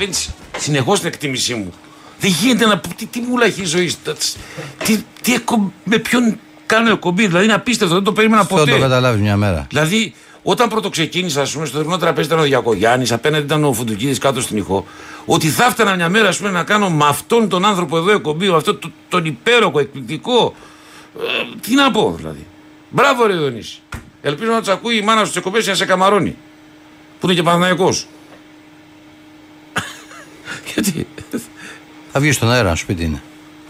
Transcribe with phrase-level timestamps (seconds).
[0.00, 0.24] Ανεβαίνει
[0.58, 1.72] συνεχώς την εκτίμησή μου.
[2.20, 3.94] Δεν γίνεται να πω τι, τι μούλα έχει η ζωή.
[4.84, 7.26] Τι, τι, εκο- με ποιον κάνω εκπομπή.
[7.26, 8.78] Δηλαδή είναι απίστευτο, δεν το περίμενα Αυτό το ποτέ.
[8.78, 9.66] καταλάβεις μια μέρα.
[9.68, 14.18] Δηλαδή, όταν πρωτοξεκίνησα, ας πούμε, στο δερνό τραπέζι ήταν ο Διακογιάννης, απέναντι ήταν ο Φουντουκίδης
[14.18, 14.86] κάτω στην ηχό,
[15.24, 18.50] ότι θα έφτανα μια μέρα, ας πούμε, να κάνω με αυτόν τον άνθρωπο εδώ εκπομπή,
[18.50, 20.54] με αυτόν το- τον υπέροχο, εκπληκτικό.
[21.18, 22.46] Ε, τι να πω, δηλαδή.
[22.90, 23.80] Μπράβο, Ρε Διονύση.
[24.22, 26.36] Ελπίζω να τους ακούει η μάνα σου τι εκπομπέ για να σε καμαρώνει.
[27.20, 28.06] Που είναι και Παναθηναϊκός.
[30.74, 31.06] Γιατί;
[32.12, 33.22] Θα βγεις στον αέρα, σπίτι είναι.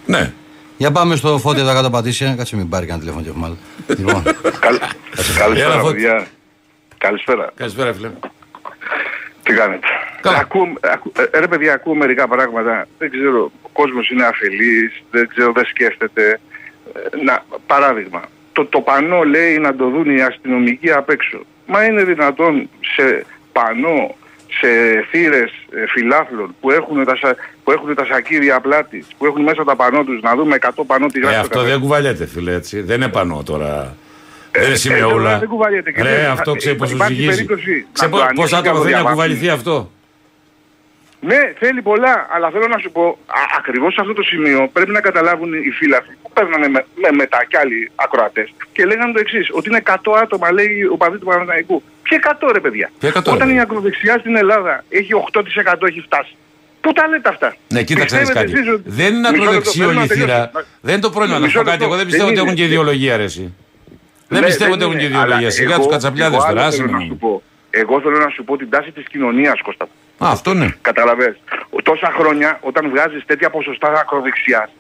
[0.06, 0.32] Ναι.
[0.76, 3.56] Για πάμε στο φώτι εδώ κάτω πατήσια, κάτσε μην πάρει κανένα τηλέφωνο και έχουμε άλλο.
[3.98, 4.22] λοιπόν,
[4.60, 4.88] Καλ- Έλα,
[5.38, 5.92] Καλησπέρα, Φώτη.
[5.94, 6.26] παιδιά.
[6.98, 7.52] Καλησπέρα.
[7.56, 8.10] Καλησπέρα, φίλε.
[9.42, 9.86] Τι κάνετε;
[10.20, 10.38] Καλά.
[10.38, 12.86] Ακούω, ακού, ε, ρε παιδιά, ακούω μερικά πράγματα.
[12.98, 16.40] Δεν ξέρω, ο κόσμος είναι αφελής, δεν ξέρω, δεν σκέφτεται.
[17.12, 21.40] Ε, Να, παράδειγμα, το, το πανό λέει να το δουν οι αστυνομικοί απ' έξω.
[21.66, 24.16] Μα είναι δυνατόν σε πανό,
[24.58, 24.68] σε
[25.10, 29.64] θύρες ε, φιλάθλων που έχουν, τα, σα- που έχουν τα σακίδια πλάτης, που έχουν μέσα
[29.64, 31.34] τα πανό τους, να δούμε 100 πανό τι Ε, γράφει.
[31.34, 31.72] το αυτό καθένα.
[31.72, 32.80] δεν κουβαλιέται, φίλε, έτσι.
[32.80, 33.96] Δεν είναι πανώ τώρα.
[34.52, 35.38] δεν είναι ε, σημειούλα.
[35.38, 37.30] δεν κουβαλιέται και Ρε, δεν- αυτό ξέρει ε, πόσο υπάρχει ζυγίζει.
[37.34, 39.14] περίπτωση Ξέρει να το πόσα ανοίξει άτομα και να το θέλει να διαβάσει.
[39.14, 39.90] κουβαληθεί αυτό;
[41.20, 43.18] Ναι, θέλει πολλά, αλλά θέλω να σου πω,
[43.58, 47.44] ακριβώς σε αυτό το σημείο πρέπει να καταλάβουν οι φίλαθλοι που παίρνανε με, με μετά
[47.48, 51.24] κι άλλοι ακροατές και λέγανε το εξής: Ότι είναι 100 άτομα, λέει ο παδί του
[51.24, 51.82] Παναθηναϊκού.
[52.02, 55.86] Ποια 100 ρε παιδιά; Ποια 100, ρε, Όταν παιδιά; η ακροδεξιά στην Ελλάδα έχει 8%
[55.88, 56.34] έχει φτάσει.
[56.80, 58.68] Πού τα λέτε αυτά; Ναι, κοίταξε να δεις Πιστεύετε κάτι.
[58.68, 60.46] εσείς ότι- Δεν είναι Μισό ακροδεξί λεπτό, όλη η θέλω να θύρα.
[60.48, 60.66] τελειώσω.
[60.80, 61.38] Δεν είναι το πρόβλημα.
[61.38, 61.70] Να σου Μισό πω κάτι.
[61.78, 61.84] λεπτό.
[61.88, 62.66] Εγώ δεν πιστεύω Δεν ότι έχουν είναι.
[62.66, 63.54] και ιδεολογία, ρε, εσύ.
[64.28, 65.36] Δεν Ναι, πιστεύω ότι δεν έχουν και είναι, ιδεολογία.
[65.46, 66.60] αλλά Σιγά εγώ- τους κατσαπλιάδες εγώ τώρα.
[66.60, 66.98] άλλο άσε θέλω με.
[66.98, 67.42] να σου πω.
[67.70, 69.86] Εγώ θέλω να σου πω την τάση της κοινωνίας, Κώστα.
[70.24, 70.68] Α, αυτό ναι.
[70.80, 71.36] Καταλαβες.
[71.82, 74.70] Τόσα χρόνια όταν βγάζεις τέτοια ποσοστά ακροδεξιάς,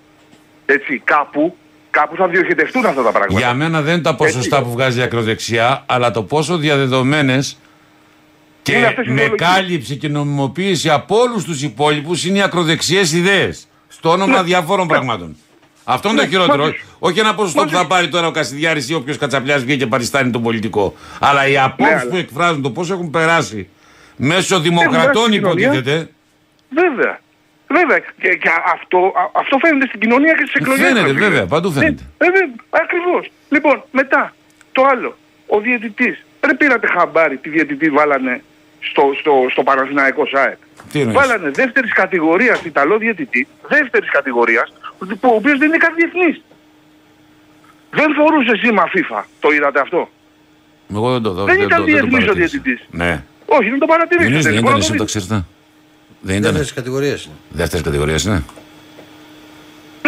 [0.66, 1.56] έτσι, κάπου,
[1.90, 3.38] κάπου θα διοχετευτούν αυτά τα πράγματα.
[3.40, 7.58] Για μένα δεν είναι τα ποσοστά που βγάζει η ακροδεξιά, αλλά το πόσο διαδεδομένες
[8.68, 9.48] Είναι και αυτές οι με ιδεολογίες.
[9.50, 13.66] κάλυψη και νομιμοποίηση από όλους τους υπόλοιπους είναι οι ακροδεξιές ιδέες.
[13.88, 15.36] Στο όνομα διαφόρων πραγμάτων.
[15.84, 16.62] Αυτό είναι το Ναι, χειρότερο.
[16.62, 16.84] μόλις.
[16.98, 17.80] Όχι ένα ποσοστό που Μόλις.
[17.80, 20.94] θα πάρει τώρα ο Κασιδιάρης ή όποιος κατσαπλιάς βγήκε και παριστάνει τον πολιτικό.
[21.20, 23.68] Αλλά οι απόψεις Ναι, αλλά- που εκφράζουν, το πώ έχουν περάσει
[24.28, 25.66] μέσω περάσει δημοκρατών στην κοινωνία.
[25.66, 26.08] υποτίθεται.
[26.82, 27.20] Βέβαια.
[27.66, 27.98] Βέβαια.
[27.98, 30.86] Και, και αυτό, α- αυτό φαίνεται στην κοινωνία και στις εκλογές.
[30.86, 31.26] Φαίνεται, ρε φίλε.
[31.28, 32.02] βέβαια, παντού φαίνεται.
[32.18, 33.30] Ναι, βέβαια, ακριβώς.
[33.48, 34.34] Λοιπόν, μετά,
[34.72, 35.16] το άλλο.
[35.46, 36.24] Ο διαιτητής.
[36.40, 38.42] Δεν πήρατε χαμπάρι τι διαιτητή βάλανε
[38.80, 40.56] στο, στο, στο Παναθηναϊκό ΣΑΕΚ.
[40.92, 44.72] Τι εννοείς; Βάλανε δεύτερης κατηγορίας Ιταλό διαιτητή, δεύτερης κατηγορίας,
[45.20, 46.42] ο οποίος δεν είναι καν διεθνής.
[47.90, 49.22] Δεν φορούσε σήμα FIFA.
[49.40, 50.08] Το είδατε αυτό;
[50.90, 51.44] Εγώ δεν το δω.
[51.44, 52.32] Δεν το- ήταν το διεθνής ο παρατήρησα.
[52.62, 52.86] διαιτητής.
[52.90, 53.24] Ναι.
[53.52, 54.40] Όχι, δεν το παρατηρήσατε.
[54.40, 55.18] Δεν Λοιπόν, ήταν να εσύ το να το δείτε.
[55.18, 55.44] ξέρετε.
[56.20, 56.42] Δεν ήταν.
[56.52, 57.34] Δεύτερες κατηγορίες είναι.
[57.48, 58.42] Δεύτερη κατηγορία, ναι.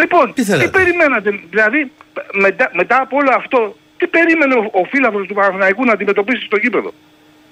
[0.00, 1.92] Λοιπόν, Τι τι, θέλατε; περιμένατε, δηλαδή
[2.32, 6.56] μετά, μετά από όλο αυτό, τι περίμενε ο, ο φίλαθλος του Παναθηναϊκού να αντιμετωπίσει στο
[6.56, 6.92] γήπεδο;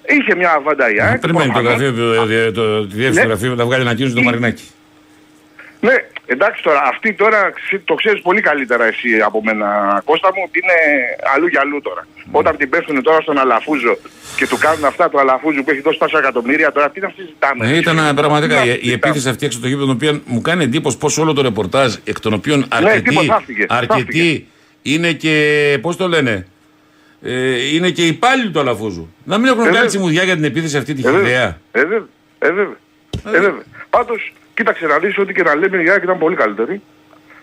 [0.07, 1.17] Είχε μια βανταγιά.
[1.21, 3.33] Περιμένει το γραφείο, το, το, το, τη διεύθυνση του Ναι.
[3.33, 4.63] γραφείου να βγάλει ανακοίνωση το Μαρινάκι.
[5.83, 5.93] Ναι,
[6.25, 9.67] εντάξει τώρα, αυτή τώρα ξε- το ξέρεις πολύ καλύτερα εσύ από μένα
[10.05, 10.73] Κώστα μου, ότι είναι
[11.35, 12.07] αλλού για αλλού τώρα.
[12.31, 13.97] Όταν την πέφτουν τώρα στον Αλαφούζο
[14.35, 17.65] και του κάνουν αυτά του Αλαφούζου που έχει δώσει τόσα εκατομμύρια, τώρα τι να συζητάμε.
[17.65, 18.93] Ναι, ήταν ε, πραγματικά Τι να η, η συζητάμε.
[18.93, 21.95] επίθεση αυτή έξω από το γήπεδο, την οποία μου κάνει εντύπωση πω όλο το ρεπορτάζ,
[22.03, 24.43] εκ των οποίων αρκετοί, τίποτα, χάθηκε, αρκετοί χάθηκε.
[24.81, 25.77] είναι και.
[25.81, 26.47] Πώς το λένε.
[27.23, 29.13] Ε, είναι και υπάλληλοι του Αλαφούζου.
[29.23, 29.89] Να μην έχουν Ε, κάνει βέβαια.
[29.89, 31.21] τσιμουδιά για την επίθεση αυτή τη Ε, βέβαια.
[31.27, 31.57] χιδέα.
[31.71, 32.07] Ε, βέβαια.
[32.39, 32.75] Ε, βέβαια.
[33.25, 33.63] Ε, βέβαια.
[33.89, 36.81] Πάντως, κοίταξε να δεις ότι και να λέμε η ΑΕΚ ήταν πολύ καλύτερη.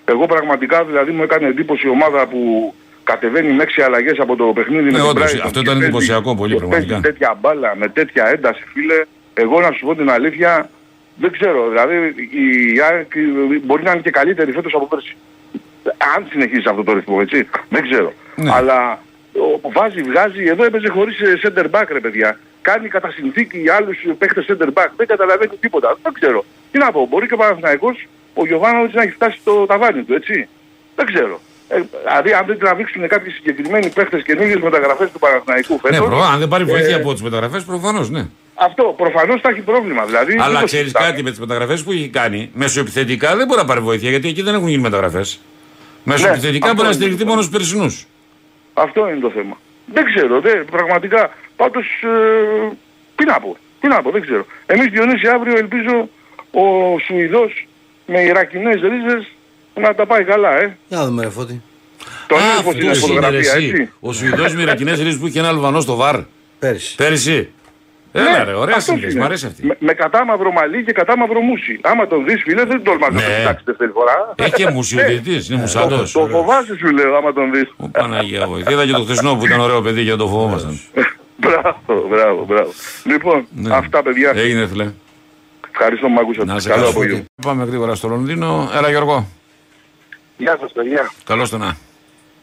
[0.04, 2.74] Εγώ πραγματικά δηλαδή μου έκανε εντύπωση η ομάδα που
[3.04, 5.64] κατεβαίνει με έξι αλλαγές από το παιχνίδι με την Ναι, όντως, Brighton αυτό και ήταν
[5.74, 6.88] παίζει- εντυπωσιακό πολύ, και πραγματικά.
[6.92, 8.98] παίζει τέτοια μπάλα με τέτοια ένταση φίλε.
[9.34, 10.70] Εγώ να σου πω την αλήθεια
[11.16, 11.68] δεν ξέρω.
[11.68, 11.94] Δηλαδή
[12.74, 13.10] η ΑΕΚ
[13.64, 15.16] μπορεί να είναι και καλύτερη φέτος από πέρσι.
[16.16, 17.48] Αν συνεχίσει αυτό το ρυθμό, έτσι.
[17.68, 18.12] Δεν ξέρω.
[18.34, 18.50] Ναι.
[18.54, 18.98] Αλλά ο,
[19.72, 22.38] βάζει, βγάζει, εδώ έπαιζε χωρίς ε, center back ρε παιδιά.
[22.62, 24.88] Κάνει κατά συνθήκη άλλους παίχτες center back.
[24.96, 25.98] Δεν καταλαβαίνει τίποτα.
[26.02, 26.44] Δεν ξέρω.
[26.70, 30.14] Τι να πω, μπορεί και ο Παναθηναϊκός ο Γιωβάνοβιτς να έχει φτάσει στο ταβάνι του,
[30.14, 30.48] έτσι.
[30.96, 31.40] Δεν ξέρω.
[31.68, 36.22] Ε, δηλαδή αν δεν τραβήξουν κάποιοι συγκεκριμένοι παίχτες καινούργιες μεταγραφές του Παναθηναϊκού Ναι, φέτος, προ,
[36.22, 38.26] αν δεν πάρει βοήθεια ε, από τις μεταγραφές, προφανώς ναι.
[38.54, 40.04] αυτό προφανώς θα έχει πρόβλημα.
[40.04, 41.10] Δηλαδή, δεν Αλλά το ξέρεις συζητάμε.
[41.10, 44.42] κάτι με τις μεταγραφές που έχει κάνει, μεσοεπιθετικά δεν μπορεί να πάρει βοήθεια γιατί εκεί
[44.42, 45.40] δεν έχουν γίνει μεταγραφές.
[46.04, 48.06] Μεσοεπιθετικά αυτό μπορεί να είναι στηριχτεί το μόνο στους περσινούς.
[48.80, 49.56] Αυτό είναι το θέμα.
[49.86, 51.30] Δεν ξέρω, δε, πραγματικά.
[51.56, 52.76] Πάντως, ε,
[53.16, 53.56] τι να πω.
[53.80, 54.46] Τι να πω, δεν ξέρω.
[54.66, 56.08] Εμείς Διονύση αύριο ελπίζω
[56.50, 56.62] ο
[57.06, 57.66] Σουηδός
[58.06, 59.32] με Ιρακινές ρίζες
[59.74, 60.76] να τα πάει καλά, ε.
[60.88, 61.62] Για να δούμε ρε Φώτη.
[62.26, 63.66] Το Α, νέο είναι αυτός είναι ρε φωτογραφία, εσύ.
[63.68, 63.92] έτσι.
[64.00, 66.16] Ο Σουηδός με Ιρακινές ρίζες που είχε ένα Αλβανός στο βαρ.
[66.58, 66.94] Πέρυσι.
[66.94, 67.52] Πέρυσι.
[68.12, 69.20] Έλα Ναι, ρε, ωραία αυτός σύνδεση, είναι.
[69.22, 69.66] μ' αρέσει αυτή.
[69.66, 71.80] Με, με κατάμαυρο μαλλί και κατάμαυρο μουσι.
[71.82, 73.26] Άμα τον δεις φίλε δεν τολμάς να Ναι.
[73.26, 74.34] τον κοιτάξεις δεύτερη φορά.
[74.36, 76.12] Έχει και μουσιοδιετής, είναι Το, μουσαντός.
[76.12, 77.68] το φοβάσαι σου λέω άμα τον δεις.
[77.76, 78.72] Ω, Παναγία βοήθεια.
[78.72, 80.80] Είδα και το χθεσινό που ήταν ωραίο παιδί και το φοβόμασταν.
[81.42, 82.70] μπράβο, μπράβο, μπράβο.
[83.04, 83.74] Λοιπόν, Ναι.
[83.74, 84.32] αυτά παιδιά.
[84.34, 84.90] Έγινε φίλε.
[85.70, 86.52] Ευχαριστώ που με ακούσατε.
[86.52, 86.92] Να σε Καλό καλά.
[86.94, 87.24] απόγευμα.
[87.42, 88.70] Πάμε γρήγορα στο Λονδίνο.
[88.76, 89.26] Έλα Γιώργο.
[90.36, 91.10] Γεια σας παιδιά.
[91.24, 91.76] Καλώς το να.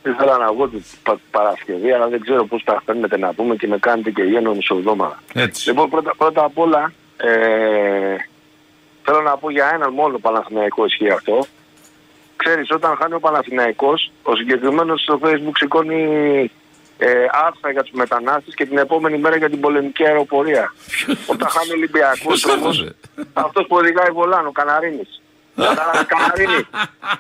[0.06, 3.68] Ήθελα να βγω την πα- Παρασκευή, αλλά δεν ξέρω πώς τα φέρνετε να πούμε και
[3.68, 5.20] με κάνετε και γένο μισοβδόμαδα.
[5.34, 5.70] Έτσι.
[5.70, 8.16] Λοιπόν, πρώτα, πρώτα απ' όλα, ε,
[9.04, 11.46] θέλω να πω για έναν μόνο Παναθηναϊκό ισχύει αυτό.
[12.36, 16.02] Ξέρεις, όταν χάνει ο Παναθηναϊκός, ο συγκεκριμένος στο facebook σηκώνει
[16.98, 20.74] ε, άρθρα για τους μετανάστες και την επόμενη μέρα για την πολεμική αεροπορία.
[21.28, 22.96] όταν χάνει ο Ολυμπιακός, Ποιος όμως, έγραψε;
[23.34, 25.22] αυτός που οδηγάει βολάνο, Καναρίνης.
[25.56, 26.62] Κατάλαβες Καναρίνη.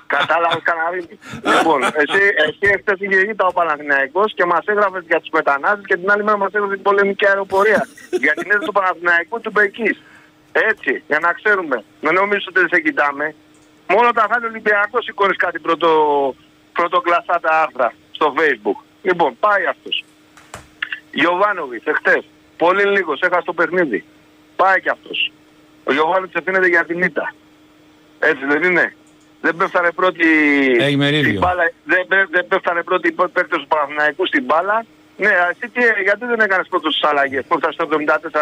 [0.07, 1.19] Κατάλαβες Καναρίνη.
[1.51, 5.97] Λοιπόν, εσύ, εσύ έχετε είχε ήττα ο Παναθηναϊκός και μας έγραφες για τους μετανάστες και
[5.97, 7.87] την άλλη μέρα μας έγραφες την πολεμική αεροπορία.
[8.09, 10.01] για την έδρα του Παναθηναϊκού του Μπεκής.
[10.51, 11.83] Έτσι, για να ξέρουμε.
[12.01, 13.35] Δεν νομίζω ότι δεν σε κοιτάμε.
[13.87, 15.89] Μόνο τα χάνει ο Ολυμπιακός σηκώνεις κάτι πρωτο,
[16.73, 18.79] πρωτοκλασσά τα άρθρα στο facebook.
[19.01, 20.03] Λοιπόν, πάει αυτός.
[21.11, 22.23] Γιωβάνοβιτς, εχθές.
[22.57, 24.05] Πολύ λίγος, έχασε το παιχνίδι.
[24.55, 25.31] Πάει και αυτός.
[25.83, 27.33] Ο Γιωβάνοβιτς ευθύνεται για την ήττα.
[28.19, 28.95] Έτσι δεν είναι.
[29.41, 30.25] Δεν πέφτανε πρώτοι
[30.79, 31.27] Έχει μερίδιο.
[31.29, 34.85] στην μπάλα, δεν, πέ- δεν πέφτανε πρώτοι οι παίκτες του Παναθηναϊκού στην μπάλα.
[35.17, 37.43] Ναι, α, εσύ τι, γιατί δεν έκανες πρώτος τις αλλαγές.
[37.47, 37.87] Που φτάσεις στο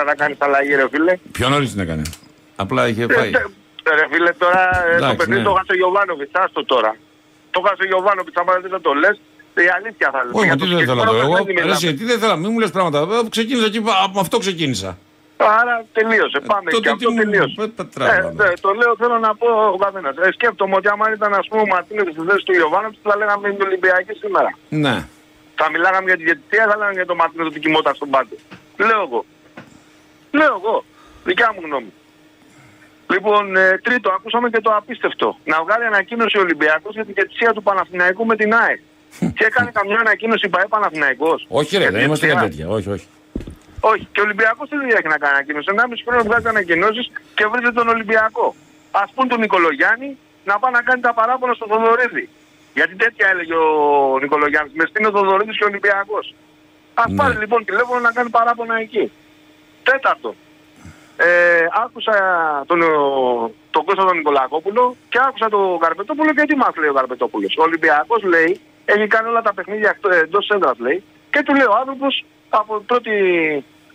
[0.02, 2.02] 74 να κάνεις αλλαγή ρε φίλε; Πιο νωρίς την έκανε.
[2.56, 3.32] Απλά είχε Ε, πάει.
[3.32, 3.46] τε-
[4.00, 5.46] Ρε φίλε τώρα ε, το Εντάξει, παιχνίδι ναι.
[5.48, 6.96] το χάσε ο Γιωβάνοβιτς, άστο τώρα.
[7.52, 9.16] Το χάσε ο Γιωβάνοβιτς, άμα δεν το λες,
[9.66, 10.32] η αλήθεια θα λες.
[10.34, 11.44] Όχι, Για τι το δεν θέλω να το συγκεκριμένο εγώ.
[11.46, 11.88] παιχνίδι Ρε, μιλάμε.
[11.88, 12.98] εσύ, τι δεν θέλω, μην μου λες πράγματα.
[13.00, 14.98] Ε, Ξεκίνησα εκεί, από αυτό ξεκίνησα.
[15.62, 16.40] Άρα τελείωσε.
[16.54, 17.54] Πάμε τότε και τι αυτό μου- τελείωσε.
[17.60, 18.12] πε- πετράμε.
[18.14, 20.16] Ε, ναι, το λέω, θέλω να πω ο καθένας.
[20.18, 23.46] Ε, σκέφτομαι ότι άμα ήταν ας πούμε ο Μαρτίνες στη θέση του Ιωβάνοβιτς θα λέγαμε
[23.54, 24.52] την Ολυμπιακή σήμερα.
[24.84, 24.96] Ναι.
[25.60, 28.36] Θα μιλάγαμε για τη διαιτησία, θα λέγαμε για τον Μαρτίνες ότι κοιμόταν στον πάγκο.
[28.88, 29.26] Λέω εγώ.
[30.40, 30.76] Λέω εγώ.
[31.24, 31.92] Δικιά μου γνώμη.
[33.14, 35.38] Λοιπόν, ε, τρίτο, ακούσαμε και το απίστευτο.
[35.46, 38.80] Να βγάλει ανακοίνωση ο Ολυμπιακός για την διαιτησία του Παναθηναϊκού με την ΑΕΚ.
[39.20, 41.46] και έκανε καμιά ανακοίνωση ΠαΕ Παναθηναϊκός.
[41.50, 42.66] Όχι ρε, Για δεν τη είμαστε για διαιτησία.
[42.66, 42.78] τέτοια.
[42.78, 43.08] Όχι, όχι.
[43.92, 44.08] Όχι.
[44.12, 45.68] Και ο Ολυμπιακός τι δουλειά έχει να κάνει ανακοίνωση.
[45.76, 47.06] Ένα μισή χρόνο βγάζει ανακοινώσεις
[47.38, 48.56] και βρίζει τον Ολυμπιακό.
[48.92, 50.10] Ας πούν τον Νικολογιάννη
[50.50, 52.30] να πάει να κάνει τα παράπονα στο Θοδωρίδη.
[52.74, 54.74] Γιατί τέτοια έλεγε ο Νικολογιάννης.
[54.80, 56.26] Με στείνει ο Θοδωρίδης και ο Ολυμπιακός.
[56.94, 57.16] Ας Ναι.
[57.20, 59.12] πάρει λοιπόν τηλέφωνο να κάνει παράπονα εκεί.
[59.84, 60.36] Τέταρτο.
[61.18, 62.14] Ε, άκουσα
[62.68, 66.94] τον, ο- τον Κώστα τον Νικολακόπουλο και άκουσα τον Καρπετόπουλο και τι μας λέει ο
[66.94, 67.56] Καρπετόπουλος.
[67.60, 71.66] Ο Ολυμπιακός λέει, έχει κάνει όλα τα παιχνίδια εκτό- εντός έδρας λέει και του λέει
[71.66, 73.12] ο άνθρωπος από, πρώτη,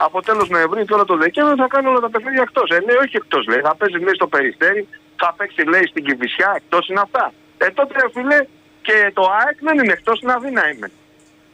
[0.06, 2.70] από τέλος Νοεμβρίου και όλο το Δεκέμβριο θα κάνει όλα τα παιχνίδια εκτός.
[2.70, 6.52] Ε, λέει όχι εκτός λέει, θα παίζει λέει στο Περιστέρι, θα παίξει λέει στην Κηφισιά,
[6.56, 7.32] εκτός είναι αυτά.
[7.58, 8.38] Ε, τότε ρε φίλε
[8.86, 10.90] και το ΑΕΚ δεν είναι εκτός, στην Αθήνα είμαι.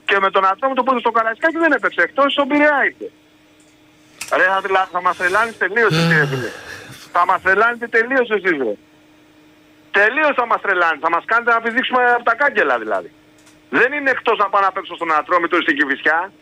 [0.05, 3.11] Και με τον Ατρόμο το πρώτο στο Καραϊσκάκι δεν έπαιξε εκτός, στον Πειραιά ήρθε.
[4.37, 6.51] Ρε θα, τρελα- θα μας τρελάνεις τελείως εσύ ρε φίλε.
[7.13, 8.75] Θα μας τρελάνετε τελείως εσείς ρε.
[9.91, 10.99] Τελείως θα μας τρελάνετε.
[11.07, 13.11] Θα μας κάνετε να πηδήξουμε από τα κάγκελα δηλαδή.
[13.71, 16.33] Δεν είναι εκτός να πάω να παίξω στον Ατρόμητο ή στην Κηφισιά.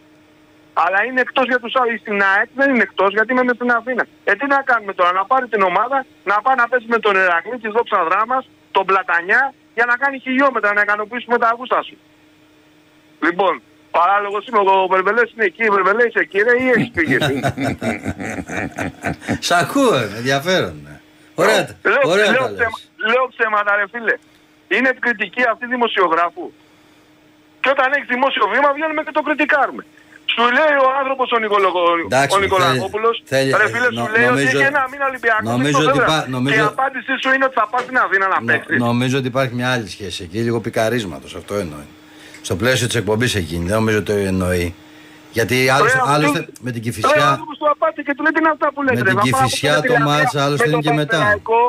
[0.75, 2.01] Αλλά είναι εκτός για τους άλλους.
[2.01, 4.07] Στην ΑΕΚ δεν είναι εκτός γιατί είμαι με την Αθήνα.
[4.25, 7.17] Ε τι να κάνουμε τώρα, να πάρει την ομάδα, να πάει να παίζει με τον
[7.17, 11.97] Ερακλή της δόξα δράμας, τον Πλατανιά, για να κάνει χιλιόμετρα, να ικανοποιήσουμε τα αγούστα σου.
[13.23, 17.15] Λοιπόν, παράλογος είμαι, ο Βερβελές είναι εκεί, ο Βερβελές είσαι εκεί ρε ή έχεις φύγει
[17.21, 17.41] εσύ.
[19.41, 20.81] Σ' ακούω, ε, ενδιαφέρον.
[20.85, 21.01] ναι.
[21.35, 22.59] Ωραία, τα- Λέω, ωραία λέω, τα λες.
[22.59, 22.81] ψέμα-
[23.13, 24.15] λέω ψέματα ρε φίλε.
[24.69, 26.53] Είναι κριτική αυτή δημοσιογράφου.
[27.61, 29.83] Και όταν έχεις δημόσιο βήμα βγαίνουμε και το κριτικάρουμε.
[30.35, 31.69] Σου λέει ο άνθρωπος ο, Νικολο...
[32.05, 35.05] Εντάξει, ο Νικολακόπουλος, θέλει- ρε φίλε ε, σου νο- λέει ότι νομίζω- έχει ένα μήνα
[35.11, 36.13] Ολυμπιακό νομίζω στο ότι Φέδρα.
[36.13, 38.79] πά- νομίζω- Και η απάντησή σου είναι ότι θα πας στην Αθήνα να Νο- παίξεις.
[38.89, 41.35] νομίζω ότι υπάρχει μια άλλη σχέση εκεί, λίγο πικαρίσματος.
[41.41, 41.87] Αυτό εννοεί.
[42.47, 44.75] Στο πλαίσιο της εκπομπής εκείνη, δεν νομίζω ότι το εννοεί.
[45.37, 47.27] Γιατί άλλωστε, Ρε, αυτό- άλλωστε με την Ρε, ο κυφισιά.
[47.33, 48.95] άνθρωπος του απάτη και του λέει τι είναι αυτά που λέτε.
[48.99, 50.89] Με ρε, την να πάω Κηφισιά από το την μάτς, Τηλεανία, άλλωστε με είναι το
[50.89, 51.17] και μετά.
[51.19, 51.61] Πανσεραϊκό,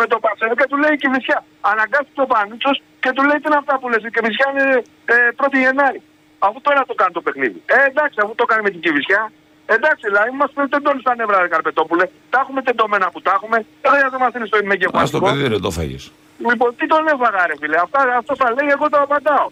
[0.00, 1.38] Με το Πανσεραϊκό και του λέει η Κηφισιά.
[1.72, 4.02] Αναγκάστηκε ο Πανίτσος και του λέει τι είναι αυτά που λες.
[4.08, 4.66] Η Κηφισιά είναι
[5.12, 5.98] ε, 1η Γενάρη.
[6.46, 7.58] Αφού τώρα το κάνει το παιχνίδι.
[7.76, 9.22] Ε, εντάξει, αφού το κάνει με την Κηφισιά.
[9.76, 12.04] Εντάξει, δηλαδή μας τεντώνεις στα νεύρα, ρε Καρπετόπουλε.
[12.32, 13.56] Τα έχουμε τεντωμένα που τα έχουμε.
[13.82, 15.18] Δεν χρειάζεται να μας είναι στο Ας το ημικεφαλικό.
[15.26, 16.04] παιδί ρε το φάγες.
[16.48, 17.76] Λοιπόν, τι τον έφαγα, ρε φίλε.
[17.86, 19.46] Αυτά, αυτό θα λέει, εγώ το απαντάω.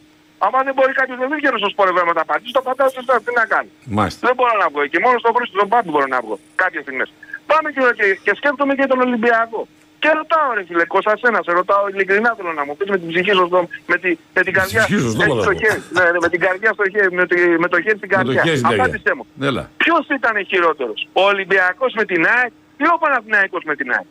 [0.45, 3.19] Άμα δεν μπορεί κάποιος δεν βγαίνει στο σπορευέ να τα απαντήσει, το απαντάω σε εσάς,
[3.25, 3.71] τι να κάνει.
[3.99, 4.21] Μάλιστα.
[4.29, 4.99] Δεν μπορώ να βγω εκεί.
[5.05, 6.37] Μόνο στο Χρήστο τον Πάμπη μπορώ να βγω.
[6.63, 7.09] Κάποιες στιγμές.
[7.51, 9.61] Πάμε και, και, και σκέφτομαι και τον Ολυμπιακό.
[10.03, 13.09] Και ρωτάω ρε φίλε, Κώστα σένα, σε ρωτάω ειλικρινά θέλω να μου πεις με την
[13.13, 15.53] ψυχή σου, στο- με, τη, με την καρδιά ψυχή σου, στο έτσι, στο μαλακό.
[15.63, 18.17] χέρι, ναι, ναι, με την καρδιά στο χέρι, με, τη, με το χέρι στην Με
[18.17, 18.43] το καρδιά.
[18.47, 18.85] χέρι στην καρδιά.
[18.85, 19.25] Απάντησέ μου.
[19.51, 19.71] Έλα.
[19.83, 22.53] Ποιος ήταν χειρότερος, ο Ολυμπιακός με την ΑΕΚ
[22.83, 24.07] ή ο Παναθηναϊκός με την ΑΕΚ;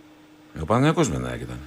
[0.63, 1.59] Ο Παναγιακός με νέα ήταν.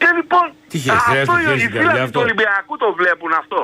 [0.00, 2.88] Και λοιπόν, Τι χέρι, χρειάζεται αυτό χέρι οι στην καρδιά φίλοι αυτό; του Ολυμπιακού το
[3.00, 3.60] βλέπουν αυτό.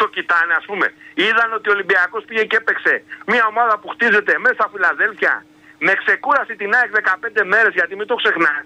[0.00, 0.86] Το κοιτάνε ας πούμε.
[1.24, 2.94] Είδαν ότι ο Ολυμπιακός πήγε και έπαιξε
[3.32, 5.34] μια ομάδα που χτίζεται μέσα στα Φιλαδέλφια
[5.86, 8.64] με ξεκούραση την ΑΕΚ 15 μέρες γιατί μην το ξεχνάς.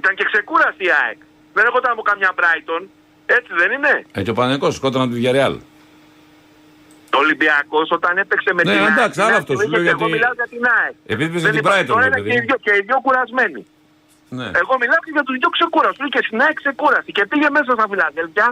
[0.00, 1.18] Ήταν και ξεκούραση η ΑΕΚ.
[1.54, 2.82] Δεν έρχονταν από καμιά Brighton.
[3.26, 5.56] Έτσι δεν είναι; Ε, και ο Παναγιακός σκότωνα από τη Villarreal.
[7.16, 8.90] Ο Ολυμπιακός όταν έπαιξε με Ναι, την ΑΕΚ.
[8.96, 10.62] εντάξει, την άλλο ΑΕΚ αυτό το σου είχε λέω και Εγώ γιατί- μιλάω για την
[10.78, 10.94] ΑΕΚ.
[11.14, 11.82] Επειδή παίζει Δεν την υπάρχει.
[11.82, 12.30] Brighton, Τώρα ρε είναι παιδί.
[12.30, 13.62] και οι δυο- και οι δυο κουρασμένοι.
[14.38, 14.48] Ναι.
[14.62, 17.10] Εγώ μιλάω και για τους δυο ξεκούραστους και στην ΑΕΚ ξεκούραστη.
[17.16, 18.46] Και πήγε μέσα στα Φιλαδέλφια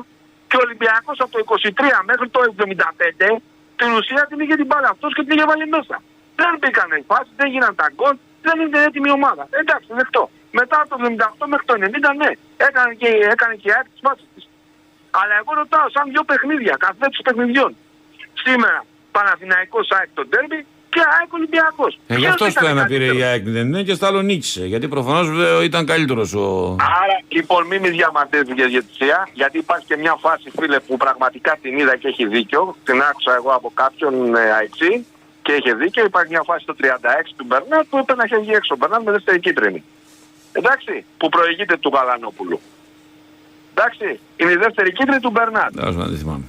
[0.48, 3.30] και ο Ολυμπιακός από το 23 μέχρι το 75
[3.80, 5.96] την ουσία την είχε την μπάλα αυτός και την είχε βάλει μέσα.
[6.40, 8.14] Δεν μπήκαν οι φάσεις, δεν γίναν τα γκολ,
[8.46, 9.44] δεν είναι έτοιμη η ομάδα.
[9.60, 10.22] Εντάξει, δεκτό.
[10.58, 10.96] Μετά από το
[11.42, 12.30] 78 μέχρι το 90, ναι,
[12.68, 14.44] έκανε και, έκανε και η ΑΕΚ τι φάσει της.
[15.20, 17.70] Αλλά εγώ ρωτάω, σαν δύο παιχνίδια, καθέτου παιχνιδιών.
[18.44, 18.80] Σήμερα
[19.16, 20.58] Παναθηναϊκός ΑΕΚ το ντέρμπι
[20.94, 21.92] και ΑΕΚ Ολυμπιακός.
[22.06, 24.22] Ε, γι' Ποιος αυτός ήταν στο ένα πήρε καλύτερος; η ΑΕΚ 0 και στο άλλο
[24.22, 24.64] νίκησε.
[24.72, 25.26] Γιατί προφανώς
[25.64, 26.76] ήταν καλύτερος ο.
[27.02, 30.96] Άρα λοιπόν μην με διαμαρτύρεσαι για τη ΣΥΑ, γιατί υπάρχει και μια φάση φίλε που
[30.96, 32.76] πραγματικά την είδα και έχει δίκιο.
[32.84, 35.06] Την άκουσα εγώ από κάποιον ε, αεξή
[35.44, 36.04] και είχε δίκιο.
[36.04, 36.84] Υπάρχει μια φάση το 36
[37.36, 39.80] του Μπερνάτ που είπε να έχει βγει έξω ο Μπερνάτ με δεύτερη κίτρινη.
[40.52, 42.60] Εντάξει, που προηγείται του Γαλανόπουλου.
[43.74, 45.70] Εντάξει, είναι η δεύτερη κίτρινη του Μπερνάτ.
[45.80, 46.44] Τέλος πάντων, δεν θυμάμαι.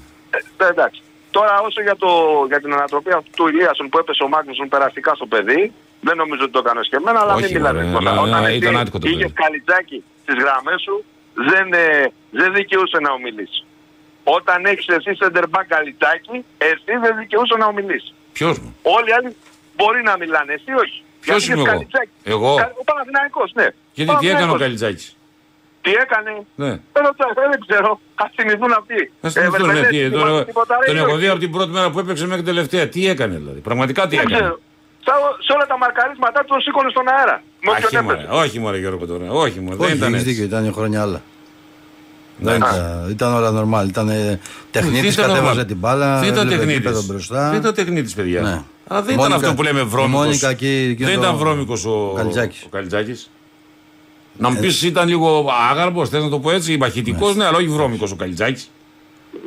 [0.57, 1.01] Ε, εντάξει.
[1.31, 2.09] Τώρα όσο για, το,
[2.47, 6.43] για την ανατροπή αυτού του Ηλίασον που έπεσε ο Μάγνουσον περαστικά στο παιδί, δεν νομίζω
[6.43, 7.83] ότι το έκανε και εμένα, αλλά Όχι, μην μιλάμε.
[7.83, 8.11] μωρέ, τώρα.
[8.11, 9.33] αλλά, Όταν ε, εσύ ήταν άτυχο το είχες παιδί.
[9.43, 10.95] καλιτζάκι στις γραμμές σου,
[11.33, 13.63] δεν, ε, δεν δικαιούσε να ομιλήσει.
[14.23, 18.13] Όταν έχεις εσύ σεντερμπακ καλιτζάκι, εσύ δεν δικαιούσε να ομιλήσει.
[18.37, 19.29] Ποιος μου; Όλοι οι άλλοι
[19.77, 20.97] μπορεί να μιλάνε, εσύ όχι.
[21.25, 22.13] Ποιος Γιατί είμαι είχες εγώ; Καλιτζάκης.
[22.33, 23.67] Εγώ; Κα- Ο Παναθηναϊκός, ναι.
[23.97, 24.61] Γιατί τι έκανε ο Παναθηναϊκός.
[24.63, 25.05] Καλιτζάκης;
[25.85, 26.31] Τι έκανε;
[26.63, 26.71] Ναι.
[26.95, 27.89] Δεν ρωτάω, δεν ξέρω.
[28.19, 28.99] Θα θυμηθούν αυτοί.
[29.21, 31.21] Θα θυμηθούν, Ε, ναι, τι, Βερβελέτη, τώρα, τίποτα, τίποτα, τον ρε, έχω όχι.
[31.21, 32.83] δει από την πρώτη μέρα που έπαιξε μέχρι την τελευταία.
[32.93, 33.59] Τι έκανε δηλαδή.
[33.69, 34.55] Πραγματικά τι Δεν έκανε; ξέρω.
[35.07, 37.35] Σα- Σε όλα τα μαρκαρίσματά του τον σήκωνε στον αέρα.
[37.65, 38.39] Με όποιον Όχι μωρέ, έπαιζε.
[38.43, 39.25] όχι μωρέ Γιώργο τώρα.
[39.45, 40.33] Όχι μωρέ, δεν Όχι, ήταν έχεις έτσι.
[40.33, 41.19] δίκιο, ήταν χρόνια άλλα.
[42.37, 42.77] Δεν Εντάξει.
[42.79, 43.87] ήταν, ήταν όλα normal.
[43.87, 44.37] Ήταν Τι
[44.71, 45.67] τεχνίτη, ήταν κατέβαζε normal.
[45.67, 46.19] την μπάλα.
[46.19, 47.49] Δεν ήταν έβλεπε τεχνίτης; γήπεδο μπροστά.
[47.49, 48.61] Δεν ήταν τεχνίτης, παιδιά; Ναι.
[48.87, 50.19] Αλλά δεν Μόνη ήταν αυτό κα- που λέμε η βρώμικος.
[50.25, 52.63] μόνη κακή εκεί Δεν στο- ήταν βρώμικος ο Καλιτζάκης.
[52.65, 53.29] ο Καλιτζάκης.
[54.37, 57.67] Να μου πεις ήταν λίγο άγαρμο, θες να το πω έτσι, μαχητικός, ναι, αλλά όχι
[57.67, 58.65] βρώμικος ο Καλιτζάκη.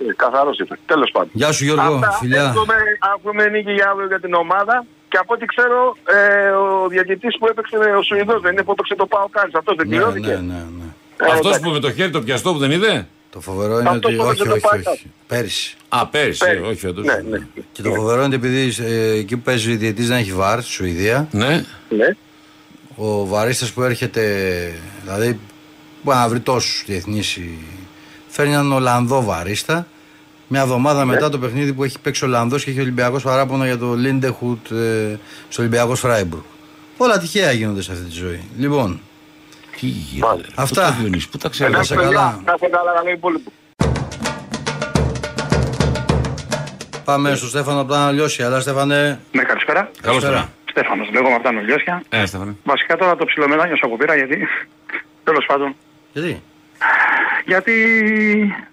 [0.09, 0.78] Ε, Καθαρός ήταν.
[0.87, 1.28] Τέλος πάντων.
[1.33, 2.42] Γεια σου Γιώργο, Αυτά, φιλιά.
[2.42, 2.75] Εύχομαι,
[3.16, 4.85] εύχομαι νίκη για αύριο για την ομάδα.
[5.09, 8.95] Και από ό,τι ξέρω, ε, ο διαιτητής που έπαιξε ο Σουηδός δεν είναι που έπαιξε
[8.95, 9.54] το Πάο Κάρις.
[9.54, 10.26] Αυτός δεν Ναι, πληρώθηκε.
[10.30, 10.77] ναι, ναι, ναι.
[11.20, 11.60] Ε, Αυτός εντάξει.
[11.60, 14.16] που με το χέρι το πιαστό που δεν είδε; Το φοβερό είναι Αυτό ότι.
[14.16, 14.90] που Όχι, έπαιζε το όχι, Πάικα.
[14.90, 15.06] όχι.
[15.26, 15.76] Πέρυσι.
[15.88, 16.62] Α, πέρυσι, Πέρυσι.
[16.64, 17.00] όχι φέτο.
[17.00, 17.38] Ναι, ναι.
[17.72, 20.70] Και το φοβερό είναι επειδή ε, εκεί που παίζει ο διαιτητή δεν έχει βάρ στη
[20.70, 21.28] Σουηδία.
[21.30, 21.64] Ναι.
[21.88, 22.06] Ναι.
[22.96, 24.22] Ο βαρίστας που έρχεται,
[25.02, 25.38] δηλαδή
[26.02, 27.22] μπορεί να βρει τόσους διεθνεί.
[28.28, 29.87] Φέρνει έναν Ολλανδό βαρίστα.
[30.48, 31.04] Μια εβδομάδα Ναι.
[31.12, 33.94] μετά το παιχνίδι που έχει παίξει ο Ολλανδός και έχει ο Ολυμπιακός παράπονα για το
[33.94, 36.42] Λίντεχουτ ε, στο Ολυμπιακό Φράιμπουργκ.
[36.96, 38.40] Όλα τυχαία γίνονται σε αυτή τη ζωή.
[38.58, 39.00] Λοιπόν,
[39.80, 40.26] Τι γίνεται.
[40.26, 40.62] Μάλιστα.
[40.62, 40.80] Αυτά.
[40.85, 41.73] Πού τα βιώνεις, Πού τα ξέρεις.
[41.75, 41.92] Εντάξει.
[41.92, 43.50] Εντάξει, καλά; παιδιά, Να είστε καλά, καλά υπόλοιπο.
[47.04, 48.47] πάμε στο Στέφανο από τα Αναλιώσια.
[48.47, 49.20] Έλα, Στέφανε.
[49.32, 49.80] Ναι, καλησπέρα.
[49.80, 50.32] Καλώς Καλησπέρα.
[50.35, 50.49] τώρα.
[50.70, 52.02] Στέφανος, λέγομαι από τα Νολιώσια.
[52.08, 52.56] Ε, Στέφανε.
[52.64, 54.49] Βασικά τώρα το ψιλομετάνιωσα από πήρα γιατί,
[55.25, 55.76] τέλος πάντων,
[56.12, 56.42] Γιατί;
[57.47, 57.73] γιατί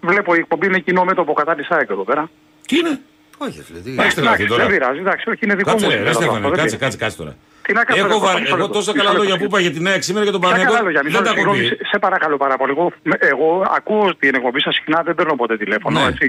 [0.02, 2.30] βλέπω η εκπομπή είναι κοινό μέτωπο κατά της ΑΕΚ εδώ πέρα.
[2.68, 3.00] Τι είναι;
[3.38, 3.80] Όχι, φίλε.
[3.80, 4.64] τι- Εντάξει, τρελαθεί Εντάξει, τώρα.
[4.68, 5.92] δεν πειράζει, εντάξει, όχι, είναι δικό Κάτσε, μου.
[5.92, 6.98] ρε, ρε, συμφέρον Στέφανε, αυτό, δεν κάτσε, πειράζει.
[6.98, 7.36] κάτσε, κάτσε τώρα.
[7.66, 9.22] Τι να κάνω, Έχω ρε, βα- μισό Εγώ λεπτό, τόσα μισό καλά λεπτό.
[9.24, 10.86] λόγια που είπα για την ΑΕΚ σήμερα και τον Ποια καλά Παναγιώτο.
[10.88, 11.86] λόγια, μισό Δεν τα λεπτό, έχω συγγνώμη, πει.
[11.86, 12.72] σε- σε παρακαλώ πάρα πολύ.
[12.76, 16.08] Εγώ, με- εγώ ακούω την εκπομπή σας συχνά, δεν παίρνω ποτέ τηλέφωνο, Ναι.
[16.12, 16.26] έτσι.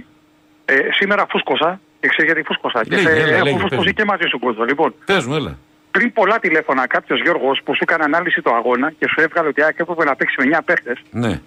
[0.64, 2.81] Ε, σήμερα φούσκωσα και ξέρεις γιατί φούσκωσα.
[2.85, 4.64] Και Λέγε, σε, έλα, έχω λέγε, φούσκωσει πες και μαζί σου κόσμο.
[4.64, 5.52] Λοιπόν, Πες μου, έλα.
[5.90, 9.61] πριν πολλά τηλέφωνα κάποιος Γιώργος που σου έκανε ανάλυση το αγώνα και σου έβγαλε ότι
[9.61, 10.99] η ΑΕΚ έπρεπε να παίξει με 9 παίχτες.
[11.11, 11.40] Ναι.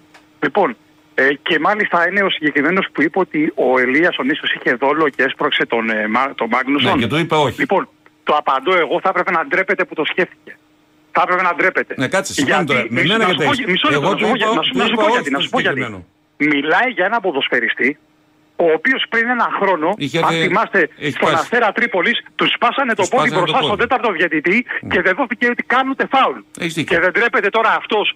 [0.44, 0.76] Λοιπόν,
[1.14, 5.08] ε, και μάλιστα είναι ο συγκεκριμένος που είπε ότι ο Ελίας ο Νίσος είχε δόλο
[5.08, 6.94] και έσπρωξε τον, ε, Μα- τον Μάγνουσον.
[6.96, 7.60] Ναι, και του είπα όχι.
[7.60, 7.88] Λοιπόν,
[8.30, 10.52] το απαντώ εγώ θα έπρεπε να ντρέπεται που το σκέφτηκε.
[11.14, 11.94] Θα έπρεπε να ντρέπεται.
[11.96, 12.80] Ναι, κάτσε, συγγνώμη τώρα.
[12.80, 13.66] Με μισό- μένα να και σου τα πω- έχεις.
[13.72, 15.02] μισό λεπτό, Εγώ να σου του πω είπα- για- να σου- του να σου είπα
[15.02, 15.80] πω όχι γιατί, να στο σου πω γιατί.
[15.80, 16.06] συγκεκριμένο.
[16.52, 17.90] Μιλάει για ένα ποδοσφαιριστή
[18.64, 21.40] ο οποίος πριν ένα χρόνο, Είχε αν δει- θυμάστε, έχει στον πάσει.
[21.42, 23.82] Αστέρα Τρίπολης, τους σπάσανε το Τους πόδι σπάσανε το μπροστά στον πόδι.
[23.84, 24.58] τέταρτο διαιτητή
[24.92, 26.36] και δεν δόθηκε ότι κάνουν ούτε φάουλ.
[26.62, 26.90] Έχεις δίκιο.
[26.94, 28.06] Και δεν τρέπεται τώρα αυτός.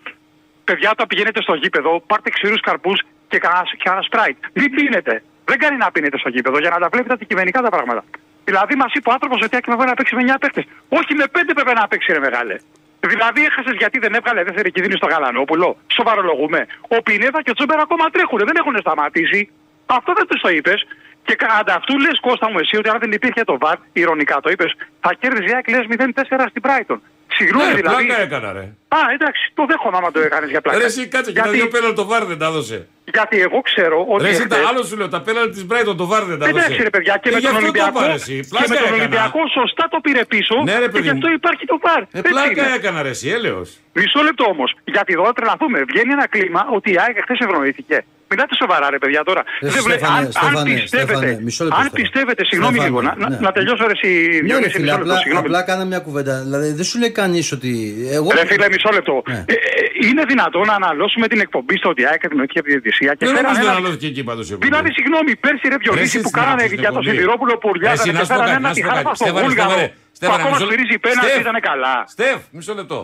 [0.68, 2.99] Παιδιά, όταν πηγαίνετε στο γήπεδο, πάρτε ξηρούς καρπούς
[3.30, 4.37] και κανένα κανένα σπράιτ.
[4.59, 5.14] Μην πίνετε.
[5.50, 8.02] Δεν κάνει να πίνετε στο γήπεδο για να τα βλέπετε αντικειμενικά τα πράγματα.
[8.45, 10.65] Δηλαδή, μας είπε ο άνθρωπος ότι έπρεπε να παίξει με 9 παίχτες.
[10.99, 12.57] Όχι με 5 πρέπει να παίξει, ρε μεγάλε.
[13.01, 15.77] Δηλαδή, έχασες γιατί δεν έβγαλε δεύτερη κίνδυνη στο Γαλανόπουλο.
[15.97, 16.67] Σοβαρολογούμε.
[16.97, 18.39] Ο Πινέδα και ο Τσόμπερ ακόμα τρέχουν.
[18.39, 19.41] Δεν έχουν σταματήσει.
[19.87, 20.87] Αυτό δεν τους το είπες.
[21.27, 24.51] Και κατά αυτού λες, Κώστα μου, εσύ ότι αν δεν υπήρχε το βαρ, ηρωνικά το
[24.51, 26.99] είπες, θα κέρδιζε η ΑΕΚ λες 0-4 στην Brighton.
[27.37, 28.05] Συγγνώμη Ναι, δηλαδή.
[28.05, 28.65] πλάκα έκανα ρε.
[28.89, 30.79] Α, εντάξει, το δέχομαι άμα το έκανες για πλάκα.
[30.79, 32.89] Ρε εσύ κάτσε και τα γιατί, δύο πέναλ το βάρ δεν τα έδωσε.
[33.12, 34.23] Γιατί εγώ ξέρω ότι.
[34.25, 36.46] Ρε εσύ τα εχθές- άλλο σου λέω, τα πέναλ της Brighton το βάρ δεν τα
[36.49, 36.64] έδωσε.
[36.64, 38.37] Εντάξει ρε παιδιά, και Ε, με γι' τον αυτό το Ολυμπιακό, είπα, ρε, εσύ.
[38.40, 38.99] και Πλάκα με τον έκανα.
[39.00, 41.18] Ολυμπιακό σωστά το πήρε πίσω Ναι, ρε, και παιδί γι' μου.
[41.18, 42.00] αυτό υπάρχει το πάρ.
[42.12, 43.68] Ε, πλάκα έκανα ρε εσύ, έλεος.
[43.92, 44.68] Μισό λεπτό όμως.
[44.94, 45.78] Γιατί εδώ θα τρελαθούμε.
[45.90, 48.04] Βγαίνει ένα κλίμα ότι η ΑΕΚ χθε ευνοήθηκε.
[48.35, 49.43] Μιλάτε σοβαρά, ρε παιδιά τώρα.
[49.61, 52.03] Ε, Δεν βλέ- Στέφανε, αν, αν Στέφανε, πιστεύετε, Στέφανε, μισό λεπτό, αν Στέφανε.
[52.05, 53.38] πιστεύετε, συγγνώμη Στέφανε, λίγο, να, να- ναι.
[53.47, 55.45] να τελειώσω ρε εσύ Ναι, ρε Διονύση, φίλε, μισό λεπτό, απλά, συγγνώμη.
[55.47, 56.35] απλά κάνε μια κουβέντα.
[56.47, 57.71] Δηλαδή δεν σου λέει κανείς ότι.
[58.17, 58.29] Εγώ...
[58.38, 59.14] Ρε φίλε, μισό λεπτό.
[59.33, 59.41] Ναι.
[59.53, 62.73] Ε, ε, είναι δυνατόν να αναλώσουμε την εκπομπή στο ότι η ΑΕΚ ευνοήθηκε από τη
[62.76, 63.76] διαιτησία και Δεν φέραν όμως δεν ένα...
[63.81, 64.59] αλώθηκε εκεί πάντως εγώ.
[64.67, 67.53] Δηλαδή, συγγνώμη, πέρσι ρε Ρε, Διονύση εσύ που στην κάνανε άκρη, για το στην Σιδηρόπουλο
[67.61, 69.09] που Ρε, ουρλιάζανε εσύ, να και σου πω φέρανε κάτι, ένα να σου πω τυχάρπα
[69.11, 69.17] κάτι.
[69.19, 71.95] στο Στέφανε, Βούλγαρο Στέφανε, που Στέφανε, ακόμα μισό- σφυρίζει πέναλτι Στεφ, ήταν καλά.
[72.14, 72.99] Στεφ, μισό λεπτό.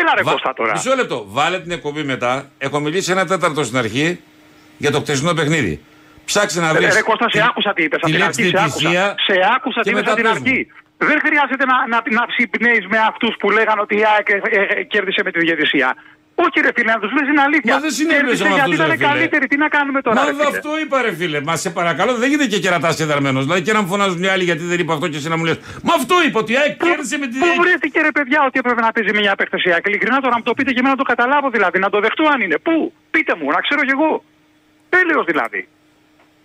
[0.00, 0.72] Έλα ρε Βα- Κώστα τώρα.
[0.76, 1.18] Μισό λεπτό.
[1.36, 2.32] Βάλε την εκπομπή μετά.
[2.66, 4.08] Έχω μιλήσει ένα τέταρτο στην αρχή
[4.76, 5.80] για το χτεσινό παιχνίδι.
[6.24, 6.86] Ψάξε να βρεις.
[6.86, 9.14] Ρε, ρε Κώστα, σε άκουσα τι είπες από την αρχή, σε άκουσα.
[9.28, 10.58] Σε άκουσα τι είπες από την αρχή.
[10.98, 14.38] Δεν χρειάζεται να, να, να συμπνέεις με αυτούς που λέγανε ότι η ΑΕΚ ε,
[14.78, 15.88] ε, κέρδισε με τη διαιτησία.
[16.44, 17.72] Όχι ρε φίλε, να τους λες την αλήθεια.
[17.74, 19.08] Μα δεν συνέβη Κέρδισε με γιατί αυτούς, ήταν ρε φίλε.
[19.10, 19.44] καλύτερη.
[19.52, 20.56] Τι να κάνουμε τώρα, Μα ρε δε φίλε.
[20.56, 21.38] αυτό είπα ρε φίλε.
[21.48, 23.38] Μα σε παρακαλώ, δεν γίνεται και κερατάς και δαρμένο.
[23.46, 25.44] Δηλαδή και να μου φωνάζουν οι άλλοι γιατί δεν είπα αυτό και εσύ να μου
[25.48, 25.58] λες.
[25.86, 28.80] Μα αυτό είπα ότι η ΑΕΚ κέρδισε με τη Πού βρέθηκε ρε παιδιά ότι έπρεπε
[28.86, 29.74] να παίζει μια απέκτησία.
[29.80, 31.98] Και ειλικρινά τώρα να μου το πείτε και εμένα να το καταλάβω δηλαδή, να το
[32.04, 32.56] δεχτώ αν είναι.
[32.66, 34.10] Πού, πείτε μου, να ξέρω κι εγώ.
[34.94, 35.68] Τέλειος δηλαδή.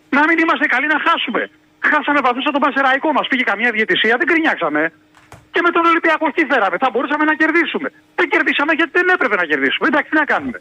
[0.10, 1.42] Να μην είμαστε καλοί να χάσουμε.
[1.90, 3.28] Χάσαμε βαθμούς από τον Πασεραϊκό μας.
[3.28, 4.82] Πήγε καμία διαιτησία, δεν κρινιάξαμε.
[5.54, 6.78] Και με τον Ολυμπιακό τι φέραμε.
[6.84, 7.88] Θα μπορούσαμε να κερδίσουμε.
[8.16, 9.88] Δεν κερδίσαμε γιατί δεν έπρεπε να κερδίσουμε.
[9.88, 10.58] Εντάξει, τι να κάνουμε.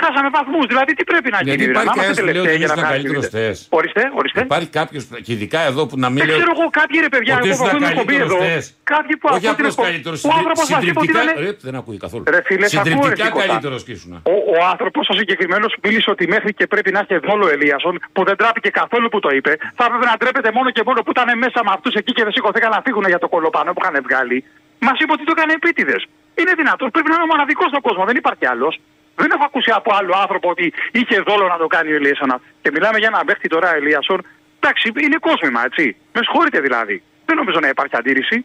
[0.00, 0.64] Χάσαμε βαθμούς.
[0.72, 1.70] Δηλαδή τι πρέπει να Γιατί γίνει.
[1.70, 3.36] υπάρχει να είμαστε κανένας που λέει ότι τελευταίοι για εμείς να ήταν βγάλουμε καλύτερος τη-
[3.38, 3.56] θες.
[3.78, 4.40] Ορίστε, ορίστε.
[4.48, 6.36] Υπάρχει κάποιος και ειδικά εδώ που να μην Δεν λέει.
[6.40, 8.52] ξέρω εγώ κάποιοι ρε παιδιά, Ότι εγώ που ήσουν ακούω την εκπομπή καλύτερος εδώ.
[8.54, 8.64] θες.
[8.94, 9.88] Κάποιοι που Όχι ακούω την απλώς εκπομπή.
[9.90, 10.18] καλύτερος.
[10.28, 11.26] Ο άνθρωπος μας είπε ότι ήταν...
[11.68, 12.24] Δεν ακούει καθόλου.
[12.36, 13.46] Ρε φίλε, σ' ακούω, ρε, Συντριπτικά Κώστα.
[13.48, 14.12] καλύτερος κι ήσουν.
[14.34, 17.94] Ο, ο άνθρωπος ο συγκεκριμένος που μίλησε ότι μέχρι και πρέπει να έχει δόλο Ελίασον,
[18.14, 21.10] που δεν τράπηκε καθόλου που το είπε, θα έπρεπε να ντρέπεται μόνο και μόνο που
[21.16, 23.96] ήταν μέσα με αυτούς εκεί και δεν σηκωθήκαν να φύγουν για το κολοπάνο που είχαν
[24.08, 24.38] βγάλει.
[24.86, 26.00] Μας είπε ότι το έκανε επίτηδες.
[26.40, 28.74] Είναι δυνατός, πρέπει να είναι ο μοναδικός στον κόσμο, δεν υπάρχει άλλος.
[29.22, 30.66] Δεν έχω ακούσει από άλλο άνθρωπο ότι
[30.98, 32.30] είχε δόλο να το κάνει ο Ελίασον.
[32.62, 34.18] Και μιλάμε για ένα παίχτη τώρα Ελίασον.
[34.60, 35.84] Εντάξει, είναι κόσμημα, έτσι.
[36.14, 36.96] Με συγχωρείτε δηλαδή.
[37.28, 38.38] Δεν νομίζω να υπάρχει αντίρρηση.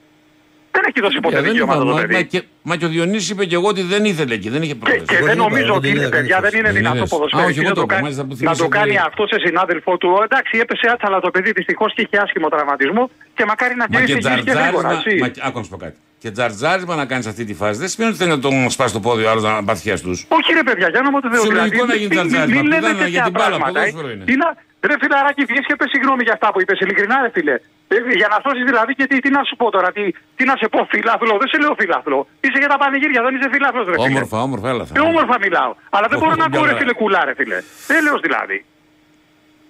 [0.76, 2.14] Δεν έχει δώσει ποτέ Ε, δεν δικαίωμα είπα, το μα, παιδί.
[2.14, 2.40] μα, και,
[2.70, 5.06] μα και ο Διονύσης είπε και εγώ ότι δεν ήθελε εκεί, δεν είχε Και, πρόβλημα.
[5.10, 6.78] και Εγώ δεν δεν νομίζω είπα, ότι δεν είναι είδα παιδιά, κανείς δεν είναι Δεν
[6.78, 7.10] δυνατό είδες.
[7.10, 7.44] ποδοσφαίρι.
[7.44, 8.64] Α, όχι, εγώ να το το, είπα, κάνει, μάλιστα που να θυμίσατε.
[8.70, 10.10] το κάνει αυτό σε συνάδελφό του.
[10.28, 13.04] Εντάξει, έπεσε άτσαλα το παιδί δυστυχώς και είχε άσχημο τραυματισμό
[13.36, 14.88] και μακάρι να Μα και γυρίσει γύρι και γρήγορα.
[14.90, 14.94] τζαρτζάρισμα.
[14.98, 15.22] έτσι.
[15.24, 15.98] Μα, και- άκου να σου πω κάτι.
[16.26, 19.02] Και τζαρτζάρισμα να κάνεις αυτή τη φάση δεν σημαίνει ότι θέλει να τον σπάσει το
[19.06, 20.10] πόδι ο άλλος να πάθει χιαστού.
[20.38, 21.42] Όχι ρε παιδιά, για να μου το Θεό.
[21.42, 22.62] Φυσιολογικό να γίνει μην- τζαρτζάρισμα.
[22.62, 23.80] Μην λέμε Πηδάνε τέτοια για την μπάλα, πράγματα.
[23.80, 23.84] ε.
[23.84, 24.26] ποδόσφαιρο είναι.
[24.30, 24.54] Τι να-
[24.90, 27.56] Ρε φιλαράκι, βγες και πες συγγνώμη για αυτά που είπες, ειλικρινά ρε φίλε.
[27.94, 30.04] Ε, Για να σώσεις δηλαδή και τι, τι να σου πω τώρα, τι,
[30.38, 32.20] τι να σε πω φιλάθλο, δεν σε λέω φιλάθλο.
[32.46, 34.08] Είσαι για τα πανηγύρια, δεν είσαι φιλάθλος ρε φίλε.
[34.12, 34.86] Όμορφα, όμορφα, έλα.
[34.98, 35.72] Ε, όμορφα μιλάω.
[35.96, 36.80] Αλλά δεν Όχι, μπορώ να ακούω ρε καλά.
[36.82, 37.58] φίλε κουλά ρε φίλε.
[37.92, 38.58] Τέλειος δηλαδή.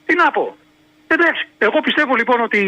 [0.07, 0.45] Τι να πω.
[1.13, 2.59] Εντάξει, εγώ πιστεύω λοιπόν ότι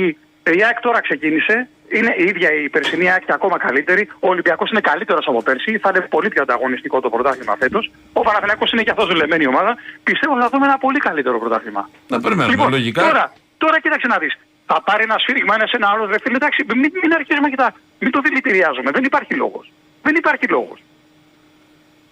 [0.57, 1.55] η ΑΕΚ τώρα ξεκίνησε.
[1.89, 4.09] Είναι η ίδια η περσινή ΑΕΚ και ακόμα καλύτερη.
[4.19, 5.77] Ο Ολυμπιακός είναι καλύτερος από πέρσι.
[5.77, 7.91] Θα είναι πολύ πιο ανταγωνιστικό το πρωτάθλημα φέτος.
[8.13, 9.77] Ο Παναθηναϊκός είναι και αυτός δουλεμένη ομάδα.
[10.03, 11.89] Πιστεύω θα δούμε ένα πολύ καλύτερο πρωτάθλημα.
[12.07, 13.01] Να περιμένουμε, Λοιπόν, λογικά.
[13.01, 14.37] Τώρα, τώρα κοίταξε να δεις.
[14.65, 16.05] Θα πάρει ένα σφύριγμα ένα σε ένα άλλο.
[16.05, 17.73] Ρε φίλε, εντάξει, μην, μην αρχίσουμε και τα.
[17.99, 18.91] Μην το δηλητηριάζουμε.
[18.91, 19.71] Δεν υπάρχει λόγος.
[20.01, 20.79] Δεν υπάρχει λόγος.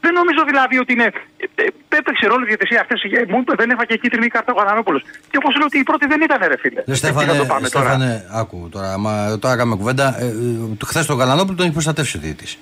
[0.05, 1.07] Δεν νομίζω δηλαδή ότι είναι.
[1.43, 2.95] ε, ε, Έπαιξε ρόλο η διαιτησία χθε.
[3.31, 5.01] Μου είπε δεν έφαγε κίτρινη κάρτα ο Γαλανόπουλος.
[5.31, 6.81] Και όπως λέω ότι η πρώτη δεν ήταν, ρε φίλε.
[6.87, 10.05] Ρε Ε, Στέφανε, τι να το πάμε τώρα; Στέφανε, άκου τώρα, μα, τώρα κάνουμε κουβέντα.
[10.19, 12.57] Ε, ε, Χθες τον Καλανόπουλο τον έχει προστατεύσει ο διαιτητής.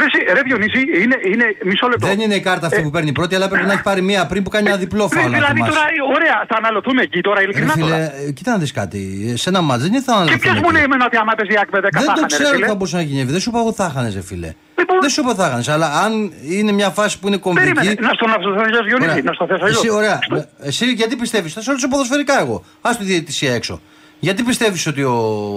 [0.00, 2.06] Ρε, εσύ, ρε Διονύση, είναι, είναι μισό λεπτό.
[2.06, 4.26] Δεν είναι η κάρτα αυτή Ε, που παίρνει πρώτη, αλλά πρέπει να έχει πάρει μία
[4.26, 5.30] πριν που κάνει ένα διπλό Ρε, φάουλ.
[5.30, 5.72] να Δηλαδή θυμάσαι.
[5.72, 7.94] τώρα, ε, ωραία, θα αναλωθούμε εκεί τώρα, Ρε ειλικρινά τώρα.
[7.94, 9.00] φίλε, ε, κοίτα να δεις κάτι.
[9.36, 10.72] Σε ένα μάτζ δεν είναι θα Και αναλυθούμε ποιος μου εκεί.
[10.74, 12.48] λέει εμένα ότι άμα έπαιζε η ΑΕΚ με 10 θα Δεν το είχανε, ρε ξέρω
[12.50, 12.66] τι φίλε.
[12.66, 13.22] θα μπορούσε να γίνει.
[13.24, 14.50] Δεν σου είπα εγώ ότι θα είχανε, ρε φίλε.
[14.84, 15.00] Λοιπόν.
[15.00, 15.64] Δεν σου είπα ότι θα είχανε.
[15.68, 17.72] Αλλά αν είναι μια φάση που είναι κομβική.
[17.72, 19.78] Περίμενε, να στο να στο θες αλλιώς, Διονύση, να στο θες αλλιώς.
[19.78, 20.18] Εσύ, ωραία.
[20.22, 22.64] Στο- Εσύ γιατί πιστεύεις, θα σε ρωτήσω ποδοσφαιρικά εγώ.
[22.80, 23.80] Α τη διαιτησία έξω.
[24.18, 25.16] Γιατί πιστεύεις ότι ο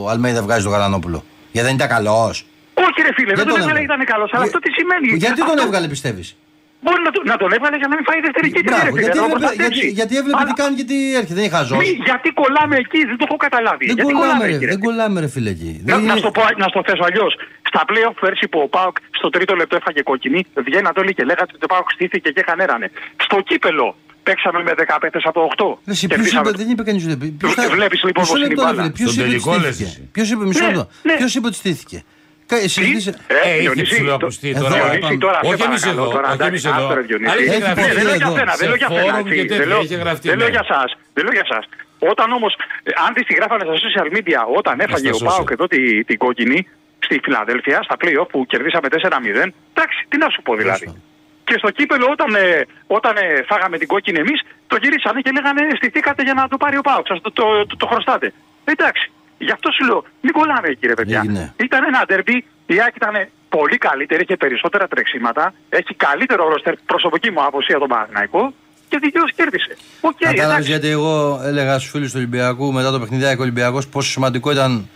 [0.10, 2.46] Αλμέιδα βγάζει τον Γαλανόπουλο; Γιατί δεν ήταν καλός.
[2.74, 5.18] Όχι ρε φίλε, δεν τον έβγαλε ήταν καλός, αλλά αυτό τι σημαίνει.
[5.18, 6.36] Γιατί τον Αυτό- έβγαλε, πιστεύεις;
[6.84, 8.70] Μπορεί να, το- να τον έβαλε για να μην φάει δεύτερη κίτρινη.
[8.70, 9.80] ρε Μπράβο, φίλε, γιατί, να τον έβλεπε, προστατεύσει.
[9.86, 11.36] γιατί, γιατί έβλεπε τι Αλλά- κάνει και τι έρχεται.
[11.38, 11.76] Δεν είναι χαζό.
[11.82, 13.84] Μη, γιατί κολλάμε εκεί, δεν το έχω καταλάβει.
[13.90, 14.72] Δεν γιατί κολλάμε, ρε, εκεί, ρε.
[14.74, 15.72] δεν κολλάμε, ρε φίλε εκεί.
[15.78, 17.32] Να, Δεν να, είναι- στο πω, να στο θέσω αλλιώς.
[17.72, 21.52] Στα playoff πέρσι που ο Πάοκ στο τρίτο λεπτό έφαγε κόκκινη, βγαίνατε όλοι και λέγατε
[21.56, 22.88] ότι ο Πάοκ στήθηκε και χανέρανε.
[23.26, 23.88] Στο κύπελο
[24.28, 25.80] παίξαμε με 15 από 8.
[25.88, 27.16] Ρε, εσύ, ποιος είπε, δεν είπε κανείς ούτε.
[27.42, 28.82] ποιος θα- Βλέπεις, λοιπόν, Μισό πώς είναι η λεπτό, ρε, μπάλα.
[28.82, 29.98] φίλε, ποιος Στον είπε ότι τελικό λες στήθηκε.
[30.02, 30.10] εσύ.
[30.16, 30.90] Ποιος είπε, μισό Ναι, λεπτό.
[31.08, 31.14] ναι.
[31.20, 32.04] Ποιος είπε ότι στήθηκε.
[32.48, 34.90] Κα- συζήτησε- Ε, είχε Διονύση, ψηλό το- ακουστεί εδώ, τώρα.
[34.90, 36.86] Διονύση, τώρα, σε Όχι εμείς παρακαλώ, εδώ, τώρα, όχι εντάξει, εμείς εδώ.
[36.88, 37.32] άστο, ρε, Διονύση.
[37.32, 37.80] Αλλά είχε Έχει γραφτεί.
[37.82, 38.36] υποθεί Ναι, δεν λέω για εδώ.
[38.40, 39.02] σένα, δεν Σε λέω για σένα.
[39.02, 39.36] φόρουμ έτσι.
[39.38, 40.56] και τέτοια, Δεν λέω- είχε γραφτεί, Δεν λέω ναι.
[40.58, 40.90] για σας.
[41.16, 41.64] Δεν λέω για σας.
[42.12, 42.52] Όταν όμως,
[42.90, 45.28] ε, αν της τη γράφανε στα social media, όταν έφαγε ο social.
[45.30, 46.60] Πάοκ εδώ τη- την κόκκινη
[47.06, 50.86] στη Φιλαδέλφια, στα play-off που κερδίσαμε 4-0, εντάξει, τι να σου πω δηλαδή.
[50.86, 51.02] Σωστά.
[51.48, 52.66] Και στο κύπελο όταν, ε,
[52.98, 54.40] όταν ε, φάγαμε την κόκκινη εμείς,
[54.72, 57.76] το γυρίσανε και λέγανε στηθήκατε για να το πάρει ο Πάοκ, σας το, το, το,
[57.82, 58.28] το χρωστάτε.
[58.74, 61.20] Εντάξει, γι' αυτό σου λέω, μην κολλάμε εκεί ρε παιδιά.
[61.24, 61.54] Έγινε.
[61.58, 63.16] Ήταν ένα ντερμπι, η Άκη ήταν
[63.50, 68.54] πολύ καλύτερη, έχει περισσότερα τρεξίματα, έχει καλύτερο ρόστερ προσωπική μου άποψη για τον Παναθηναϊκό
[68.90, 69.78] και δικαίως κέρδισε.
[70.02, 70.70] Οκ, Κατάλαβε εντάξει.
[70.70, 74.90] γιατί εγώ έλεγα στους φίλους του Ολυμπιακού μετά το παιχνιδάκι Ολυμπιακός πόσο σημαντικό ήταν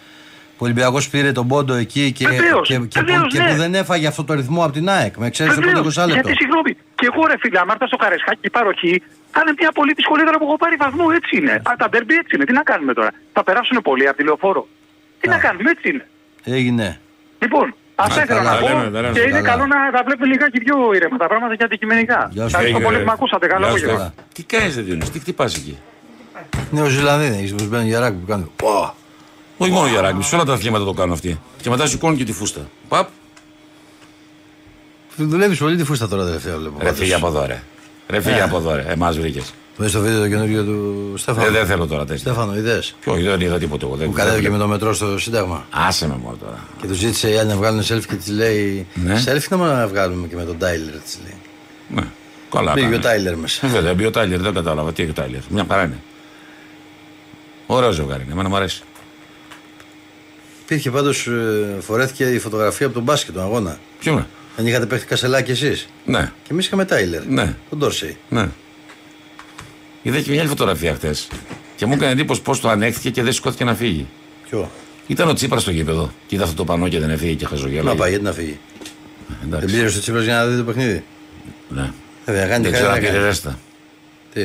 [0.62, 3.52] που ο Ολυμπιακός πήρε τον πόντο εκεί και, Βεβαίως, και, και, βεβαίως, που, και ναι.
[3.52, 5.18] που δεν έφαγε αυτό το ρυθμό από την ΑΕΚ.
[5.18, 6.14] Με ξέρεις το Βεβαίως, πρώτο 20 λεπτό.
[6.14, 8.94] Γιατί συγγνώμη, και εγώ ρε φίλε, άμα έρθω στο Καραϊσκάκη η παροχή,
[9.34, 11.56] θα είναι μια πολύ δύσκολη έδρα που έχω πάρει βαθμό, έτσι είναι.
[11.70, 14.64] Α, τα ντέρμπι έτσι είναι, τι να κάνουμε τώρα; Θα περάσουν πολύ από τη λεωφόρο.
[15.22, 16.06] Τι να κάνουμε, έτσι είναι.
[16.58, 16.88] Έγινε.
[17.44, 18.68] Λοιπόν, αυτά Α, ήθελα καλά, να πω.
[18.68, 19.14] λέμε, τα λέμε.
[19.16, 19.50] Και είναι Καλά.
[19.52, 22.20] καλό να τα βλέπουμε λιγάκι πιο ήρεμα τα πράγματα και αντικειμενικά.
[22.32, 22.48] Γεια σου.
[22.48, 23.02] Ευχαριστώ Έγινε, πολύ ρε.
[23.04, 23.46] που με ακούσατε.
[23.54, 23.98] Καλό Γεια σου, απόγευμα.
[24.16, 24.28] Καλά.
[24.36, 25.78] Τι κάνεις δεν Διονύση, τι χτυπάς εκεί;
[26.72, 28.52] Νέο Ζηλανδί δεν έχεις που μπαίνει γεράκι που κάνει.
[28.56, 28.94] Πω.
[29.58, 31.40] Όχι μόνο για ράγκμπι, σε όλα τα αθλήματα το κάνουν αυτοί.
[31.62, 32.62] Και μετά σηκώνουν και τη φούστα.
[32.88, 33.08] Παπ,
[35.30, 36.78] Δουλεύεις πολύ τη φούστα τώρα τελευταία βλέπω.
[36.82, 37.64] ρε φύγε από εδώ ρε.
[38.10, 39.54] Ρε φύγε από εδώ ρε, εμάς βρήκες.
[39.78, 41.46] Δες το βίντεο το καινούργιο του Στέφανο.
[41.48, 42.18] Ε, δεν θέλω τώρα τέτοια.
[42.18, 43.96] Στέφανο, είδες; Ποιο, δεν είδα τίποτα εγώ.
[43.96, 44.64] δεν- Που δεν κατέβηκε βλέπω.
[44.64, 45.66] με το μετρό στο Σύνταγμα.
[45.70, 46.68] Άσε με μόνο τώρα.
[46.82, 48.88] Και του ζήτησε η άλλη να βγάλουν selfie και της λέει.
[48.94, 49.24] Ναι.
[49.26, 51.36] Selfie να μα βγάλουμε και με τον Τάιλερ, της λέει.
[51.88, 52.08] Ναι,
[52.52, 52.74] καλά.
[52.74, 53.06] Πήγε ο κάνεις.
[53.06, 53.66] Τάιλερ μέσα.
[53.68, 55.40] Ε, Βέβαια, μπει ο Τάιλερ, δεν κατάλαβα τι έχει ο Τάιλερ.
[55.50, 56.00] Μια χαρά είναι.
[57.66, 58.82] Ωραίο ζευγάρι είναι, εμένα μου αρέσει.
[60.64, 61.28] Υπήρχε πάντως,
[61.80, 63.80] φορέθηκε η φωτογραφία από τον μπάσκετ, τον αγώνα.
[64.00, 65.88] Ποιο είναι; Δεν είχατε παίχτη κασελάκι εσείς.
[66.06, 67.26] Ναι, Και εμείς είχαμε Τάιλερ.
[67.26, 67.56] Ναι.
[67.70, 68.18] Τον Ντόρσεϊ.
[68.30, 68.50] ναι.
[70.04, 71.28] Είδα και μια άλλη φωτογραφία χτες.
[71.76, 74.08] Και μου έκανε εντύπωση πώς το ανέχθηκε και δεν σηκώθηκε να φύγει.
[74.50, 74.72] Ποιο;
[75.08, 76.12] Ήταν ο Τσίπρας στο γήπεδο.
[76.28, 77.84] Και είδα αυτό το πανό και δεν έφυγε και χαζογέλα.
[77.84, 78.60] Να πάει, γιατί να φύγει;
[79.28, 79.66] Δεν Εντάξει.
[79.68, 81.04] πλήρωσε το Τσίπρας για να δει το παιχνίδι;
[81.70, 81.92] Ναι.
[82.26, 83.26] Βέβαια, κάνει Δεν τη ξέρω χαρά αν να πήρε κάνει.
[83.26, 83.60] ρέστα.
[84.34, 84.44] Τι;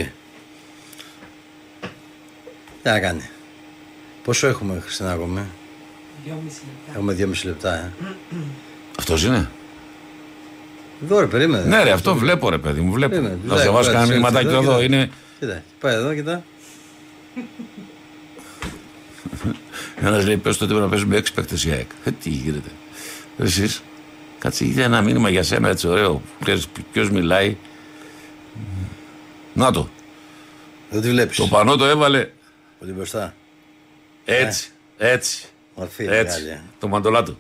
[2.83, 3.29] Τι να κάνει;
[4.25, 5.41] Πόσο έχουμε, Χριστίνα, ακόμη.
[6.95, 7.93] Έχουμε δυόμιση λεπτά, ε.
[8.99, 9.49] Αυτός είναι;
[11.05, 11.65] Εδώ ρε, περίμενε.
[11.65, 12.93] Ναι, ρε, αυτό βλέπω ρε παιδί μου.
[12.93, 13.11] Βλέπω.
[13.15, 14.81] Περίμενε, Να σε βάζω κάτσε, κανένα μηνυματάκι κάτσε, εδώ.
[14.81, 14.95] κοίτα.
[14.95, 16.43] Είναι Κοίτα, πάει εδώ, κοίτα.
[20.01, 21.91] ένας λέει: Πες το ότι πρέπει να παίζουμε έξι παίκτες η ΑΕΚ.
[22.05, 22.69] Ε, τι γίνεται.
[23.39, 23.83] Εσείς,
[24.39, 26.23] κάτσε, είχε ένα μήνυμα για σένα έτσι ωραίο.
[26.93, 27.57] Ποιος μιλάει.
[29.53, 29.89] Να το.
[30.91, 31.37] Δεν τη βλέπεις.
[31.37, 32.29] Το πανό το έβαλε
[32.79, 33.35] Πολύ μπροστά.
[34.25, 34.69] έτσι.
[34.99, 35.47] Έτσι.
[35.75, 36.41] Μορφή, Έτσι.
[36.43, 36.63] μεγάλη, ε.
[36.79, 37.37] Το μαντολάτο.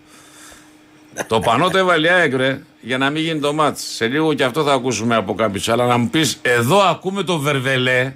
[1.26, 3.82] το πανό το έβαλε η ΑΕΚ, ρε, για να μην γίνει το μάτς.
[3.94, 5.68] Σε λίγο και αυτό θα ακούσουμε από κάποιους.
[5.68, 8.12] Αλλά να μου πεις, εδώ ακούμε το βερβελέ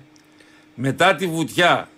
[0.74, 1.88] μετά τη βουτιά.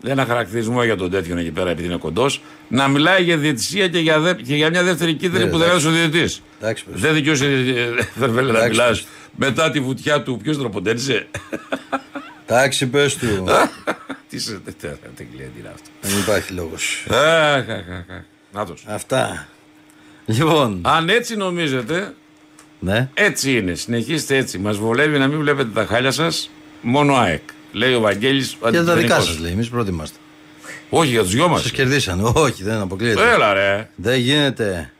[0.00, 2.42] Δεν ένα χαρακτηρισμό για τον τέτοιον εκεί πέρα, επειδή είναι κοντός.
[2.68, 5.68] Να μιλάει για διαιτησία και για, δε, και για μια δεύτερη κίτρινη Ναι, που δεν
[5.68, 5.86] εντάξει.
[5.86, 6.40] έδωσε ο διαιτητή.
[6.60, 7.00] Εντάξει, πες.
[7.00, 9.06] Δεν δικαιούσε, ε, Βερβέλε, να Εντάξει, μιλάς πες.
[9.36, 10.36] μετά τη βουτιά του.
[10.42, 11.26] Ποιος τροποντέλησε;
[12.46, 13.44] Εντάξει, πες του.
[14.28, 15.88] Τι σε τέτοια τεγκλία είναι αυτό.
[16.00, 17.06] Δεν υπάρχει λόγος.
[17.10, 18.22] Αχ, αχ, αχ, αχ.
[18.52, 18.84] Νάτος.
[18.86, 19.48] Αυτά.
[20.28, 20.78] Λοιπόν.
[20.82, 22.14] Αν έτσι νομίζετε,
[22.78, 23.08] Ναι.
[23.14, 23.74] έτσι είναι.
[23.74, 24.58] Συνεχίστε έτσι.
[24.58, 26.26] Μα βολεύει να μην βλέπετε τα χάλια σα.
[26.88, 27.42] Μόνο ΑΕΚ.
[27.72, 29.34] Λέει ο Βαγγέλης ο Και τα δικά αντιπρενικός.
[29.34, 29.52] σα λέει.
[29.52, 30.18] Εμεί πρώτοι είμαστε.
[30.90, 31.58] Όχι για του δυο μα.
[31.58, 32.20] Σα κερδίσαν.
[32.34, 33.30] Όχι, δεν αποκλείεται.
[33.30, 33.90] Έλα ρε.
[33.94, 34.92] Δεν γίνεται.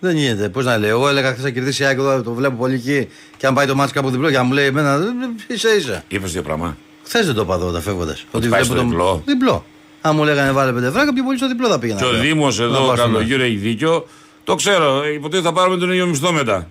[0.00, 0.48] Δεν γίνεται.
[0.48, 0.90] Πώ να λέει.
[0.90, 3.08] Εγώ έλεγα χθε θα κερδίσει η ΑΕΚ εδώ, το βλέπω πολύ εκεί.
[3.36, 5.00] Και αν πάει το μάτι κάπου διπλό και αν μου λέει εμένα.
[5.48, 6.04] ίσα ίσα.
[6.08, 6.76] Είπε δύο πράγμα.
[7.04, 8.16] Χθε δεν το είπα εδώ τα φεύγοντα.
[8.30, 9.22] Ότι πάει βλέπω στο διπλό.
[9.26, 9.64] Διπλό.
[10.00, 11.98] Αν μου λέγανε βάλε πέντε φράγκα, πιο πολύ στο διπλό θα πήγαινα.
[12.00, 12.22] Και ο βέβαια.
[12.24, 14.06] Δήμος Να εδώ, πάω ο στο Καλογύρο, έχει δίκιο.
[14.44, 15.02] Το ξέρω.
[15.02, 16.70] ε, Υποτίθεται θα πάρουμε τον ίδιο μισθό μετά.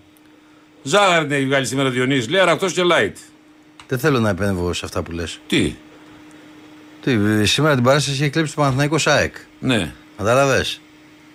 [0.83, 2.29] Ζάχαρη την έχει βγάλει σήμερα Διονύσης.
[2.29, 3.13] Λέει αρακτό και light.
[3.88, 5.39] Δεν θέλω να επέμβω σε αυτά που λες.
[5.47, 5.75] Τι;
[7.01, 9.35] Τι, σήμερα την παράσταση έχει κλέψει το Παναθηναϊκό ΣΑΕΚ.
[9.59, 9.93] Ναι.
[10.17, 10.65] Κατάλαβε.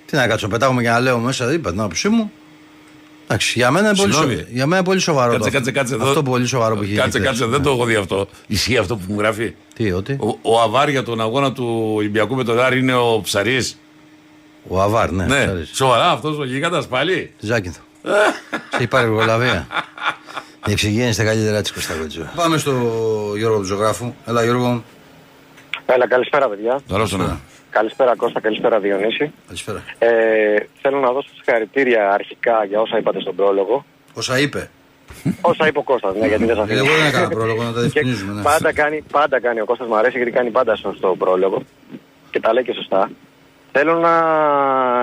[0.06, 2.32] Τι να κάτσω, πετάγομαι και να λέω μέσα, είπα την άποψή μου.
[3.32, 4.32] Εντάξει, για μένα είναι πολύ, Συγγνώμη.
[4.34, 4.52] σοβαρό.
[4.54, 5.32] για μένα είναι πολύ σοβαρό.
[5.32, 6.06] Κάτσε, το- κάτσε, κάτσε εδώ.
[6.08, 7.54] Αυτό πολύ σοβαρό που έχει Κάτσε, γίνει κάτσε, χθες.
[7.56, 8.28] δεν το έχω δει αυτό.
[8.46, 12.34] Ισχύει αυτό που μου γράφει; Τι, ότι; Ο, ο Αβάρ για τον αγώνα του Ολυμπιακού
[12.34, 13.78] με τον Άρη είναι ο Ψαρής;
[14.68, 15.24] Ο Αβάρ, ναι.
[15.24, 15.70] Ναι, ξέρεις.
[15.74, 17.80] σοβαρά αυτός ο γίγαντας πάλι; Τη Ζάκυνθο.
[18.02, 19.66] Σε έχει πάρει εργολαβία.
[20.66, 22.22] Η εξυγέννηση τα καλύτερα της Κωνσταντζού.
[22.34, 22.72] Πάμε στο
[23.36, 24.12] Γιώργο του Ζωγράφου.
[24.26, 24.84] Έλα, Γιώργο.
[25.86, 26.80] Έλα, καλησπέρα παιδιά.
[26.88, 27.40] Τώρα στο να.
[27.70, 29.32] Καλησπέρα Κώστα, καλησπέρα Διονύση.
[29.46, 29.82] Καλησπέρα.
[29.98, 30.08] Ε,
[30.82, 33.84] θέλω να δώσω συγχαρητήρια αρχικά για όσα είπατε στον πρόλογο.
[34.14, 34.70] Όσα είπε.
[35.40, 37.80] όσα είπε ο Κώστας, ναι, γιατί δεν σας Εγώ δεν έκανα πρόλογο, να τα Και
[37.80, 38.32] διευκρινίζουμε.
[38.32, 38.42] Ναι.
[38.42, 41.62] πάντα, κάνει, πάντα κάνει ο Κώστας μου αρέσει γιατί κάνει πάντα σωστό πρόλογο
[42.30, 43.10] και τα λέει και σωστά.
[43.72, 44.12] Θέλω να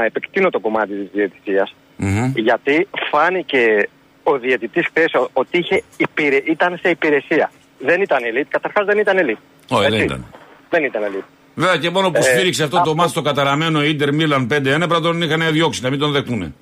[0.06, 2.32] επεκτείνω το κομμάτι της διαιτησίας Μμμ.
[2.36, 3.90] γιατί φάνηκε
[4.24, 6.36] ο διαιτητής χθες ο- ότι είχε υπηρε...
[6.46, 7.52] ήταν σε υπηρεσία.
[7.80, 9.42] Δεν ήταν elite, καταρχάς δεν ήταν elite.
[9.70, 10.06] Όχι, δεν Έτσι.
[10.06, 10.26] ήταν.
[10.70, 11.26] Δεν ήταν elite.
[11.60, 14.88] Βέβαια και μόνο που Ε, σφύριξε αυτό το αυτό- μάτι το καταραμένο Ιντερ Μίλαν 5-1
[14.88, 16.56] πρέπει να τον είχαν διώξει, να μην τον δεχτούν.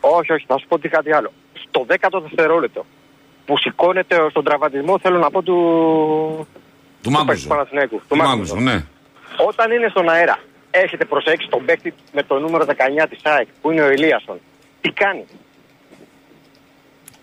[0.00, 1.32] Όχι, όχι, θα σου πω τι κάτι άλλο.
[1.68, 2.86] Στο 10ο δευτερόλεπτο
[3.46, 5.56] που σηκώνεται στον τραυματισμό, θέλω να πω του.
[7.02, 7.42] Του Μάγκουσο.
[7.42, 8.54] του Παναθηναίκου, του Του Μάγκουσο.
[8.54, 8.84] Μάγκουσο, ναι.
[9.48, 10.36] Όταν είναι στον αέρα,
[10.70, 14.38] έχετε προσέξει τον παίκτη με το νούμερο 19 της ΑΕΚ που είναι ο Ηλίασον.
[14.80, 15.24] Τι κάνει;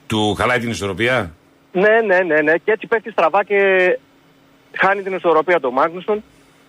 [0.08, 1.34] Του χαλάει την ισορροπία;
[1.72, 2.54] Ναι, ναι, ναι, ναι.
[2.64, 3.58] Και έτσι πέφτει στραβά και
[4.78, 6.24] χάνει την ισορροπία του Μάγνουσον.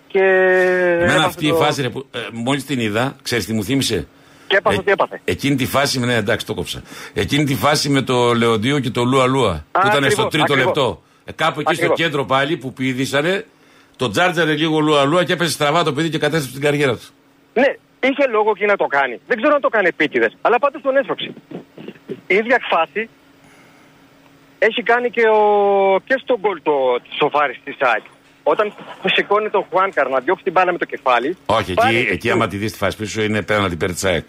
[0.09, 0.18] Και.
[0.21, 3.64] Εμένα έβασε αυτή η το- φάση, ρε, που, ε, μόλις την είδα, ξέρεις τι μου
[3.64, 4.07] θύμισε;
[4.47, 5.21] Και έπαθε Ε, ό,τι έπαθε.
[5.25, 6.83] Εκείνη τη φάση, ναι, εντάξει, το κόψα.
[7.14, 9.64] Εκείνη τη φάση με το Λεοντίο και το Λούα Λούα.
[9.73, 10.64] Που ήταν ακριβώς, στο τρίτο ακριβώς.
[10.64, 11.03] λεπτό.
[11.25, 11.97] Ε, κάπου εκεί στο Ακριβώς.
[11.99, 13.44] κέντρο πάλι που πηδήσανε,
[13.97, 17.07] το τζάρτζαρε λίγο Λούα Λούα και έπεσε στραβά το παιδί και κατέστρεψε την καριέρα του.
[17.55, 17.66] Ναι,
[18.01, 19.21] είχε λόγο και να το κάνει.
[19.27, 21.33] Δεν ξέρω αν το κάνει επίτηδες, αλλά πάντως τον έσπρωξε.
[22.27, 23.09] Η ίδια φάση
[24.59, 25.40] έχει κάνει και, ο...
[26.05, 26.73] και στο γκολ το
[27.18, 28.03] σοφάρι της ΣΑΚ.
[28.53, 28.73] Όταν
[29.15, 31.37] σηκώνει τον Χουάνκαρ να διώξει την μπάλα με το κεφάλι.
[31.47, 34.29] Όχι, πάλι- εκεί, εκεί άμα τη δεις τη φάση πίσω είναι πέναντι υπέρ τη ΑΕΚ.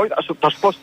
[0.00, 0.80] Όχι, θα σου- θα σου πω στη,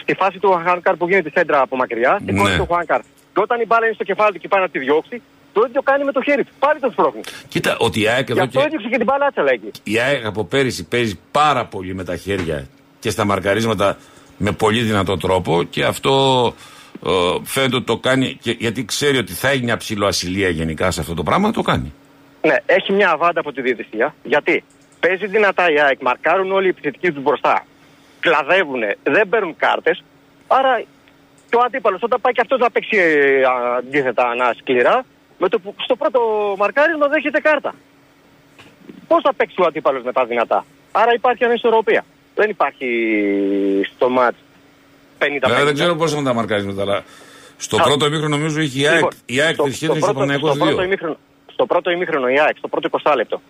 [0.00, 2.56] στη φάση του Χουάνκαρ που γίνεται σέντρα από μακριά, σηκώνει Ναι.
[2.56, 3.00] τον Χουάνκαρ.
[3.32, 5.82] Και όταν η μπάλα είναι στο κεφάλι του και πάει να τη διώξει, το ίδιο
[5.82, 6.52] κάνει με το χέρι του.
[6.58, 7.20] Πάλι τον σπρώχνει.
[7.48, 8.64] Κοίτα, ότι η ΑΕΚ Γι' εδώ αυτό και.
[8.64, 9.70] έδιωξε και την μπάλα άτσαλα εκεί.
[9.82, 12.66] Η ΑΕΚ από πέρυσι παίζει πάρα πολύ με τα χέρια
[13.00, 13.96] και στα μαρκαρίσματα
[14.36, 16.12] με πολύ δυνατό τρόπο και αυτό
[16.56, 16.75] ε,
[17.44, 21.14] φαίνεται ότι το κάνει και, γιατί ξέρει ότι θα έχει μια ψηλοασυλία γενικά σε αυτό
[21.14, 21.92] το πράγμα, το κάνει.
[22.42, 24.14] Ναι, έχει μια αβάντα από τη διαιτησία.
[24.22, 24.64] Γιατί;
[25.00, 27.64] Παίζει δυνατά η ΑΕΚ, μαρκάρουν όλοι οι επιθετικοί τους μπροστά.
[28.20, 30.02] Κλαδεύουν, δεν παίρνουν κάρτες.
[30.46, 30.82] Άρα
[31.50, 33.42] και ο αντίπαλος όταν πάει και αυτός να παίξει ε,
[33.76, 35.04] αντίθετα να σκληρά,
[35.38, 36.20] με το που στο πρώτο
[36.58, 37.74] μαρκάρισμα δέχεται κάρτα.
[39.08, 42.04] Πώς θα παίξει ο αντίπαλος με τα δυνατά; Άρα υπάρχει ανισορροπία.
[42.34, 42.88] Δεν υπάρχει
[43.94, 44.38] στο μάτς
[45.18, 45.48] 50-50.
[45.48, 47.04] Βέβαια δεν ξέρω πώς θα τα μαρκαρίσματα, αλλά
[47.56, 47.82] στο Α.
[47.82, 50.18] πρώτο ημίχρονο νομίζω είχε η ΑΕΚ, Λοιπόν, η ΑΕΚ στο- τη σχέση στο στο πρώτο-
[50.18, 50.84] Παναγιακό στο πρώτο 2.
[50.84, 51.18] ημίχρονο-
[51.52, 53.40] Στο πρώτο ημίχρονο η ΑΕΚ, στο πρώτο 20 λεπτό,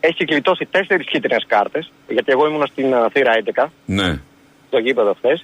[0.00, 1.92] έχει γλιτώσει τέσσερις κίτρινες κάρτες.
[2.08, 4.20] Γιατί εγώ ήμουν στην α, θύρα 11, Ναι.
[4.68, 5.42] στο γήπεδο χθες.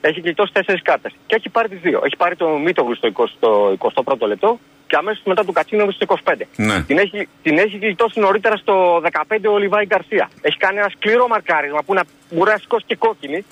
[0.00, 1.12] Έχει γλιτώσει τέσσερις κάρτες.
[1.26, 2.00] Και έχει πάρει τις δύο.
[2.04, 6.02] Έχει πάρει το Μίτογλου στο 20 στο 21ο λεπτό και αμέσως μετά του Κατσίνοβου στο
[6.02, 6.46] 25.
[6.56, 6.82] Ναι.
[6.82, 10.30] Την, έχει, την έχει γλιτώσει νωρίτερα στο 15 ο Λιβάη Γκαρσία.
[10.40, 13.44] Έχει κάνει ένα σκληρό μαρκάρισμα που να μπορεί να σηκώσει και κόκκινη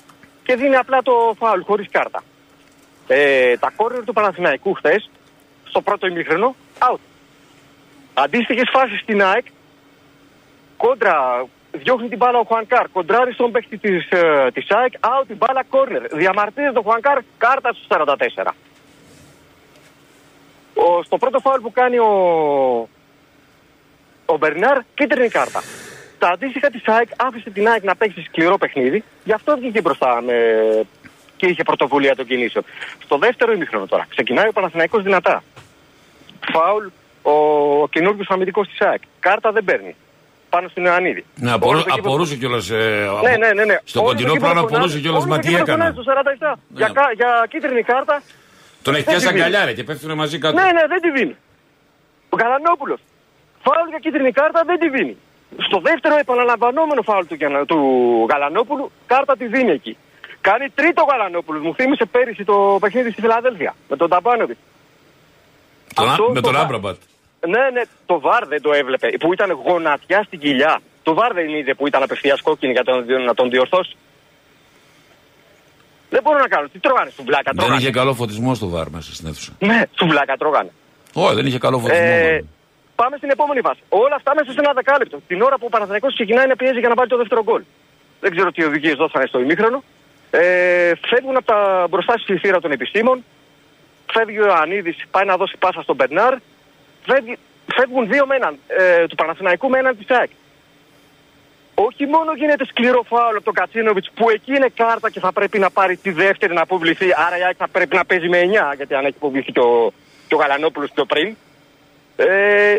[0.45, 2.23] και δίνει απλά το φάουλ χωρίς κάρτα.
[3.07, 5.09] Ε, τα κόρνερ του Παναθηναϊκού χθες,
[5.69, 6.99] στο πρώτο ημίχρονο, out.
[8.13, 9.45] Αντίστοιχες φάσεις στην ΑΕΚ,
[10.77, 15.37] κόντρα, διώχνει την μπάλα ο Χουανκάρ, κοντράρει στον παίκτη της ε, της ΑΕΚ, out την
[15.37, 16.07] μπάλα κόρνερ.
[16.07, 18.51] Διαμαρτύρεται ο Χουανκάρ, κάρτα στου 44.
[20.73, 22.09] Ο, στο πρώτο φάουλ που κάνει ο,
[24.25, 25.61] ο Μπερνάρ, κίτρινη κάρτα.
[26.25, 30.21] Τα αντίστοιχα της ΑΕΚ άφησε την ΑΕΚ να παίξει σκληρό παιχνίδι, γι' αυτό βγήκε μπροστά
[30.25, 30.33] με...
[31.37, 32.65] και είχε πρωτοβουλία των κινήσεων.
[33.03, 35.43] Στο δεύτερο ημίχρονο τώρα, ξεκινάει ο Παναθηναϊκός δυνατά.
[36.53, 36.85] Φάουλ
[37.21, 37.31] ο,
[37.81, 39.01] ο καινούργιος αμυντικός της ΑΕΚ.
[39.19, 39.95] Κάρτα δεν παίρνει.
[40.49, 41.25] Πάνω στην Ιωαννίδη.
[41.35, 42.69] Ναι, Όλο απορού, το γήπεδο- απορούσε κιόλας.
[42.69, 43.77] Ε, ναι, ναι, ναι, ναι.
[43.83, 45.21] Στο Όλο κοντινό το πλάνο γήπεδο απορούσε φωνάζει- κιόλας.
[45.23, 46.59] όλο Μα το τι γήπεδο έκανα; φωνάζει Στο 47.
[46.69, 46.93] Για, Ναι.
[46.93, 48.21] κα- για κίτρινη κάρτα.
[48.81, 49.43] Τον έχει Δεν πιάσει τη δίνει.
[49.45, 50.55] αγκαλιά ρε, και πέφτουν μαζί κάτω.
[50.59, 51.35] Ναι, ναι, δεν τη δίνει.
[52.29, 52.95] Ο Γαλανόπουλο.
[53.65, 55.15] Φάουλ για κίτρινη κάρτα δεν τη δίνει.
[55.67, 57.79] Στο δεύτερο επαναλαμβανόμενο φάουλ του, Γιαννα- του
[58.31, 59.97] Γαλανόπουλου, κάρτα τη δίνει εκεί.
[60.41, 61.61] Κάνει τρίτο Γαλανόπουλος.
[61.63, 64.59] Μου θύμισε πέρυσι το παιχνίδι στη Φιλαδέλφια με τον Ταμπάνοβιτς.
[65.93, 66.95] Τον- Αυτό με το τον βα- Άμπραμπατ.
[67.47, 69.07] Ναι, ναι, το βαρ δεν το έβλεπε.
[69.19, 70.79] Που ήταν γονατιά στην κοιλιά.
[71.03, 73.95] Το βαρ δεν είδε που ήταν απευθείας κόκκινη για τον, να τον διορθώσει.
[76.09, 76.67] Δεν μπορώ να κάνω.
[76.67, 77.81] Τι τρώγανε, σουβλάκα Δεν τρώγανε.
[77.81, 79.51] είχε καλό φωτισμό στο βάρ μέσα στην αίθουσα.
[79.59, 80.69] Ναι, σουβλάκα τρώγανε.
[81.13, 82.03] Όχι, δεν είχε καλό φωτισμό.
[82.05, 82.49] Ε, μάλλον.
[82.95, 83.79] Πάμε στην επόμενη φάση.
[83.89, 85.17] Όλα αυτά μέσα σε ένα δεκάλεπτο.
[85.27, 87.63] Την ώρα που ο Παναθηναϊκός ξεκινάει να πιέζει για να πάρει το δεύτερο γκολ.
[88.19, 89.83] Δεν ξέρω τι οδηγίες δώσανε στο ημίχρονο.
[90.31, 93.23] Ε, φεύγουν από τα μπροστά στη θύρα των επιστήμων.
[94.11, 96.33] Φεύγει ο Ιωαννίδης, πάει να δώσει πάσα στον Μπερνάρ.
[97.05, 97.37] Φεύγει,
[97.75, 100.29] φεύγουν δύο με έναν, ε, του Παναθηναϊκού με έναν της ΑΕΚ.
[101.75, 105.59] Όχι μόνο γίνεται σκληρό φάουλ από τον Κατσίνοβιτς που εκεί είναι κάρτα και θα πρέπει
[105.59, 107.05] να πάρει τη δεύτερη να αποβληθεί.
[107.27, 109.93] Άρα η ΑΕΚ θα πρέπει να παίζει με 9 γιατί αν έχει αποβληθεί και ο,
[110.27, 111.35] και ο Γαλανόπουλος πιο πριν.
[112.15, 112.77] Ε,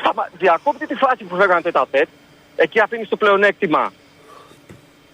[0.00, 0.30] σταμα...
[0.38, 2.08] Διακόπτει τη φάση που φεύγανε τέτα τέτ.
[2.56, 3.92] Εκεί αφήνεις το πλεονέκτημα.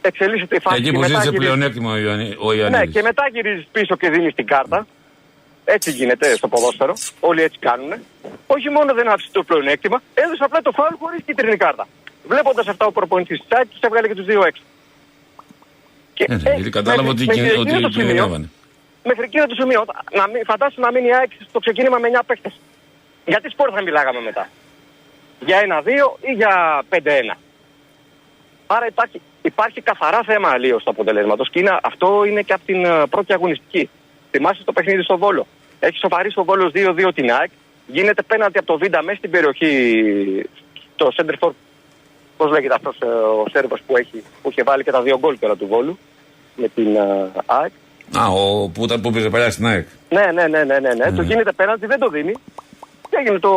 [0.03, 0.77] Εξελίσσεται η φάση.
[0.77, 2.95] Εκεί και που μετά ζήτησε γυρίζει- πλεονέκτημα ο Ιωαννη- ο Ναι, Ιωαννίδης.
[2.95, 4.87] και μετά γυρίζεις πίσω και δίνεις την κάρτα.
[5.65, 6.95] Έτσι γίνεται στο ποδόσφαιρο.
[7.21, 7.93] Όλοι έτσι κάνουν.
[8.47, 11.89] Όχι μόνο δεν άφησε το πλεονέκτημα, έδωσε απλά το φάουλ χωρίς κίτρινη κάρτα.
[12.29, 14.63] Βλέποντας αυτά ο προπονητής της ΣΑΚ, τους έβγαλε και τους δύο έξω.
[16.15, 18.49] Και, Ναι, ναι, γιατί κατάλαβα ότι μέχρι κιν- εκείνο ότι το σημείο- κινδυνεύανε.
[19.05, 19.85] Μέχρι εκείνο το σημείο,
[20.15, 22.53] να μην, φαντάσου να μείνει η ΑΕΚ στο ξεκίνημα με 9 παίχτε.
[23.27, 24.49] Γιατί σπορ θα μιλάγαμε μετά.
[25.41, 26.99] Για 1-2 ή για 5-1.
[28.67, 32.85] Άρα υπάρχει, υπάρχει καθαρά θέμα αλλίωση του αποτελέσματος και είναι, αυτό είναι και από την
[32.85, 33.91] ε, πρώτη αγωνιστική.
[34.31, 35.47] Θυμάσαι το παιχνίδι στο Βόλο.
[35.81, 37.51] Έχει σοβαρήσει ο Βόλος 2-2 την ΑΕΚ.
[37.87, 40.45] Γίνεται πέναντι από το Βίντα μέσα στην περιοχή.
[40.97, 41.51] Το center for.
[42.37, 42.97] Πώς λέγεται αυτός
[43.45, 45.99] ο Σέρβος που, έχει, που είχε βάλει και τα δύο γκολ τώρα του Βόλου
[46.57, 47.73] με την ε, ΑΕΚ.
[48.19, 49.87] Α, ο, που, ήταν, που πήγε παλιά στην ΑΕΚ.
[50.09, 51.13] Ναι, ναι, ναι, ναι, ναι, ναι.
[51.13, 52.35] Το γίνεται πέναντι, δεν το δίνει.
[53.13, 53.53] Και έγινε το,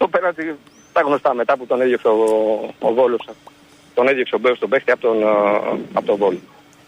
[0.00, 0.54] το πέναντι
[0.92, 2.14] τα γνωστά μετά που τον έδιωξε ο,
[2.78, 3.22] ο Βόλος.
[3.94, 5.26] Τον έδιωξε ο Μπέος τον παίχτη από τον, ε,
[5.92, 6.38] από τον Βόλο.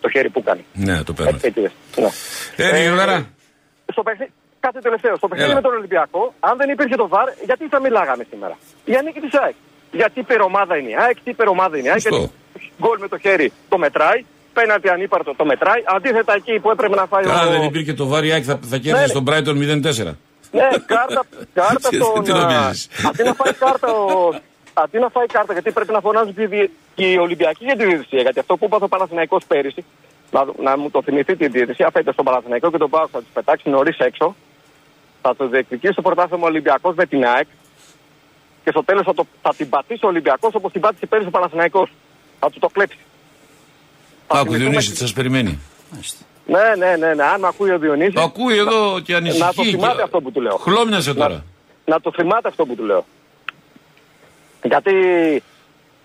[0.00, 0.64] Το χέρι που κάνει.
[0.72, 1.46] Ναι, το Έτσι, πέρασε.
[1.46, 1.72] έτσι, δες.
[1.96, 2.08] ναι.
[2.56, 3.16] Ε, Ε, Γιώργαρα.
[3.92, 5.16] Στο παιχνίδι, κάτι τελευταίο.
[5.16, 5.60] Στο παιχνίδι Έλα.
[5.60, 9.34] με τον Ολυμπιακό, αν δεν υπήρχε το ΒΑΡ, γιατί θα μιλάγαμε σήμερα; Για νίκη της
[9.40, 9.54] ΑΕΚ.
[9.92, 12.00] Γιατί υπερομάδα είναι η ΑΕΚ, τι υπερομάδα είναι η ΑΕΚ.
[12.00, 12.16] Σωστό.
[12.16, 14.24] γιατί- γκολ με το χέρι το μετράει.
[14.52, 15.82] Πέναλτι ανύπαρτο το μετράει.
[15.96, 17.50] Αντίθετα εκεί που έπρεπε να φάει Καλά, ο...
[17.50, 19.12] δεν υπήρχε το Βαριάκι, θα, θα κέρδισε Ναι.
[19.12, 19.56] τον Brighton
[20.08, 20.12] 0-4.
[20.52, 21.22] Ναι, κάρτα,
[21.54, 22.24] κάρτα Τι- στον...
[22.24, 24.28] τι α, νομίζεις; Αντί να φάει κάρτα, ο,
[24.74, 27.76] αντί να φάει κάρτα, γιατί πρέπει να φωνάζουν και οι, διε- και οι Ολυμπιακοί για
[27.76, 28.20] τη διαιτησία.
[28.20, 29.84] Γιατί αυτό που είπα ο Παναθηναϊκός πέρυσι,
[30.30, 33.28] να, να μου το θυμηθεί τη διαιτησία, φέτος στον Παναθηναϊκό και τον Πάο θα τους
[33.32, 34.34] πετάξει νωρίς έξω.
[35.22, 37.46] Θα το διεκδικήσει το πρωτάθλημα Ολυμπιακός με την ΑΕΚ.
[38.64, 41.30] Και στο τέλος θα, το- θα την πατήσει ο Ολυμπιακός όπως την πάτησε πέρυσι ο
[41.30, 41.90] Παναθηναϊκός.
[42.40, 42.98] Θα του το κλέψει.
[44.26, 45.58] Θα Άκου, θυμηθούμε- Διονύση, σας περιμένει;
[46.46, 47.22] Ναι, ναι, ναι, ναι.
[47.22, 49.40] Αν με ακούει ο Διονύσης, Το ακούει εδώ και ανησυχεί.
[49.44, 50.56] να το θυμάται και- αυτό που του λέω.
[50.56, 51.44] Χλώμιασε τώρα.
[51.84, 53.04] να το θυμάται αυτό που του λέω.
[54.62, 54.92] Γιατί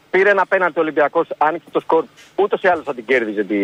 [0.09, 2.03] πήρε ένα πέναντι ο Ολυμπιακός, άνοιξε το σκορ.
[2.35, 3.57] Ούτως ή άλλως θα την κέρδιζε τη,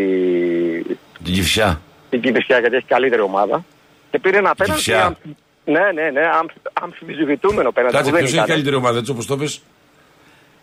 [1.23, 1.81] Την κυφσιά.
[2.09, 3.65] την Κηφισιά γιατί έχει καλύτερη ομάδα.
[4.11, 4.79] Και πήρε ένα πέναντι.
[4.79, 5.05] Κηφισιά.
[5.05, 5.17] αμφ-
[5.65, 7.93] Ναι, ναι, ναι, αμφ- αμφισβητούμενο πέναντι.
[7.95, 8.47] Κάτσε, που δεν ποιος έχει ήταν.
[8.47, 9.61] καλύτερη ομάδα, έτσι όπως το πες.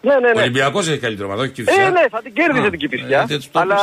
[0.02, 0.40] Ναι, ναι, Ο ναι.
[0.40, 1.84] Ολυμπιακός έχει καλύτερη ομάδα, όχι η κυφσιά.
[1.84, 3.26] Ε, ναι, θα την κέρδιζε Α, την Κηφισιά.
[3.30, 3.76] ε, έτσι το αλλά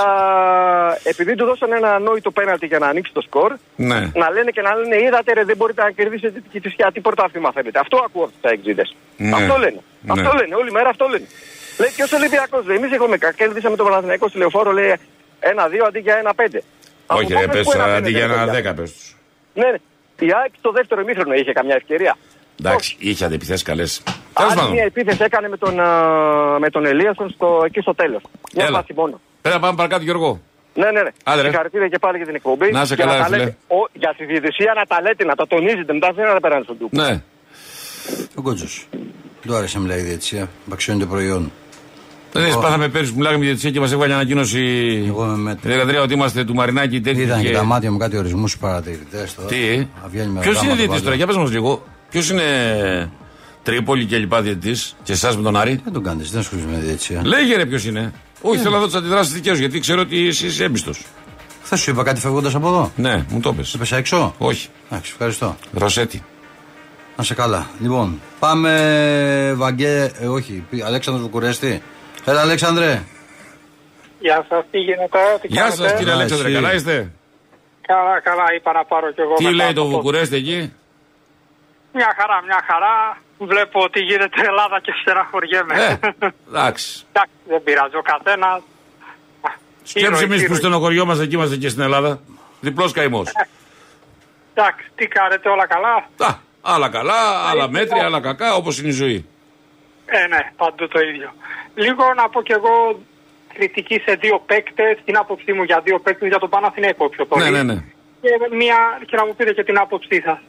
[1.03, 3.99] επειδή του δώσαν ένα ανόητο πέναντι για να ανοίξει το σκορ, Ναι.
[4.15, 6.91] να λένε και να λένε είδατε ρε, δεν μπορείτε να κερδίσετε την Κηφισιά.
[6.93, 7.79] Τι πρωτάθλημα θέλετε.
[7.79, 8.95] Αυτό ακούω από τους αεξίδες.
[9.17, 9.35] Ναι.
[9.35, 9.79] Αυτό λένε.
[10.01, 10.11] Ναι.
[10.21, 10.55] Αυτό λένε.
[10.55, 11.27] Όλη μέρα αυτό λένε.
[11.79, 12.63] Λέει ποιο Ολυμπιακός.
[12.67, 14.93] Εμείς έχουμε κα- κέρδισαμε τον Παναθηναϊκό στη λεωφόρο λέει
[15.39, 16.63] ένα-δύο αντί για ένα-πέντε.
[17.05, 18.53] Από Όχι, ρε, πότε πες που ένα αντί πέντε, για ρε, ένα παιδιά.
[18.53, 19.15] δέκα, πες τους.
[19.53, 19.77] Ναι, ναι.
[20.27, 22.17] Η ΑΕΚ στο δεύτερο ημίχρονο είχε καμιά ευκαιρία.
[22.59, 24.03] Εντάξει, είχε αντιπιθέσεις καλές.
[24.37, 24.73] Τέλος Άλλη πάντων.
[24.73, 25.89] μια επίθεση έκανε με τον, α,
[26.59, 28.21] με τον Ελίασον στο, εκεί στο τέλος.
[28.55, 28.77] Μια Έλα.
[28.77, 29.19] φάση μόνο.
[29.41, 30.39] Πρέπει να πάμε παρακάτω, Γιώργο.
[30.73, 31.09] Ναι, ναι, ναι.
[31.23, 31.47] Άντε, ρε.
[31.47, 32.71] Συγχαρητήρια και πάλι για την εκπομπή.
[32.71, 33.37] Να είσαι Και καλά, τα ρε, φίλε.
[33.37, 36.39] λέτε- ο- για τη διαιτησία να τα λέτε, να τα τονίζετε, μετά δεν να τα
[36.39, 37.01] περάνε στον τούπο.
[37.01, 37.21] Ναι.
[38.35, 38.65] Ο Κότζο.
[39.41, 40.49] Του άρεσε να μιλάει η διετησία.
[40.65, 41.51] Μπαξιώνει το προϊόν.
[42.31, 44.59] Δεν έχει πάθαμε πέρυσι που μιλάγαμε για τη και μας έβγαλε ανακοίνωση
[45.07, 45.71] Εγώ είμαι η μέτρο.
[45.99, 47.21] 13 ότι είμαστε του Μαρινάκη τέτοιοι.
[47.21, 49.27] Είδαν και και- τα μάτια μου κάτι ορισμούς στου παρατηρητέ.
[49.47, 49.87] Τι,
[50.39, 51.83] Ποιος ποιο είναι διαιτητής τώρα, για πες μας λίγο.
[52.09, 52.43] Ποιος είναι
[53.67, 55.81] Τρίπολη και λοιπά διαιτητής και εσάς με τον Άρη.
[55.83, 57.21] Δεν τον κάνετε, δεν ασχολείσαι με διετησία.
[57.25, 58.13] Λέγε ρε ποιος είναι.
[58.41, 61.05] Όχι, θέλω να δω τις αντιδράσεις δικές γιατί ξέρω ότι εσύ είσαι έμπιστος.
[61.63, 62.91] Θα σου είπα κάτι φεύγοντας από εδώ.
[62.95, 63.67] Ναι, μου το πες.
[63.69, 64.67] Σε πέσα έξω; Όχι.
[64.89, 65.55] Εντάξει, ευχαριστώ.
[65.73, 66.23] Ρωσέτη.
[67.17, 67.67] Να σε καλά.
[67.79, 69.53] Λοιπόν, πάμε.
[69.55, 70.11] Βαγγέ.
[70.19, 71.81] Ε, όχι, πει- Αλέξανδρος Βουκουρέστη.
[72.25, 73.03] Έλα, Αλέξανδρε.
[74.19, 76.55] Γεια σας, τι γίνεται, τι Γεια σας κάνετε; κύριε Α, Αλέξανδρε, εσύ.
[76.55, 77.11] καλά είστε;
[77.87, 79.33] Καλά, καλά, είπα να πάρω κι εγώ.
[79.33, 80.73] Τι μετά λέει από το το- Βουκουρέστη εκεί;
[81.93, 83.21] Μια χαρά, μια χαρά.
[83.37, 85.73] Βλέπω ότι γίνεται Ελλάδα και στεναχωριέμαι.
[85.73, 86.09] Ε,
[86.49, 87.05] εντάξει.
[87.09, 88.61] Εντάξει, δεν πειράζει ο καθένας.
[89.83, 92.19] Σκέψε εμείς που στενοχωριόμαστε εκεί είμαστε και στην Ελλάδα.
[92.59, 93.31] Διπλός καημός.
[94.53, 98.91] Εντάξει, τι κάνετε, όλα καλά; Τα, άλλα καλά, άλλα μέτρια, άλλα κακά, όπως είναι η
[98.91, 99.25] ζωή.
[100.05, 101.33] Ε, ναι, παντού το ίδιο.
[101.75, 102.99] Λίγο να πω κι εγώ
[103.53, 107.43] κριτική σε δύο παίκτες, την άποψή μου για δύο παίκτες για τον Παναθηναϊκό πιο πολύ.
[107.43, 107.83] Ναι, ναι, ναι.
[108.21, 110.39] Και, μια, και να μου πείτε και την άποψή σας.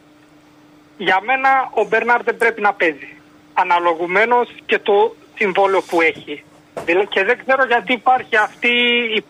[0.98, 3.16] Για μένα ο Μπερνάρ δεν πρέπει να παίζει.
[3.52, 6.44] Αναλογουμένως και το συμβόλαιο που έχει.
[6.84, 8.68] Δηλαδή, Και δεν ξέρω γιατί υπάρχει αυτή
[9.16, 9.24] η,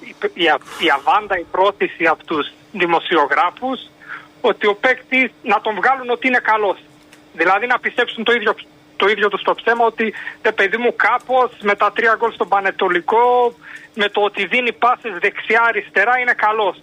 [0.00, 0.44] η, η,
[0.78, 3.80] η αβάντα, η πρόθεση από τους δημοσιογράφους
[4.40, 6.78] ότι ο παίκτης να τον βγάλουν ότι είναι καλός.
[7.32, 8.54] Δηλαδή να πιστέψουν το ίδιο,
[8.96, 12.48] το ίδιο τους το ψέμα ότι «Ε, παιδί μου κάπως με τα τρία γκολ στον
[12.48, 13.54] Πανετολικό,
[13.94, 16.82] με το ότι δίνει πάσες δεξιά-αριστερά είναι καλός.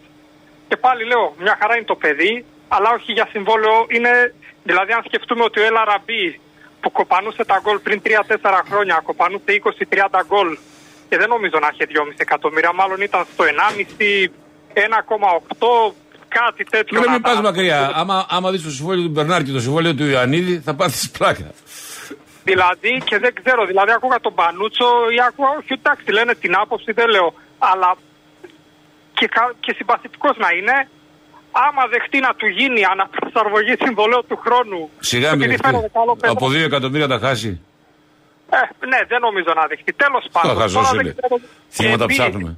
[0.68, 3.78] Και πάλι λέω, μια χαρά είναι το παιδί, αλλά όχι για συμβόλαιο.
[3.96, 6.40] Είναι, δηλαδή, αν σκεφτούμε ότι ο Έλα Ραμπή
[6.82, 10.58] που κοπανούσε τα γκολ πριν 3-4 χρόνια, κοπανούσε 20-30 γκολ
[11.10, 14.32] και δεν νομίζω να είχε 2,5 εκατομμύρια, μάλλον ήταν στο 1,5,
[14.74, 15.94] 1,8,
[16.28, 17.00] κάτι τέτοιο.
[17.00, 17.92] Μην να μην τα- πας μακριά.
[17.96, 21.52] Άμα, άμα δεις το συμβόλαιο του Μπερνάρ και το συμβόλαιο του Ιωαννίδη, θα πάθεις πλάκα.
[22.44, 26.92] Δηλαδή και δεν ξέρω, δηλαδή ακούγα τον Πανούτσο ή ακούγα, όχι εντάξει λένε την άποψη,
[26.92, 27.96] δεν λέω, αλλά
[29.14, 30.90] και, κα- και συμπαθητικός να είναι,
[31.52, 34.90] άμα δεχτεί να του γίνει αναπροσαρμογή συμβολέου του χρόνου.
[35.00, 35.68] Σιγά μην επειδή δεχτεί.
[35.68, 36.34] φαίνεται καλό παιδί.
[36.34, 37.62] Από 2 εκατομμύρια τα χάσει.
[38.50, 39.94] Ε, ναι, δεν νομίζω να δεχτεί.
[39.94, 40.58] Τέλος πάντων.
[40.58, 41.16] χαζός τώρα δεν είναι.
[41.22, 42.58] ξέρω- Θύματα και ψάχνουμε.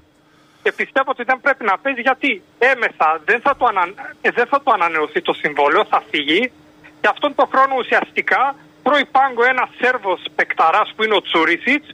[0.64, 3.84] Και πιστεύω ότι δεν πρέπει να παίζει γιατί άμεσα δεν θα το, ανα...
[4.22, 6.52] ε, δεν θα το ανανεωθεί το συμβόλαιο, θα φύγει.
[7.02, 11.88] Και αυτόν τον χρόνο ουσιαστικά τρώει πάγκο ένας Σέρβος παικταράς που είναι ο Τζούριτσιτς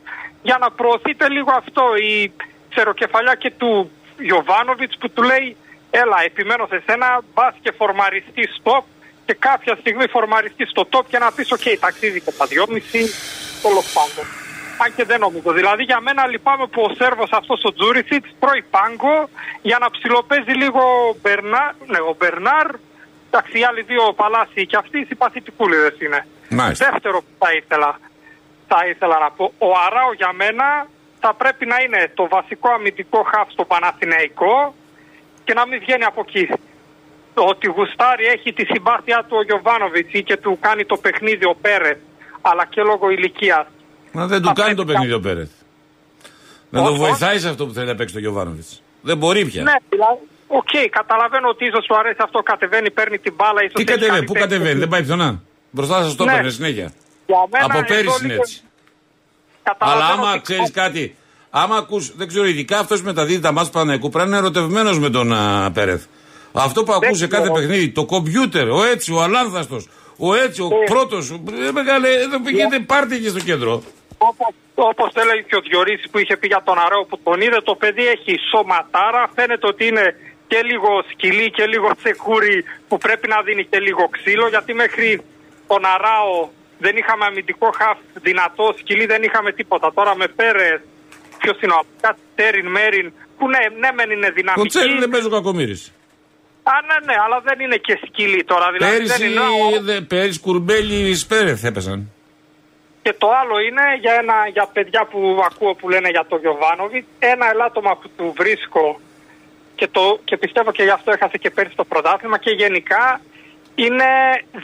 [0.43, 2.31] για να προωθείται λίγο αυτό η
[2.69, 3.91] ξεροκεφαλιά και του
[4.31, 5.55] Γιοβάνοβιτς που του λέει
[5.89, 8.83] έλα επιμένω σε σένα μπας και φορμαριστείς στο top
[9.25, 13.01] και κάποια στιγμή φορμαριστείς στο top και να πεις οκ ταξίδι και τα δυόμισι
[13.61, 14.25] τέλος πάντων.
[14.83, 15.51] Αν και δεν νομίζω.
[15.51, 19.29] Δηλαδή για μένα λυπάμαι που ο Σέρβος αυτός ο Τζούρισιτς τρώει πάγκο
[19.61, 21.71] για να ψιλοπαίζει λίγο ο Μπερνάρ.
[21.85, 22.67] Ναι, ο Μπερνάρ.
[23.29, 26.27] Εντάξει, οι άλλοι δύο παλάσιοι και αυτοί συμπαθητικούλιδες είναι.
[26.49, 26.89] Μάλιστα.
[26.91, 27.99] Δεύτερο που θα ήθελα,
[28.67, 29.53] θα ήθελα να πω.
[29.57, 30.87] Ο Αράο για μένα
[31.19, 34.75] θα πρέπει να είναι το βασικό αμυντικό χαφ στο Παναθηναϊκό
[35.47, 36.43] και να μην βγαίνει από εκεί.
[37.33, 41.45] Το ότι γουστάρει έχει τη συμπάθειά του ο Γιωβάνοβιτς ή και του κάνει το παιχνίδι
[41.45, 41.93] ο Πέρε,
[42.41, 43.65] αλλά και λόγω ηλικίας.
[44.11, 45.51] Μα δεν του Θα κάνει το πρέπει παιχνίδι ο Πέρεθ.
[46.69, 48.81] Να το Ω- βοηθάει σε αυτό που θέλει να παίξει το Γιοβάνοβιτς.
[49.01, 49.63] Δεν μπορεί πια.
[49.63, 50.19] Ναι, δηλαδή.
[50.47, 52.39] Οκ, καταλαβαίνω ότι ίσως σου αρέσει αυτό.
[52.39, 53.59] Κατεβαίνει, παίρνει την μπάλα.
[53.63, 54.47] Ίσως Τι έχει κατεβαίνει, κάνει πού τέτοιο.
[54.47, 55.41] κατεβαίνει, δεν πάει πουθενά.
[55.71, 56.31] Μπροστά σας το Ναι.
[56.31, 56.91] έπαιρνε συνέχεια.
[57.25, 58.61] Για μένα Από εδώ πέρυσι είναι λίγο- έτσι.
[59.63, 61.15] Αλλά Καταλαβαίνω άμα ότι- ξέρεις κάτι,
[61.61, 64.99] άμα ακούς, δεν ξέρω, ειδικά αυτός που μεταδίδει τα ματς Παναθηναϊκού, πρέπει να είναι ερωτευμένος
[64.99, 66.03] με τον α, Πέρεθ.
[66.51, 67.55] Αυτό που ακούς σε κάθε ξέρω.
[67.59, 69.87] παιχνίδι, το κομπιούτερ, ο έτσι, ο αλάνθαστος,
[70.17, 70.85] ο έτσι, ο Ναι.
[70.85, 71.29] πρώτος.
[71.67, 73.83] Ε, μεγάλε, εδώ πήγαινε πάρτι εκεί στο κέντρο.
[74.17, 77.41] Όπως, όπως το έλεγε και ο Διορύσης που είχε πει για τον Αράο που τον
[77.41, 80.05] είδε, το παιδί έχει σωματάρα, φαίνεται ότι είναι
[80.47, 85.21] και λίγο σκυλί και λίγο τσεκούρι που πρέπει να δίνει και λίγο ξύλο γιατί μέχρι
[85.67, 86.49] τον Αράο
[86.79, 87.97] δεν είχαμε αμυντικό χαφ
[88.27, 89.87] δυνατό σκυλί, δεν είχαμε τίποτα.
[89.93, 90.79] Τώρα με Πέρες,
[91.37, 94.67] ποιος είναι ο Απικάτ, Τέριν, Μέριν, που ναι, ναι μεν είναι Ο δυναμική.
[94.67, 95.75] Τσέλι δεν παίζει ο Κακομήρη.
[96.63, 98.71] Α, ναι, ναι, αλλά δεν είναι και σκυλί τώρα.
[98.71, 102.11] Δηλαδή δεν Πέρυσι, είναι, ο- δε- πέρυσι κουρμπέλι Πέρεθ έπεσαν.
[103.01, 105.19] Και το άλλο είναι για, ένα, για παιδιά που
[105.49, 108.99] ακούω που λένε για τον Γιωβάνοβιτς, ένα ελάττωμα που του βρίσκω
[109.75, 113.21] και, το, και πιστεύω και γι' αυτό έχασε και πέρυσι το πρωτάθλημα και γενικά
[113.75, 114.09] είναι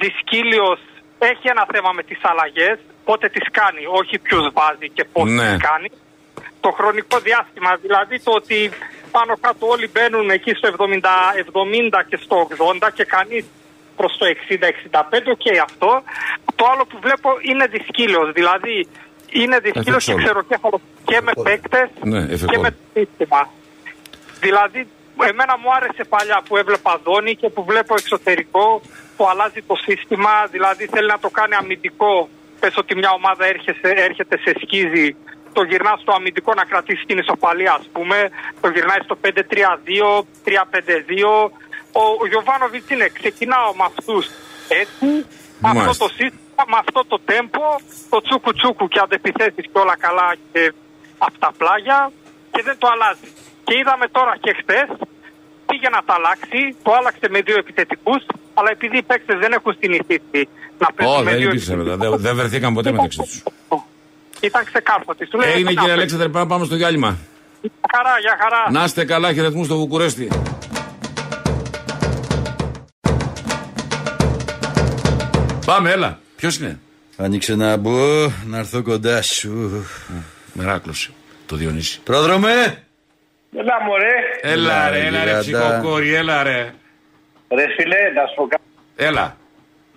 [0.02, 0.80] δυσκύλιος,
[1.20, 5.48] έχει ένα θέμα με τις αλλαγές, πότε τις κάνει, όχι ποιους βάζει και πώς Ναι.
[5.54, 5.90] τις κάνει.
[6.66, 8.58] Το χρονικό διάστημα, δηλαδή το ότι
[9.16, 10.84] πάνω κάτω όλοι μπαίνουν εκεί στο 70,
[11.94, 12.36] 70 και στο
[12.82, 13.44] 80 και κανείς
[13.96, 16.04] προς το 60-65, οκ αυτό.
[16.56, 18.88] Το άλλο που βλέπω είναι δυσκύλιος, δηλαδή
[19.42, 20.24] είναι δυσκύλιος και Εφεξόλ.
[20.24, 20.58] ξέρω και,
[21.10, 22.62] και με παίκτες Ναι, και εφεξόλ.
[22.62, 23.42] με το σύστημα.
[24.40, 24.88] Δηλαδή,
[25.32, 28.82] εμένα μου άρεσε παλιά που έβλεπα Δόνη και που βλέπω εξωτερικό
[29.18, 32.30] που αλλάζει το σύστημα, δηλαδή θέλει να το κάνει αμυντικό.
[32.60, 35.16] Πες ότι μια ομάδα έρχεσαι, έρχεται σε σκίζι,
[35.58, 38.18] το γυρνά στο αμυντικό να κρατήσει την ισοπαλία, ας πούμε,
[38.62, 39.28] το γυρνάει στο 5-3-2,
[40.46, 41.52] 3-5-2.
[42.02, 44.26] Ο, ο Γιωβάνοβιτς είναι, ξεκινάω με αυτούς
[44.82, 45.08] έτσι,
[45.64, 46.06] με αυτό Μάλιστα.
[46.06, 47.68] το σύστημα, με αυτό το τέμπο,
[48.14, 50.62] το τσούκου τσούκου και αντεπιθέσεις και όλα καλά και
[51.26, 52.00] από τα πλάγια
[52.54, 53.30] και δεν το αλλάζει.
[53.66, 54.90] Και είδαμε τώρα και χθες
[55.68, 58.22] πήγε να τα αλλάξει, το άλλαξε με δύο επιθετικούς,
[58.58, 60.42] αλλά επειδή οι παίκτες δεν έχουν συνηθίσει
[60.84, 61.94] να παίζουν Ω, με δεν δύο υπήρξε μετά.
[61.98, 63.44] Δεν, δεν βρεθήκαν ποτέ μεταξύ τους.
[64.44, 65.26] Ήταν ξεκάρφωτη.
[65.26, 66.18] Σου λέει, Έγινε «Τι να κύριε παίξεις».
[66.18, 67.18] Αλέξανδρε, πάμε πάμε στο διάλειμμα.
[67.62, 68.72] Για χαρά, για χαρά.
[68.72, 70.28] Να είστε καλά, χαιρετισμού στο Βουκουρέστι.
[75.66, 76.20] Πάμε, έλα.
[76.36, 76.80] Ποιος είναι,
[77.18, 79.86] Άνοιξε να μπω, να έρθω κοντά σου.
[80.54, 81.12] Μεράκλωσε.
[81.46, 82.02] Το Διονύση.
[82.04, 82.84] Πρόδρομε!
[83.58, 84.14] Έλα μωρέ.
[84.42, 85.68] Έλα ρε, έλα ρε, γιγάντα.
[85.70, 86.74] ψυχοκόρη, έλα ρε.
[87.56, 88.64] Ρε φίλε, να σου πω κάτι.
[88.96, 89.38] Έλα.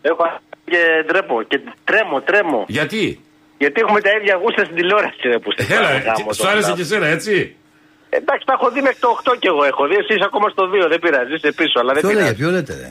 [0.02, 0.24] Έχω
[0.64, 2.64] και ντρέπω και τρέμω, τρέμω.
[2.68, 3.20] Γιατί;
[3.62, 6.40] Γιατί έχουμε τα ίδια γούστα στην τηλεόραση ρε που στην Έλα, κάνω ρε, γάμο σου
[6.42, 6.52] τώρα.
[6.52, 7.34] άρεσε και εσένα, έτσι;
[8.18, 9.96] Εντάξει, τα έχω δει μέχρι το 8 κι εγώ έχω δει.
[10.02, 11.76] Εσύ είσαι ακόμα στο 2, δεν πειράζει, είσαι πίσω.
[11.82, 12.38] Αλλά δεν Ποιο λέγε, πειράζει.
[12.40, 12.90] ποιο λέτε, ρε;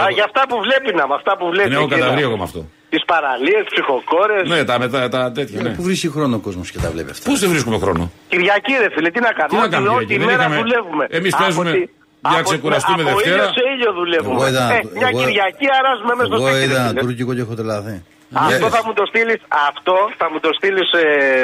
[0.00, 1.70] Α, για αυτά που βλέπεις να, με αυτά που βλέπεις.
[1.72, 2.60] Δεν έχω καταβρει εγώ με αυτό.
[2.92, 4.44] Τις παραλίες, ψυχοκόρες.
[4.52, 5.70] Ναι, τα, μετά, τα τέτοια, ναι.
[5.76, 7.24] Πού βρίσκει χρόνο ο κόσμος και τα βλέπει αυτά.
[7.30, 8.02] Πού σε βρίσκουμε χρόνο;
[8.32, 9.58] Κυριακή, ρε φίλε, τι να Τι κάνουμε.
[9.58, 11.04] να Ό,τι- κάνουμε, Ό,τι Κυριακή, δεν μέρα είχαμε- δουλεύουμε.
[11.18, 11.88] Εμείς Από παίζουμε τη- για
[12.34, 13.34] να από- ξεκουραστούμε από Δευτέρα.
[13.36, 14.34] ήλιο σε ήλιο δουλεύουμε.
[14.38, 16.64] Εγώ είδα- Ε, μια εγώ- Κυριακή αράζουμε μέσα στο Εγώ σπίτι.
[16.64, 17.00] είδα ρε ένα φίλε.
[17.06, 17.96] τουρκικό και έχω τρελαθεί.
[18.32, 18.70] Αυτό Yes.
[18.70, 19.36] θα μου το στείλεις,
[19.68, 21.00] αυτό θα μου το στείλεις σε,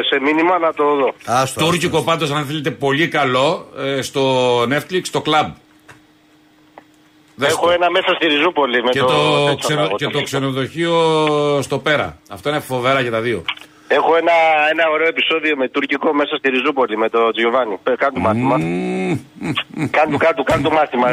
[0.09, 1.15] σε μήνυμα να το δω.
[1.27, 1.65] Άστο.
[1.65, 4.23] Τούρκικο πάντω, αν θέλετε, πολύ καλό ε, στο
[4.63, 5.51] Netflix, το Club.
[7.35, 7.73] Δες Έχω το.
[7.73, 10.97] ένα μέσα στη Ριζούπολη με Και το, το, τέτοιο ξενο- πράγμα, και το το ξενοδοχείο
[11.63, 12.19] στο Πέρα.
[12.31, 13.43] Αυτό είναι φοβερά για τα δύο.
[13.89, 14.33] Έχω ένα,
[14.71, 17.79] ένα ωραίο επεισόδιο με τουρκικό μέσα στη Ριζούπολη με το Τζιοβάνι.
[17.85, 18.57] Ε, Κάνε το μάθημα.
[19.91, 21.09] Κάνε το, κάνε το, κάνε το μάθημα.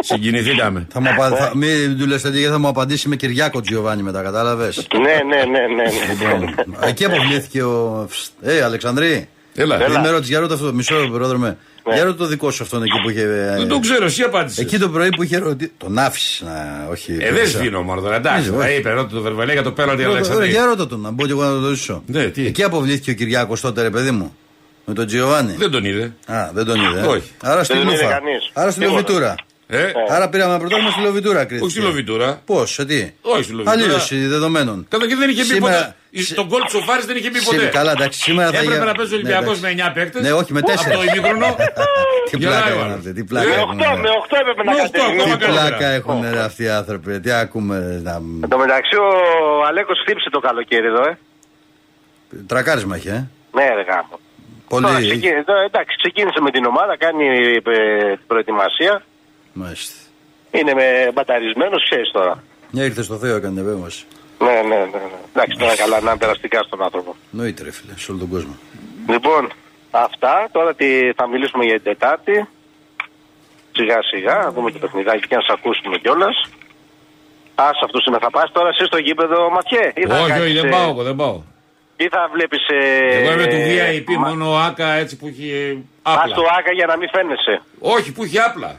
[0.00, 0.86] Συγκινηθήκαμε.
[0.92, 1.28] Θα μου απα...
[1.36, 1.52] θα...
[1.54, 5.36] Μην του λες τέτοια, γιατί θα μου απαντήσει με Κυριάκο Τζιοβάνι μετά, κατάλαβες; ναι, ναι,
[5.36, 5.82] ναι, ναι.
[5.82, 6.38] ναι.
[6.38, 6.54] Λοιπόν,
[6.88, 8.08] εκεί αποβλήθηκε ο.
[8.40, 9.28] Ε, Αλεξανδρή.
[9.54, 9.74] Έλα.
[9.74, 9.88] Έλα.
[9.88, 10.72] Δεν με ρώτησε, για ρώτα αυτό.
[10.72, 11.56] Μισό πρόδρομε.
[11.88, 11.94] Ναι.
[11.94, 13.20] Για ρώτα το δικό σου αυτόν εκεί που είχε.
[13.22, 14.58] ε, Δεν το ξέρω, εσύ απάντησες.
[14.64, 15.72] Εκεί το πρωί που είχε ρωτήσει.
[15.78, 16.86] Τον άφησες να.
[16.90, 17.16] Όχι.
[17.20, 18.16] Ε, δεν σβήνω μόνο τώρα.
[18.16, 18.76] Εντάξει, Ναι, θα όχι.
[18.76, 20.50] είπε ρώτα το Βερβαλέ για το πέναλτι Ρώτα- Ωραία, Αλεξανδρή.
[20.50, 22.02] για ρώτα τον, να μπω και εγώ να το ρωτήσω.
[22.06, 24.36] Ναι, τι; Εκεί αποβλήθηκε ο Κυριάκος τότε, ρε παιδί μου.
[24.86, 25.52] Με τον Τζιοβάνι.
[25.52, 26.12] Δεν τον είδε.
[26.26, 27.00] Α, δεν τον είδε.
[27.00, 27.06] ε.
[27.06, 27.30] Όχι.
[27.42, 28.14] Άρα στη Δεν τον είδε Λούφα.
[28.18, 28.50] κανείς.
[28.52, 28.98] Άρα στη Τίποτα.
[29.00, 29.34] Λοβιτούρα.
[29.66, 31.62] Ε, Άρα πήραμε πρωτάθλημα στη Λοβιτούρα, κρίθηκε.
[31.64, 32.40] όχι στη Λοβιτούρα.
[32.46, 33.82] Πώς, σε τι; Όχι στη Λοβιτούρα.
[33.84, 34.86] Αλλίωση δεδομένων.
[34.88, 35.76] Καταρχήν δεν είχε πει Σήμερα-
[36.10, 36.22] ποτέ.
[36.22, 37.78] Στον γκολ του Σοφάρη δεν είχε πει Σήμερα- ποτέ.
[37.78, 39.74] Καλά, εντάξει, σήμερα θα Έπρεπε για- να παίζει ο Ναι, Ολυμπιακός εντάξει.
[39.76, 40.22] με 9 παίκτες.
[40.22, 40.94] Ναι, όχι, με τέσσερα.
[40.94, 41.48] Από το ημίχρονο.
[42.30, 42.96] Τι Γελάει πλάκα ο έχουν άλλος.
[42.98, 43.12] αυτοί.
[43.12, 43.78] Τι Ε, πλάκα Με έχουν.
[43.80, 45.20] 8, με 8 έπρεπε να Με οκτώ κατέβει.
[45.20, 45.52] ακόμα Τι καλύτερα.
[45.68, 47.10] πλάκα έχουν ρε, αυτοί οι άνθρωποι.
[47.24, 47.76] Τι ακούμε.
[48.06, 48.14] Να...
[48.44, 49.08] Εν τω μεταξύ ο
[49.68, 51.14] Αλέκος χτύψε το καλοκαίρι εδώ, ε.
[52.50, 53.20] Τρακάρισμα έχει, ε.
[53.56, 54.14] Ναι, ρε γάμο.
[54.68, 55.08] Τώρα Πολύ.
[55.08, 57.60] ξεκίνησε, τώρα, εντάξει, ξεκίνησε με την ομάδα, κάνει ε,
[58.16, 59.02] την προετοιμασία.
[59.52, 59.94] Μάλιστα.
[60.50, 62.42] Είναι με μπαταρισμένος, ξέρεις τώρα.
[62.70, 64.04] Μια ήρθε στο Θεό, έκανε επέμβαση.
[64.38, 64.84] Ναι, ναι, ναι.
[64.84, 65.18] ναι.
[65.32, 67.16] Εντάξει, τώρα καλά να είναι περαστικά στον άνθρωπο.
[67.30, 68.54] Νοείται, ρε φίλε, σε όλο τον κόσμο.
[69.08, 69.52] Λοιπόν,
[69.90, 70.48] αυτά.
[70.52, 72.48] Τώρα τι, θα μιλήσουμε για την Τετάρτη.
[73.72, 76.36] Σιγά σιγά, να δούμε το παιχνιδάκι και να σε ακούσουμε κιόλας.
[77.54, 78.18] Α, αυτό είναι.
[78.18, 79.92] Θα πας τώρα εσύ στο γήπεδο Ματιέ.
[79.94, 81.42] ή θα Όχι, κάνεις, όχι, δεν ε, πάω εγώ, δεν πάω.
[81.96, 82.60] Ή θα βλέπεις.
[83.18, 85.48] Εγώ είμαι του VIP, μόνο ο Άκα έτσι που έχει
[86.02, 86.34] Πα άπλα.
[86.34, 87.54] στο Άκα για να μην φαίνεσαι.
[87.78, 88.72] Όχι, που έχει άπλα.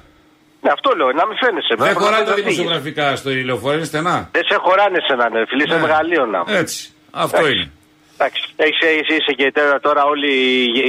[0.61, 1.67] Ναι, αυτό λέω, να μην φαίνεσαι.
[1.69, 2.43] Δεν Πρέπει να χωράει τα φύγεις.
[2.55, 4.29] δημοσιογραφικά στο ηλιοφόρο, είναι στενά.
[4.31, 5.81] Δεν σε χωράνε σε έναν φίλοι, είσαι Ναι.
[5.81, 6.39] μεγαλείο να.
[6.61, 6.79] Έτσι.
[7.11, 7.53] Αυτό Εντάξει.
[7.55, 7.69] είναι.
[8.17, 10.31] Εντάξει, έχεις, έχεις, είσαι και τώρα, τώρα όλοι,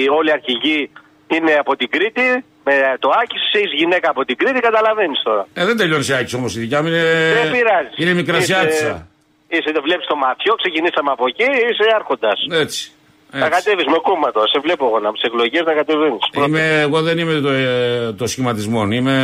[0.02, 0.90] οι- όλοι οι αρχηγοί
[1.34, 2.44] είναι από την Κρήτη.
[2.68, 5.46] Με το Άκης, εσύ είσαι γυναίκα από την Κρήτη, καταλαβαίνεις τώρα.
[5.54, 6.88] Ε, δεν τελειώνει η Άκης όμως η δικιά μου.
[6.88, 7.02] Είναι,
[7.42, 7.88] Δεν πειράζει.
[7.96, 9.08] είναι μικρασιάτισα.
[9.48, 12.38] Είσαι, είσαι, βλέπεις το ματιό, ξεκινήσαμε από εκεί, είσαι άρχοντας.
[12.62, 12.90] Έτσι.
[13.30, 13.50] Θα έτσι.
[13.50, 16.22] κατέβεις με κόμματα, σε βλέπω εγώ να τις εκλογές να κατεβαίνεις.
[16.46, 19.16] Είμαι, εγώ δεν είμαι το, ε, το σχηματισμό, είμαι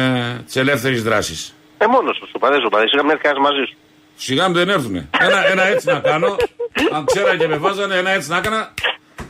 [0.46, 1.54] της ελεύθερης δράσης.
[1.78, 2.88] Ε, μόνος σου, σου παρέ, σου παρέ.
[2.88, 3.76] Σιγά μην έρθει μαζί σου.
[4.16, 5.08] Σιγά μην δεν έρθουνε.
[5.20, 6.36] Ένα, ένα έτσι να κάνω.
[6.96, 8.74] Αν ξέραν και με βάζανε, ένα έτσι να έκανα.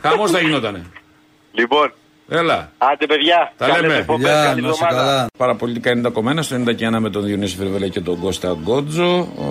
[0.01, 0.85] Χαμός θα γινότανε.
[1.51, 1.93] Λοιπόν,
[2.29, 2.71] Έλα.
[2.77, 3.53] άντε παιδιά.
[3.57, 3.95] Τα καλές λέμε.
[3.95, 5.09] εκπομπές, Γεια, καλή να σε εβδομάδα.
[5.11, 5.27] καλά.
[5.37, 9.17] Παραπολιτικά 90,1 στο 90 και 1 με τον Διονύση Φερβέλα και τον Κώστα Γκότζο.
[9.19, 9.47] Ο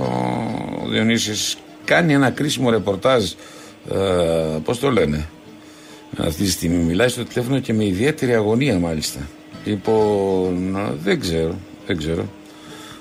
[0.93, 3.24] Διονύσης κάνει ένα κρίσιμο ρεπορτάζ.
[3.93, 5.28] Ε, Πώς το λένε.
[6.18, 9.20] Αυτή τη στιγμή μιλάει στο τηλέφωνο και με ιδιαίτερη αγωνία μάλιστα.
[9.64, 11.59] Λοιπόν, ε, δεν ξέρω.
[11.86, 12.28] Δεν ξέρω.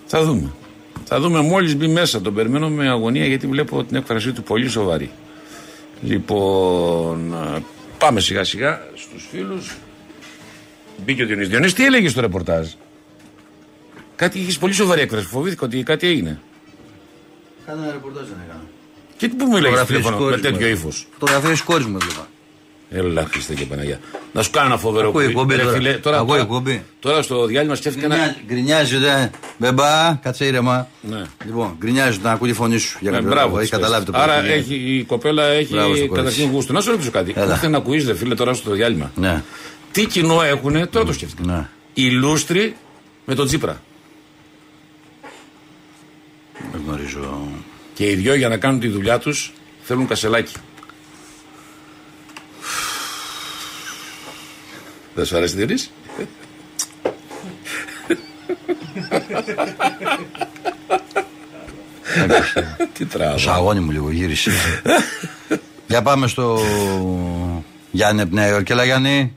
[0.06, 0.52] Θα δούμε.
[1.04, 2.22] Θα δούμε μόλις μπει μέσα.
[2.22, 5.12] Τον περιμένω με αγωνία γιατί βλέπω την έκφρασή του πολύ σοβαρή.
[6.02, 7.64] Λοιπόν, ε,
[7.98, 9.78] πάμε σιγά σιγά στους φίλους.
[11.06, 11.50] Μπήκε ο Διονύσης.
[11.52, 12.68] Διονύσης, τι έλεγες στο ρεπορτάζ;
[14.16, 15.26] Κάτι είχες πολύ σοβαρή έκφραση.
[15.26, 16.39] Φοβήθηκα ότι κάτι έγινε.
[17.66, 18.64] Κάνα ένα ρεπορτάζ δεν έκανα.
[19.18, 20.51] Και τι που μου έλεγε στο Φωτογραφίες τηλέφωνο με κόρης μου.
[20.51, 22.28] τέτοιο ύφος; Φωτογραφίες τη κόρη μου έβλεπα.
[22.93, 23.99] Έλα, Χριστέ και Παναγία.
[24.34, 25.74] Να σου κάνω ένα φοβερό Ακούει που- εκπομπή ρε τώρα.
[25.76, 26.84] φίλε, τώρα, Ακούει τώρα, εκπομπή.
[26.99, 28.16] τώρα στο διάλειμμα σκέφτηκα ένα.
[28.16, 29.28] Γκρινιά- Γκρινιάζει, δε.
[29.57, 30.88] Μπεμπά, κάτσε ήρεμα.
[31.01, 31.22] Ναι.
[31.45, 32.97] Λοιπόν, γκρινιάζει όταν ακούει τη φωνή σου.
[33.01, 33.59] Για Ε, κάποιο μπράβο, λόγο.
[33.59, 34.22] Έχει της καταλάβει το πες.
[34.22, 34.51] Άρα παιδί.
[34.51, 36.55] έχει, η κοπέλα έχει Μπράβο στο καταρχήν κορίτσι.
[36.55, 36.74] γούστο.
[36.74, 37.34] Να σου ρωτήσω κάτι.
[37.36, 37.53] Έλα.
[37.53, 39.12] Ήρθε να ακούεις, δε φίλε, τώρα στο διάλειμμα.
[39.16, 39.43] Ναι,
[39.91, 41.51] Τι κοινό έχουν, τώρα το σκέφτηκα.
[41.53, 41.68] ναι.
[41.93, 42.76] Οι λούστροι
[43.26, 43.82] με τον Τσίπρα.
[46.72, 47.47] Δεν γνωρίζω.
[47.93, 50.53] Και οι δυο για να κάνουν τη δουλειά τους θέλουν κασελάκι.
[55.16, 55.89] Δεν σου αρέσει Διονύση;
[62.93, 63.38] Τι Το τράβα.
[63.38, 64.51] σαγόνι μου λίγο γύρισε.
[65.88, 66.59] Για πάμε στο
[67.91, 68.72] Γιάννη από τη Νέα Υόρκη.
[68.72, 69.36] Έλα Γιάννη.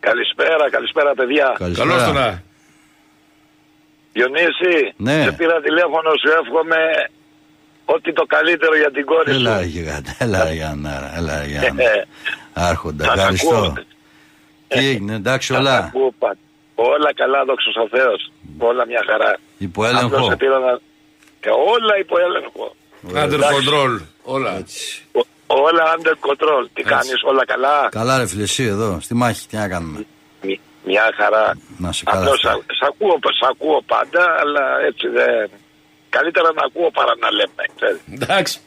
[0.00, 1.54] Καλησπέρα, καλησπέρα παιδιά.
[1.58, 1.88] Καλησπέρα.
[1.88, 2.42] Καλώς τώρα.
[4.16, 5.22] Διονύση, Ναι.
[5.22, 6.76] σε πήρα τηλέφωνο, σου εύχομαι
[7.84, 9.36] ό,τι το καλύτερο για την κόρη σου.
[9.38, 11.82] Έλα γιγάντα, έλα Γιάννα, έλα Γιάννα.
[11.82, 12.06] Ε,
[12.70, 13.48] Άρχοντα, θα τα ευχαριστώ.
[13.56, 13.74] ακούω.
[14.68, 16.36] Τι έγινε, εντάξει Θα τα όλα; ακούω πα-
[16.74, 18.32] Όλα καλά, δόξα ο Θεός.
[18.58, 19.38] Όλα μια χαρά.
[19.58, 20.28] Υπό Απλώς έλεγχο.
[20.30, 20.70] σε πήρα να...
[21.40, 22.74] Ε, όλα υπό έλεγχο.
[23.12, 23.66] Under Εντάξει.
[23.70, 24.00] control.
[24.22, 24.64] Όλα.
[25.12, 26.66] Ο- Όλα under control.
[26.72, 30.06] Τι κάνεις, όλα καλά; Καλά ρε φίλε, εσύ εδώ, στη μάχη, τι να κάνουμε;
[30.86, 31.56] Μ- Μια χαρά.
[31.78, 32.20] Να σε καλά.
[32.20, 35.50] Απλώς σ' σ' ακούω, σ' ακούω πάντα, αλλά έτσι δεν...
[36.08, 38.00] Καλύτερα να ακούω παρά να λέμε, ξέρεις.
[38.22, 38.58] Εντάξει.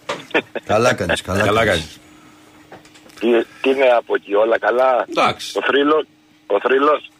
[0.72, 1.98] Καλά κάνεις, καλά, Καλά κάνεις.
[3.20, 3.44] κάνεις.
[3.44, 5.58] Τι, τι είναι από εκεί, όλα καλά; Εντάξει.
[5.58, 6.04] Ο θρύλος,
[6.46, 7.10] ο θρύλος.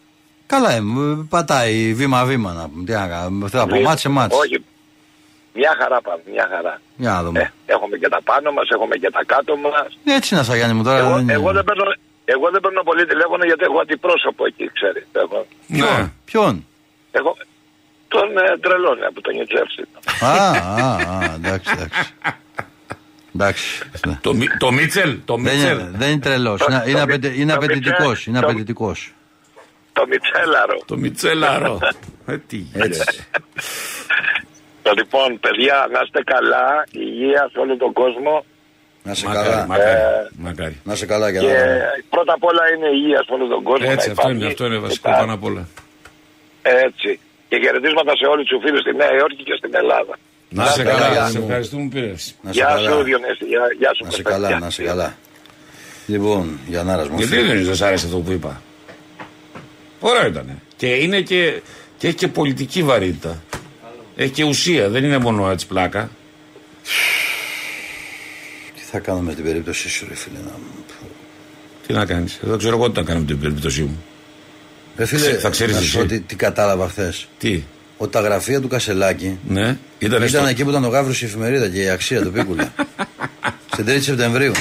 [0.47, 2.85] Καλά, ε, μου πατάει βήμα-βήμα να πούμε.
[2.85, 4.37] Τι να κάνουμε, αυτό από μάτς σε μάτς.
[4.37, 4.65] Όχι.
[5.55, 6.81] Μια χαρά πάμε, μια χαρά.
[6.97, 7.53] Για να Ε, δούμε.
[7.67, 9.99] έχουμε και τα πάνω μας, έχουμε και τα κάτω μας.
[10.05, 10.99] Έτσι να Γιάννη μου τώρα.
[10.99, 11.85] Εγώ, δεν είναι- εγώ, δεν παίρνω,
[12.25, 15.07] εγώ δεν παίρνω πολύ τηλέφωνο γιατί έχω αντιπρόσωπο εκεί, ξέρεις.
[15.13, 15.79] Έχω, Ναι.
[15.79, 16.67] Ποιον, ποιον;
[17.13, 17.37] έχω
[18.09, 19.83] τον ε, τρελώνει από τον Νιουτσέρσι.
[20.21, 22.13] Α, α, α, εντάξει, εντάξει.
[23.35, 23.83] Εντάξει.
[24.07, 24.19] ναι.
[24.21, 25.19] Το, Μι- το Μίτσελ.
[25.25, 25.79] Το Δεν Μίτσελ.
[25.79, 26.61] είναι, δεν είναι τρελός.
[26.61, 27.41] Το- Είναι, το- είναι, το- απαιτητικό.
[27.41, 29.13] είναι το- απαιτητικός, Είναι το- απαιτητικός.
[29.93, 30.79] Το Μιτσέλαρο.
[30.87, 31.79] Το Μιτσέλαρο.
[32.27, 33.27] Ε, τι Έτσι.
[34.97, 38.45] Λοιπόν, παιδιά, να είστε καλά, υγεία σε όλο τον κόσμο.
[39.05, 39.67] Να σε Μακάρι, καλά.
[39.67, 39.91] μακάρι.
[39.91, 40.77] Ε, Μακάρι.
[40.85, 41.55] Να σε καλά για Και να
[42.11, 43.87] πρώτα απ' όλα είναι υγεία σε όλο τον κόσμο.
[43.91, 44.53] Έτσι, να αυτό είναι, υπάρχει.
[44.53, 45.69] αυτό είναι βασικό Μετά, πάνω απ' όλα.
[46.63, 47.21] Έτσι.
[47.49, 50.15] Και χαιρετίσματα σε όλους τους φίλους στη Νέα Υόρκη και στην Ελλάδα.
[50.49, 51.13] Να σε καλά, καλά.
[51.13, 51.45] Γιάννη Σε μου.
[51.47, 52.35] ευχαριστούμε που πήρες.
[52.43, 52.91] να σε Γεια καλά.
[52.91, 53.45] σου, Διονύση.
[53.53, 54.31] Γεια, γεια σου, Να σε Κώστα.
[54.31, 54.59] καλά, Γεια.
[54.59, 55.17] να σε καλά.
[56.07, 58.63] Λοιπόν, για να μου Γιατί δεν δεν σ' άρεσε αυτό που είπα;
[60.01, 60.61] Ωραίο ήταν.
[60.77, 61.61] Και είναι και,
[61.99, 63.43] και έχει και πολιτική βαρύτητα.
[64.17, 66.11] Έχει και ουσία, δεν είναι μόνο έτσι πλάκα.
[68.93, 70.39] Τι θα κάνουμε με την περίπτωση σου, ρε φίλε.
[70.45, 70.51] Να...
[71.87, 74.03] Τι να κάνεις; Δεν ξέρω εγώ τι να κάνω με την περίπτωσή μου.
[74.97, 75.99] Ρε φίλε, Ξε- θα ξέρεις να σου εσύ.
[75.99, 77.29] πω τι, τι κατάλαβα χθες.
[77.39, 77.63] Τι,
[77.97, 79.61] Ότι τα γραφεία του Κασελάκη ναι,
[79.99, 80.47] ήταν, ήταν στο...
[80.47, 82.75] εκεί που ήταν ο Γαύρος η εφημερίδα και η αξία του Πίκουλα.
[83.73, 84.53] Στην 3η Σεπτεμβρίου.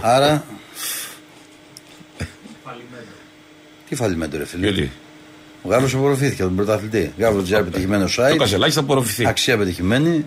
[0.00, 0.44] Άρα.
[3.88, 4.90] Τι φαλιμέντο, ρε φίλε; Γιατί;
[5.68, 7.12] Ο Γαύρος απορροφήθηκε από τον πρωταθλητή.
[7.18, 8.36] Γαύρο Τζιάρ πετυχημένο Το site.
[8.36, 9.26] κασελάκι θα απορροφηθεί.
[9.26, 10.24] Αξία πετυχημένη.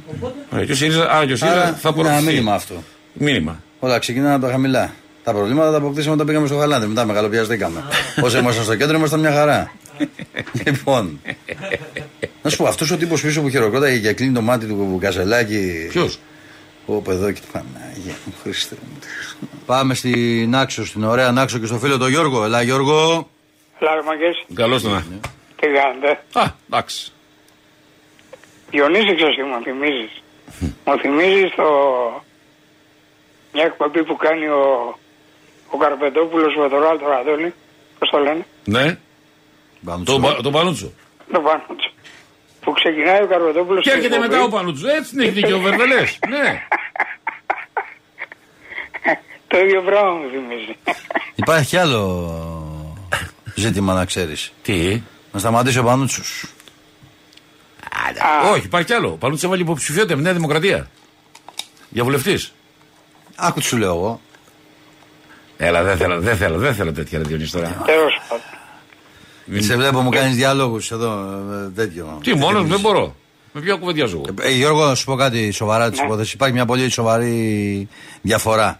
[0.60, 2.26] Ε, Και ο ΣΥΡΙΖΑ, α, και ο ΣΥΡΙΖΑ Άρα θα είναι ένα απορροφηθεί.
[2.26, 2.84] μήνυμα αυτό.
[3.14, 3.64] Μήνυμα.
[3.80, 4.94] Όλα ξεκινάνε από τα χαμηλά.
[5.24, 6.88] Τα προβλήματα τα αποκτήσαμε όταν πήγαμε στο Γαλάντι.
[6.88, 7.84] Μετά μεγαλοπιαστήκαμε.
[8.26, 9.72] Όσο ήμασταν στο κέντρο ήμασταν μια χαρά.
[10.66, 11.20] λοιπόν.
[12.42, 15.88] Να σου πω, αυτός ο τύπος πίσω που χειροκρόταγε και κλείνει το μάτι του Κασελάκη.
[15.90, 16.20] Ποιος;
[16.86, 18.98] Ω, εδώ και Παναγία μου, Χριστέ μου.
[19.66, 22.44] Πάμε στην Άξο, στην ωραία Νάξο και στο φίλο τον Γιώργο.
[22.44, 23.30] Ελά, Γιώργο.
[23.82, 25.02] Λάρμαγκες, Καλώς το να.
[25.56, 27.12] τι κάνετε; Α, εντάξει.
[28.70, 30.24] Διονύση ξέρεις τι μου θυμίζεις.
[30.86, 31.66] μου θυμίζεις το...
[33.54, 34.64] μια εκπομπή που κάνει ο,
[35.70, 37.54] ο Καρπετόπουλος με τον Ράλτο Ραδόνη.
[38.00, 38.98] Πώς το λένε; Ναι,
[39.86, 40.20] Πανούτσο.
[40.20, 40.92] το, το Πανούτσο.
[41.32, 41.92] Το πάνω του.
[42.62, 44.34] Που ξεκινάει ο Καρπετόπουλος Και στην έρχεται εκπομπή.
[44.36, 44.88] μετά ο Πανούτσο.
[44.90, 46.02] Έτσι την έχει δίκιο ο Βερβελέ.
[46.34, 46.64] Ναι.
[49.48, 50.76] Το ίδιο πράγμα μου θυμίζει.
[51.36, 52.02] Υπάρχει κι άλλο
[53.56, 54.52] ζήτημα να ξέρεις.
[54.62, 56.46] Τι; Να σταματήσει ο Πανούτσος.
[58.52, 59.08] Όχι, υπάρχει κι άλλο.
[59.08, 60.90] Ο Πανούτσος έβαλε υποψηφιότητα με Νέα Δημοκρατία.
[61.90, 62.54] Για βουλευτής.
[63.36, 64.22] Άκου τι σου λέω εγώ.
[65.58, 67.68] Έλα, δεν θέλω, δεν θέλω, δεν θέλω τέτοια ρε Διονύση τώρα.
[67.86, 68.44] Τέλος πάντων.
[69.46, 71.14] Μην- Σε βλέπω μου κάνεις διαλόγου εδώ.
[71.66, 72.20] ε, τέτοιο.
[72.24, 73.16] Τι, μόνος δεν μπορώ.
[73.54, 76.34] Με ποια κουβεντιάζω εγώ; Ε, Γιώργο, να σου πω κάτι σοβαρά της υπόθεσης.
[76.34, 77.88] Υπάρχει μια πολύ σοβαρή
[78.22, 78.80] διαφορά.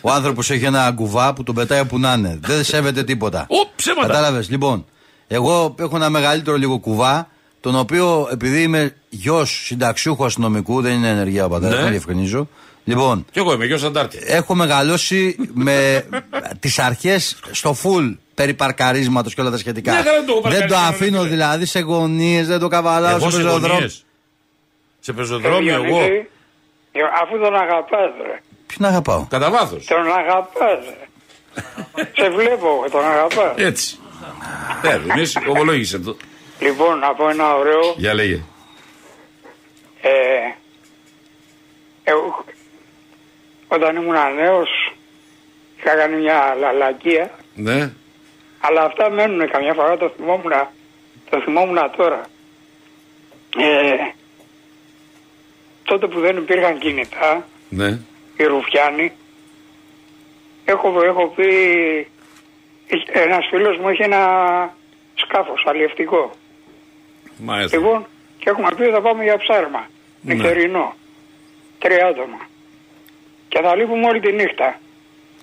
[0.00, 2.38] Ο άνθρωπος έχει ένα κουβά που τον πετάει όπου να είναι.
[2.42, 3.46] Δεν σέβεται τίποτα.
[3.48, 4.06] Ω, ψέματα.
[4.06, 4.50] Κατάλαβες.
[4.50, 4.84] Λοιπόν,
[5.28, 7.28] εγώ έχω ένα μεγαλύτερο λίγο κουβά,
[7.60, 11.82] τον οποίο επειδή είμαι γιος συνταξιούχου αστυνομικού, δεν είναι ενεργεία ο πατέρας, Ναι.
[11.82, 12.48] να διευκρινίζω.
[12.84, 14.18] Λοιπόν, Κι εγώ είμαι γιος Αντάρτη.
[14.26, 16.04] έχω μεγαλώσει με
[16.60, 19.92] τις αρχές στο full περί παρκαρίσματο και όλα τα σχετικά.
[19.92, 21.28] Ναι, καλά, δεν το έχω δεν το παρκαρισμένο, αφήνω ρε.
[21.28, 23.72] δηλαδή σε γωνίες, δεν το καβαλάω Εγώ σε σε πεζοδρόμιο.
[23.74, 24.04] γωνίες.
[25.00, 25.84] Σε πεζοδρόμιο εγώ.
[25.84, 26.26] Διονύση,
[27.22, 28.42] Αφού τον αγαπάς ρε.
[28.76, 29.84] Ποιον αγαπάω; Κατά βάθος.
[29.86, 31.06] Τον αγαπάς ρε.
[32.12, 33.54] Σε βλέπω, τον αγαπάς.
[33.56, 33.98] Έτσι.
[34.82, 36.16] Ναι, Διονύση, ομολόγησες το.
[36.60, 37.94] Λοιπόν, να πω ένα ωραίο.
[37.96, 38.42] Για λέγε.
[40.00, 40.10] Ε,
[42.04, 42.44] εγώ,
[43.68, 44.68] όταν ήμουν νέος
[45.78, 47.92] είχα κάνει μια λαλακία Ναι.
[48.60, 50.52] αλλά αυτά μένουν καμιά φορά το θυμόμουν,
[51.30, 52.20] το θυμόμουν τώρα.
[53.56, 54.12] Ε,
[55.84, 57.98] τότε που δεν υπήρχαν κινητά, Ναι.
[58.42, 59.12] Οι Ρουφιάνοι,
[60.64, 61.46] έχω, έχω πει,
[62.86, 64.20] είχε- ένας φίλος μου έχει ένα
[65.14, 66.30] σκάφος αλλιευτικό.
[67.36, 67.76] Μάλιστα.
[67.76, 68.06] Λοιπόν,
[68.38, 69.86] και έχουμε πει ότι θα πάμε για ψάρμα.
[70.20, 70.34] Ναι.
[70.34, 70.94] Νυχτερινό.
[71.78, 72.38] Τρία άτομα.
[73.48, 74.78] Και θα λείπουμε όλη τη νύχτα.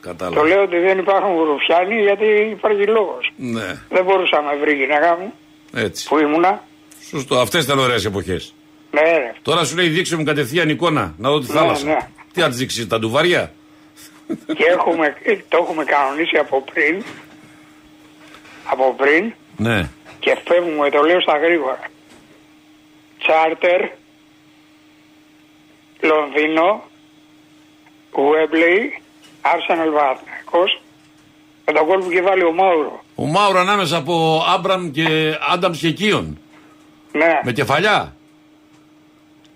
[0.01, 0.47] Το Κατάλαβα.
[0.47, 3.31] λέω ότι δεν υπάρχουν ρουφιάνοι γιατί υπάρχει λόγος.
[3.35, 3.81] Ναι.
[3.89, 5.33] Δεν μπορούσα να με βρει η γυναίκα μου
[5.73, 6.07] Έτσι.
[6.07, 6.63] που ήμουνα.
[7.09, 7.39] Σωστό.
[7.39, 8.53] Αυτές ήταν ωραίες εποχές.
[8.91, 9.33] Ναι, ρε.
[9.41, 11.85] Τώρα σου λέει δείξε μου κατευθείαν εικόνα να δω τη Ναι, θάλασσα.
[11.85, 11.97] ναι.
[12.33, 13.51] Τι να τη δείξει, τα ντουβάρια;
[14.45, 15.15] και έχουμε,
[15.49, 17.03] το έχουμε κανονίσει από πριν.
[18.71, 19.89] Από πριν Ναι.
[20.19, 21.79] και φεύγουμε, το λέω στα γρήγορα.
[23.19, 23.81] Τσάρτερ,
[26.01, 26.83] Λονδίνο,
[28.11, 29.01] Γουέμπλεϊ,
[29.41, 30.81] Άρσεναλ Παναθηναϊκός
[31.65, 33.03] με τον κόλ που είχε βάλει ο Μάουρο.
[33.15, 35.05] Ο Μάουρο ανάμεσα από Άμπραμ και
[35.51, 36.39] Άνταμς και Κίον.
[37.11, 38.15] Ναι, Με κεφαλιά.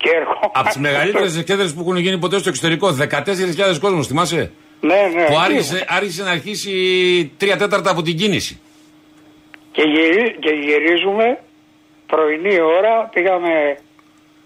[0.04, 0.52] Και έρχομαι.
[0.54, 2.88] Από τις μεγαλύτερες εκκέντρε που έχουν γίνει ποτέ στο εξωτερικό.
[2.90, 5.26] 14.000 κόσμος, θυμάσαι; Ναι, ναι.
[5.26, 5.42] Που εκεί.
[5.46, 6.72] άρχισε, άρχισε να αρχίσει
[7.38, 8.60] τρία τέταρτα από την κίνηση.
[9.72, 11.40] Και, γυρι, και γυρίζουμε
[12.08, 13.54] πρωινή ώρα, πήγαμε,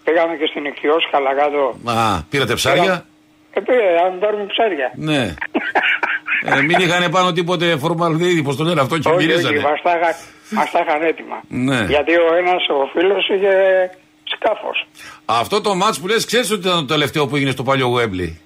[0.04, 1.62] πήγαμε και στην Ικτιόσχαλα κάτω.
[2.00, 3.04] Α, πήρατε ψάρια;
[3.52, 4.92] Ε, πήρε, αν πάρουμε ψάρια.
[4.94, 5.34] Ναι.
[6.56, 9.60] ε, μην είχαν πάνω τίποτε φορμαλδίδι, πώ το λένε αυτό και Όχι, όχι, μυρίζανε.
[9.60, 10.16] μας τα, είχα-
[10.50, 11.38] μας τα είχαν έτοιμα.
[11.48, 11.84] Ναι.
[11.94, 13.52] Γιατί ο ένας ο φίλος είχε
[14.36, 14.86] σκάφος.
[15.24, 18.40] Αυτό το μάτς που λες ξέρεις ότι ήταν το τελευταίο που έγινε στο παλιό Γουέμπλι.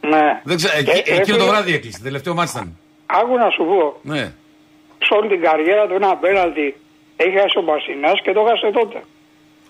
[0.00, 0.40] Ναι.
[0.44, 1.98] Δεν ξέρω, Ε, εκεί, ε, εκείνο το φίλε, βράδυ έκλεισε.
[2.02, 2.78] Τελευταίο μάτς ήταν.
[3.06, 4.32] Άκου να σου πω, Ναι.
[4.98, 6.76] σε όλη την καριέρα του ένα πέναλτι
[7.16, 9.02] έχει χάσει ο Μπασινάς και το χάσε τότε.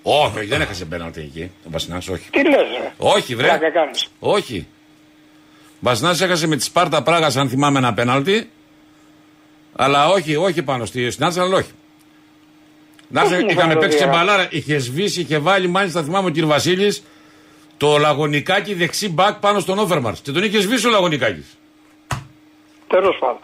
[0.02, 1.50] Όχι, όχι, δεν έχασε πέναλτι εκεί.
[1.64, 2.30] Ο Μπασινάς, όχι.
[2.30, 3.46] Τι λες ρε; Όχι, βρε.
[3.46, 4.09] Πλάκα κάνεις.
[4.18, 4.66] Όχι.
[5.80, 8.50] Μπασινάς έχασε με τη Σπάρτα Πράγας, αν θυμάμαι, ένα πέναλτι.
[9.76, 11.70] Αλλά όχι, όχι πάνω στη, στην Άρσεναλ, όχι.
[13.09, 14.48] Να Πώς μου είχαμε φαίνεται παίξει και ότι, α; μπαλάρα.
[14.50, 16.40] Είχε σβήσει, είχε βάλει, μάλιστα θυμάμαι ο κ.
[16.44, 17.02] Βασίλης,
[17.76, 20.20] το λαγωνικάκι δεξί μπακ πάνω στον Όφερμαρς.
[20.20, 21.44] Και τον είχε σβήσει ο λαγωνικάκι.
[22.88, 23.38] Τέλος πάντων.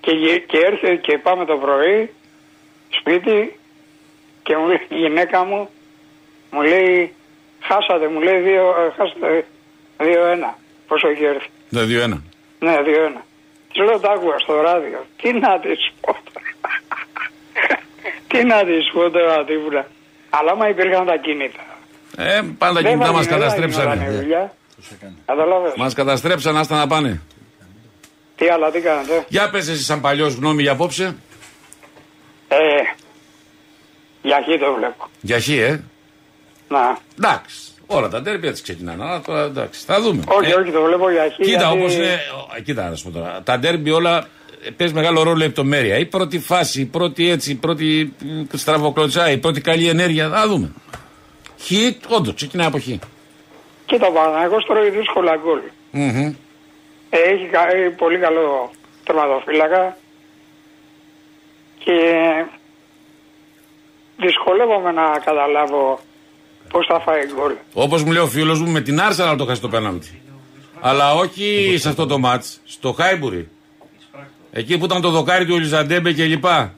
[0.00, 2.10] Και, γε- και έρθε και πάμε το πρωί
[3.00, 3.58] σπίτι
[4.42, 5.68] και μου λέει η γυναίκα μου
[6.50, 7.12] μου λέει
[7.60, 9.46] χάσατε μου λέει δύο, ε, χάσατε
[9.98, 10.58] δύο ένα
[10.88, 12.22] πόσο έχει έρθει Ναι, 2-1.
[12.58, 13.24] ναι δύο ένα
[13.72, 16.46] της λέω τα άκουγα στο ράδιο τι να της πω τώρα
[18.28, 19.86] τι να της πω τώρα τίποτα
[20.30, 21.62] αλλά άμα υπήρχαν τα κινήτα
[22.16, 24.10] Ε, πάντα τα δεν κινητά θα μας γινόταν καταστρέψανε.
[24.20, 24.52] δουλειά.
[25.26, 25.72] Καταλάβες.
[25.76, 27.20] Μας καταστρέψανε, άστα να πάνε.
[28.36, 31.16] Τι άλλα, τι κάνετε; Για πες εσύ σαν παλιός γνώμη για απόψε.
[32.48, 32.56] Ε,
[34.22, 35.08] για χ το βλέπω.
[35.20, 35.82] Για χ, ε.
[36.68, 36.98] Να.
[37.18, 37.56] Εντάξει.
[37.86, 39.02] Όλα τα τέρπια έτσι ξεκινάνε.
[39.04, 39.84] Αλλά τώρα εντάξει.
[39.84, 40.22] Θα δούμε.
[40.28, 41.34] Όχι, Ε, όχι, το βλέπω για χ.
[41.34, 42.20] Κοίτα, γιατί- όπως είναι.
[42.58, 43.40] ο, Κοίτα, να σου πω τώρα.
[43.44, 45.96] Τα ντέρμπι όλα ε, παίζει μεγάλο ρόλο η λεπτομέρεια.
[45.98, 50.28] Η πρώτη φάση, η πρώτη έτσι, η πρώτη μ, στραβοκλωτσά, η πρώτη καλή ενέργεια.
[50.28, 50.72] Θα δούμε.
[51.60, 51.70] Χ,
[52.08, 52.84] όντως, ξεκινάει από χ.
[53.86, 55.58] Κοίτα, ο Παναθηναϊκός τρώει δύσκολα γκολ.
[55.90, 56.34] Μμμ.
[57.10, 58.70] Ε, Έχει κα- ε, πολύ καλό
[59.04, 59.96] τερματοφύλακα
[61.78, 61.92] και
[64.16, 66.00] δυσκολεύομαι να καταλάβω
[66.70, 67.52] πώς θα φάει γκολ.
[67.72, 70.22] Όπως μου λέει ο φίλος μου, με την Άρσα να το χάσει το πέναλτι.
[70.80, 73.48] Αλλά όχι σε αυτό το ματς, στο Χάιμπουρι.
[74.52, 76.72] Εκεί που ήταν το δοκάρι του Ολισαντέμπε και λοιπά.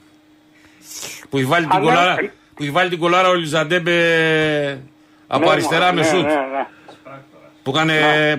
[1.29, 2.15] Που έχει βάλει την Αλλά- κολάρα,
[2.55, 4.81] που έχει βάλει την κολάρα ο Ολισαντέμπε
[5.27, 6.23] από Ναι, αριστερά με ναι, σουτ.
[6.25, 6.65] ναι, ναι.
[7.63, 7.89] Που, είχαν,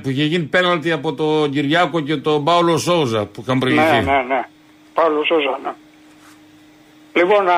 [0.01, 3.91] που είχε γίνει πέναλτι από τον Κυργιάκο και τον Πάολο Σόουζα που είχαν προηγηθεί.
[3.91, 4.43] Ναι, ναι, ναι.
[4.95, 5.73] Παύλο Σόζα, ναι.
[7.15, 7.55] Λοιπόν, να,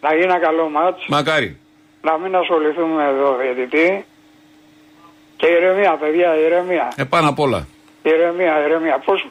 [0.00, 1.58] να γίνει ένα καλό μάτς, Μακάρι.
[2.02, 4.04] να μην ασχοληθούμε εδώ διαιτητή.
[5.36, 6.92] Και ηρεμία, παιδιά, ηρεμία.
[6.96, 7.66] Ε, πάνω απ' όλα.
[8.02, 8.98] Ηρεμία, ηρεμία.
[9.04, 9.26] Πώς,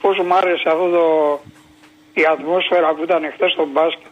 [0.00, 1.04] πώς μου άρεσε αυτό το,
[2.14, 4.10] η ατμόσφαιρα που ήταν χθες στο μπάσκετ.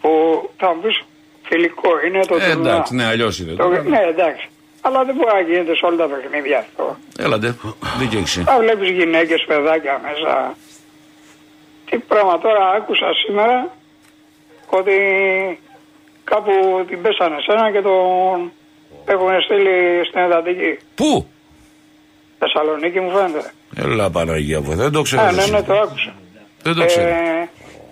[0.00, 0.10] Που
[0.56, 1.02] θα μου πεις
[1.42, 2.70] φιλικό είναι το Ε, τουρνουά.
[2.72, 3.52] εντάξει, ναι, αλλιώς είναι.
[3.52, 4.48] Το- ναι, εντάξει.
[4.80, 6.96] Αλλά δεν μπορεί να γίνεται σε όλα τα παιχνίδια αυτό.
[7.18, 7.56] Έλατε,
[7.98, 8.42] δίκιο έχεις.
[8.44, 10.54] Θα βλέπεις γυναίκες, παιδάκια μέσα.
[11.90, 13.70] Τι πράγμα τώρα άκουσα σήμερα
[14.70, 14.92] ότι
[16.24, 16.52] κάπου
[16.88, 18.52] την πέσανε σένα και τον
[19.04, 20.78] έχουν στείλει στην Εντατική.
[20.94, 21.26] Πού;
[22.38, 23.52] Θεσσαλονίκη μου φαίνεται.
[23.76, 25.22] Έλα Παναγία μου, δεν το ξέρω.
[25.22, 25.50] Α, ναι, εσύ.
[25.50, 26.12] ναι, το άκουσα.
[26.62, 27.08] Δεν το ξέρω.
[27.08, 27.48] Ε,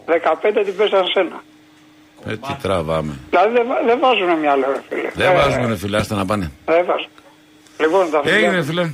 [0.07, 1.43] 15 την πέσανε σένα.
[2.27, 3.19] Ε, τι τραβάμε.
[3.31, 5.11] Δηλαδή δεν, βα- δεν βάζουν μυαλό, ρε φίλε.
[5.15, 6.51] Δεν Ε, βάζουμε ρε φιλά, να πάνε.
[6.65, 7.09] Δεν βάζουν.
[7.81, 8.37] Λοιπόν, τα φιλιά.
[8.37, 8.91] Έγινε φίλε.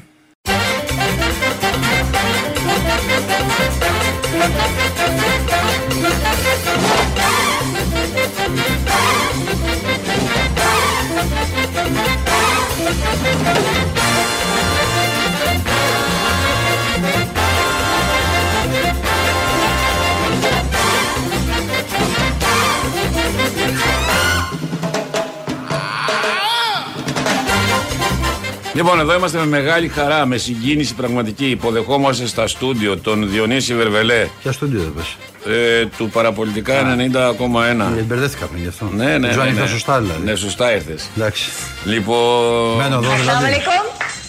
[28.74, 31.46] Λοιπόν, εδώ είμαστε με μεγάλη χαρά, με συγκίνηση πραγματική.
[31.46, 35.16] Υποδεχόμαστε στα στούντιο τον Διονύση Βερβελέ Ποια στούντιο δεν πες;
[35.54, 37.98] ε, του Παραπολιτικά 90,1.
[37.98, 38.90] Ε, Μπερδεύτηκα πριν γι' αυτό.
[38.94, 39.70] Ναι, ναι, Δεν ξέρω αν ναι, ήρθα ναι.
[39.70, 40.22] σωστά δηλαδή.
[40.24, 41.08] Ναι, σωστά ήρθες.
[41.16, 41.50] Εντάξει.
[41.84, 42.76] Λοιπόν.
[42.76, 43.22] Μένω εδώ δηλαδή.
[43.28, 43.82] Assalamualaikum.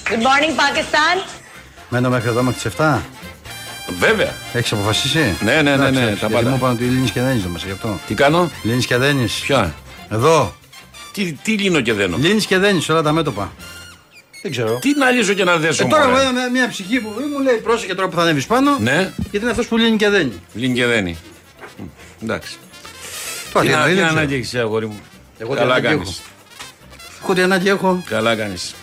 [0.10, 1.28] Good morning, Pakistan.
[1.90, 3.02] Μένω μέχρι εδώ μέχρι τις 7.
[4.00, 4.34] Βέβαια.
[4.54, 6.50] Έχεις αποφασίσει; Ναι, ναι, ναι, Εντάξει, ναι, εντάξει, τα γιατί πάντα.
[6.50, 8.00] Μου είπαν ότι λύνει και δένει δεν γι' αυτό.
[8.08, 9.26] Τι κάνω, Λύνει και δένει.
[9.42, 9.74] Ποια;
[10.10, 10.56] Εδώ.
[11.14, 13.52] Τι, τι λύνω και δένω; Λύνει και δένει σε όλα τα μέτωπα.
[14.42, 14.80] Δεν ξέρω.
[14.82, 15.84] Τι να λύσω και να δέσω.
[15.84, 18.46] Ε, τώρα μωρέ; εγώ μια, μια ψυχή που μου λέει πρόσεχε τώρα που θα ανέβεις
[18.46, 18.78] πάνω.
[18.80, 20.34] Ναι, Γιατί είναι αυτός που λύνει και δένει.
[20.54, 21.18] λύνει και δένει.
[21.78, 21.84] Μ,
[22.24, 22.58] Εντάξει.
[23.54, 24.20] Τώρα Τι τι να- εννοείς, τι δεν ξέρω.
[24.20, 25.00] ανάγκη έχεις, αγόρι μου;
[25.38, 26.10] Εγώ τι Καλά ανάγκη κάνεις.
[26.10, 26.18] έχω.
[27.24, 28.04] Εγώ τι ανάγκη έχω.
[28.10, 28.74] Καλά κάνεις.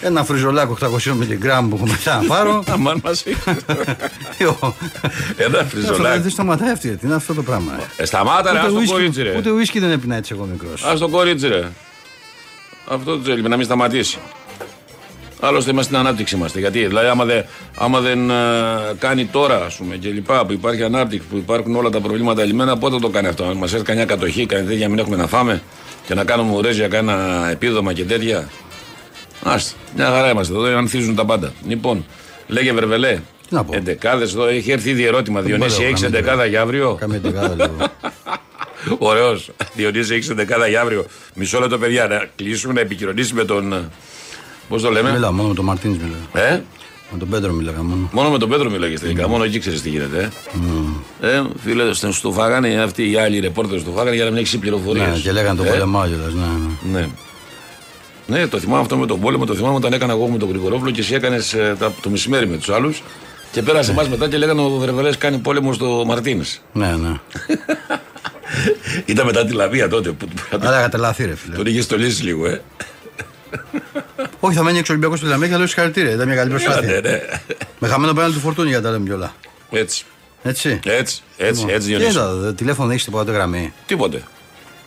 [0.00, 2.64] Ένα φριζολάκο 800 μιλιγκράμμ που έχω μετά να πάρω.
[2.70, 3.24] Αμάν μας
[5.36, 6.20] Ένα Αυτό φριζολάκι.
[6.20, 6.96] δεν σταματάει αυτή.
[6.96, 7.72] Τι είναι αυτό το πράγμα.
[7.96, 9.36] Ε, σταμάτα ρε, Ούτε ας το ουίσκι- κορίτσι ρε.
[9.36, 10.84] Ούτε ουίσκι δεν έπινα έτσι εγώ μικρός.
[10.84, 11.68] Ας το κορίτσι ρε.
[12.88, 14.18] Αυτό το θέλει, να μην σταματήσει.
[15.40, 16.58] Άλλωστε είμαστε στην ανάπτυξη είμαστε.
[16.58, 17.44] Γιατί δηλαδή άμα, δεν-
[17.78, 18.34] άμα δεν ε,
[18.98, 22.76] κάνει τώρα ας πούμε και λοιπά που υπάρχει ανάπτυξη, που υπάρχουν όλα τα προβλήματα λιμένα,
[22.78, 25.62] πότε το κάνει αυτό; Αν μας έρθει κανένα κατοχή, κανένα τέτοια, μην έχουμε να φάμε
[26.06, 28.48] και να κάνουμε ουρές για κάνα επίδομα και τέτοια.
[29.42, 31.52] Άστε, μια χαρά είμαστε εδώ, ανθίζουν τα πάντα.
[31.68, 32.04] Λοιπόν,
[32.46, 33.18] λέγε Βερβελέ.
[33.48, 33.76] Τι να πω.
[33.76, 35.40] Εντεκάδες εδώ, έχει έρθει ήδη ερώτημα.
[35.40, 37.76] Διονύση, μπορώ, έχεις κάμε εντεκάδα για αύριο; Κάμε την κάδα λίγο.
[39.10, 39.50] Ωραίος.
[39.74, 43.90] Διονύση, έχεις εντεκάδα για αύριο; Μισό λεπτό, παιδιά, να κλείσουμε να επικοινωνήσει με τον.
[44.68, 46.46] Πώς το λέμε, Μιλάω μόνο με τον Μαρτίνη μιλάω.
[46.48, 46.62] Ε,
[47.12, 48.08] Με τον Πέντρο μιλάγα μόνο.
[48.12, 49.28] μόνο με τον Πέτρο μιλάγες τελικά.
[49.28, 50.30] Μόνο εκεί ξέρεις τι γίνεται.
[51.20, 54.38] Ε, ε φίλε, στον- στο φάγανε αυτοί οι άλλοι ρεπόρτερ στο φάγανε για να μην
[54.38, 55.08] έχεις πληροφορίες.
[55.08, 56.42] Ναι, και λέγανε το πολεμάω κιόλας, ναι,
[56.92, 56.98] ναι.
[57.00, 57.08] Ναι.
[58.26, 60.90] Ναι, το θυμάμαι αυτό με τον πόλεμο, το θυμάμαι όταν έκανα εγώ με τον Γρηγορόβλο
[60.90, 61.56] και εσύ έκανες
[62.02, 63.02] το μεσημέρι με τους άλλους.
[63.52, 66.60] Και πέρασε εμάς μετά και λέγανε ο Βερβελέ κάνει πόλεμο στο Μαρτίνες.
[66.72, 67.12] Ναι, ναι.
[69.04, 70.26] Ήταν μετά τη Λαβία τότε που
[70.60, 71.56] Αλλά είχατε λάθη, ρε φίλε.
[71.56, 72.62] τον είχε στολίσει λίγο, ε.
[74.40, 76.12] Όχι, θα μένει έξω Ολυμπιακό στη Λαμία και θα λέω συγχαρητήρια.
[76.12, 77.00] Ήταν μια καλή Ναι, προσπάθεια.
[77.00, 77.20] ναι.
[77.78, 79.34] Με χαμένο πέναλ του φορτούνι για να τα λέμε κιόλα.
[79.70, 80.04] Έτσι.
[80.42, 80.80] Έτσι.
[80.84, 82.18] Έτσι, έτσι, Λοιπόν, έτσι Τι Διονύση.
[82.18, 83.72] είναι το τηλέφωνο, έχεις τίποτα γραμμή.
[83.86, 84.22] Τίποτε.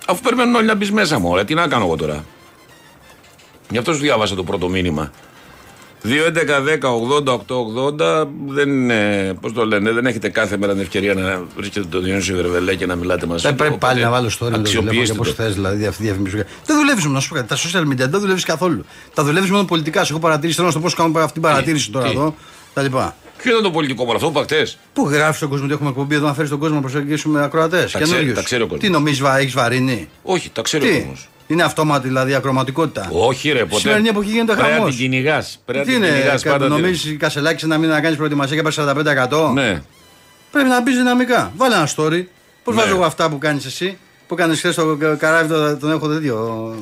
[0.08, 2.26] Αφού περιμένουν όλοι να μπεις μέσα μου, ρε, τι να κάνω εγώ τώρα.
[3.72, 5.12] Γι' αυτό σου διάβασα το πρώτο μήνυμα.
[6.04, 12.04] 2.11.10.80.880 δεν είναι, πώς το λένε, δεν έχετε κάθε μέρα την ευκαιρία να βρίσκετε τον
[12.04, 14.58] Διονύσιο Βερβελέ και να μιλάτε μαζί Δεν του, πρέπει οπότε πάλι να βάλω story με
[14.58, 15.34] το τηλέφωνο αξιοποιήστε και πώς το.
[15.34, 16.36] θες, δηλαδή αυτή τη διαφήμιση.
[16.66, 17.48] Δεν δουλεύεις μόνο, να σου πω κάτι.
[17.48, 18.86] Τα social media δεν δουλεύεις καθόλου.
[19.14, 20.04] Τα δουλεύεις μόνο πολιτικά.
[20.04, 22.36] Σε έχω παρατηρήσει, θέλω να σου το πώ κάνω αυτή την παρατήρηση τώρα τι; εδώ.
[22.74, 23.16] Τα λοιπά.
[23.38, 25.90] Ποιο ήταν το πολιτικό μου αυτό που είπα χτες; Πού γράφεις στον κόσμο ότι έχουμε
[25.90, 27.96] εκπομπή εδώ να φέρεις τον κόσμο να προσεγγίσουμε ακροατές.
[28.02, 28.84] ξέρει- τα ξέρει ο κόσμος.
[28.84, 31.06] Τι νομίζεις, έχεις βαρύνει; Όχι, τα ξέρει ο Τι;
[31.50, 31.58] Κόσμος.
[31.58, 33.10] Είναι αυτόματη δηλαδή ακροματικότητα.
[33.12, 33.80] Όχι ρε, ποτέ.
[33.80, 34.90] Σημερινή εποχή γίνεται Πρέπει να χαμός.
[34.96, 35.62] την κυνηγάς.
[35.66, 36.66] Πρέπει Τι να την είναι, κυνηγάς κα- πάντα.
[36.66, 39.52] τη- νομίζεις Κασελάκη ένα μήνα να κάνεις προετοιμασία και πάει 45%.
[39.54, 39.82] Ναι.
[40.52, 41.52] Πρέπει να μπεις δυναμικά.
[41.58, 42.24] Βάλε ένα story.
[42.64, 42.82] Πώς Ναι.
[42.82, 43.98] βάζω εγώ αυτά που κάνεις εσύ.
[44.28, 46.76] Που κάνεις χθες το καράβι, το- τον έχω τέτοιο.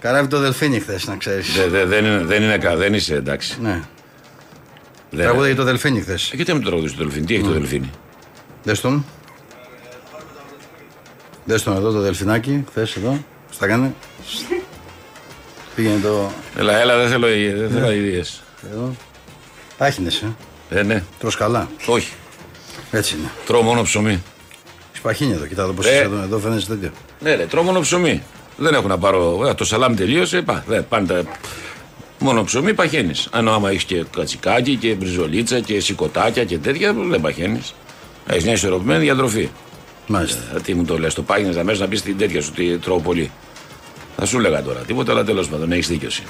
[0.00, 1.52] Καράβι το Δελφίνι χθες, να ξέρεις.
[1.54, 3.58] Δε- δε- δεν, είναι, δεν, είναι, κα- δεν είσαι εντάξει.
[3.60, 3.82] Ναι.
[5.10, 6.30] Δεν- Τραγούδα για το Δελφίνι χθες.
[6.32, 7.90] Ε, Γιατί να μην το τραγουδίσει το Δελφίνι, τι έχει το Δελφίνι;
[8.62, 9.04] Δες τον.
[11.44, 13.24] Δες τον εδώ το Δελφινάκι, χθες εδώ.
[13.50, 13.94] Στα κάνε;
[15.74, 16.30] Πήγαινε το.
[16.58, 17.26] Έλα, έλα, δεν θέλω,
[17.58, 18.42] δεν θέλω ιδέες.
[18.72, 18.94] Εδώ.
[19.78, 20.22] Άχινες,
[20.70, 20.78] ε.
[20.78, 21.02] Ε, ναι.
[21.18, 21.68] Τρως καλά.
[21.86, 22.12] Όχι.
[22.90, 23.30] Έτσι είναι.
[23.46, 24.22] Τρώω μόνο ψωμί.
[24.92, 25.90] Σπαχίνει εδώ, κοιτά εδώ πώς Ε.
[25.90, 26.22] είσαι εδώ.
[26.22, 26.90] Εδώ φαίνεσαι τέτοιο.
[27.20, 28.22] Ναι, ρε, τρώω μόνο ψωμί.
[28.56, 29.46] Δεν έχω να πάρω.
[29.48, 30.42] ε, Το σαλάμι τελείωσε.
[30.42, 31.22] Πά, δε, πάντα.
[32.18, 33.10] Μόνο ψωμί παχαίνει.
[33.30, 37.60] Αν άμα έχεις και κατσικάκι και μπριζολίτσα και σηκωτάκια και τέτοια, δεν παχαίνει.
[38.26, 39.48] Έχεις μια ισορροπημένη διατροφή.
[40.08, 40.40] Μάλιστα.
[40.56, 43.00] Ε, τι μου το λες, το πάγινε αμέσως να πει την τέτοια σου ότι τρώω
[43.00, 43.30] πολύ.
[44.16, 46.22] Θα σου έλεγα τώρα τίποτα, αλλά τέλος πάντων έχεις δίκιο εσύ.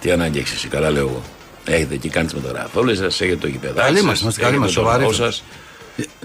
[0.00, 1.22] Τι ανάγκη έχεις εσύ, καλά λέω εγώ.
[1.64, 3.80] Έχετε εκεί κάνει τι μεταγραφέ όλες σας, έχετε το γηπεδάκι.
[3.86, 5.34] Καλοί σας, μας, είμαστε καλοί έχετε μας, το σοβαροί λαό φέτος.
[5.34, 5.44] σας.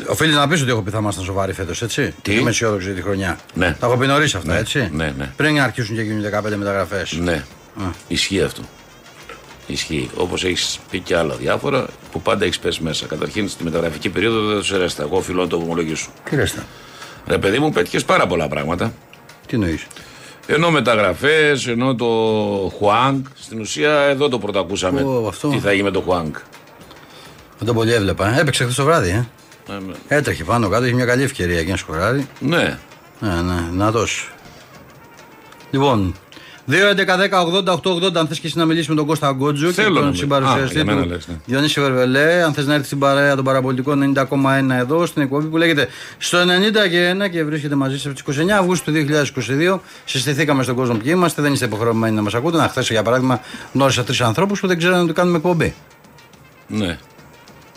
[0.07, 2.95] Οφείλεις να πεις ότι έχω πει θα ήμασταν σοβαροί φέτος, έτσι; Τι; Είμαι αισιόδοξο για
[2.95, 3.39] τη χρονιά.
[3.53, 3.75] Ναι.
[3.79, 5.31] Τα έχω πει νωρίς αυτά, Ναι, έτσι; ναι, ναι.
[5.35, 7.11] Πριν αρχίσουν και γίνουν 15 μεταγραφές.
[7.11, 7.43] Ναι.
[8.07, 8.61] Ισχύει αυτό.
[9.67, 10.09] Ισχύει.
[10.17, 13.05] Όπως έχεις πει και άλλα διάφορα που πάντα έχεις πέσει μέσα.
[13.05, 14.95] Καταρχήν στη μεταγραφική περίοδο δεν τους αρέσει.
[14.99, 16.09] Εγώ οφείλω να το ομολογήσω.
[16.29, 16.65] Τι ρέστα.
[17.27, 18.93] Ρε παιδί μου, πέτυχες πάρα πολλά πράγματα.
[19.47, 19.79] Τι νοεί.
[20.47, 22.05] Ενώ μεταγραφές, ενώ το
[22.77, 23.23] Χουάνγκ.
[23.39, 25.01] Στην ουσία εδώ το πρώτο ακούσαμε.
[25.01, 25.47] Ω, αυτό.
[25.49, 26.33] Τι θα γίνει με το Χουάνγκ.
[27.57, 28.35] Δεν τον πολύ έβλεπα.
[28.35, 28.39] ε.
[28.39, 29.27] Έπαιξε χθες το βράδυ, ε.
[29.69, 29.93] Ε, ναι.
[30.07, 32.27] Έτρεχε πάνω κάτω, είχε μια καλή ευκαιρία για να σκοράρει.
[32.39, 32.77] Ναι.
[33.19, 34.05] Ναι, ναι, δυνατό.
[35.71, 36.15] Λοιπόν,
[36.71, 40.03] 2-11-10-80-8-80 αν θες και εσύ να μιλήσεις με τον Κώστα Γκότζο Θέλω και να τον
[40.03, 40.21] μιλήσω.
[40.21, 41.35] συμπαρουσιαστή Α, για μένα του λες, ναι.
[41.45, 42.43] Διονύση Βερβελέ.
[42.43, 45.87] Αν θες να έρθει στην παρέα των παραπολιτικών 90,1 εδώ στην εκπομπή που λέγεται
[46.17, 49.05] στο 90 και 1 και βρίσκεται μαζί σας από τις 29 Αυγούστου του
[49.75, 49.79] 2022.
[50.05, 52.57] Συστηθήκαμε στον κόσμο ποιοι είμαστε, δεν είστε υποχρεωμένοι να μας ακούτε.
[52.57, 53.39] Να χθες για παράδειγμα
[53.73, 55.73] γνώρισα τρεις ανθρώπους που δεν ξέρουν να του κάνουμε εκπομπή.
[56.67, 56.97] Ναι.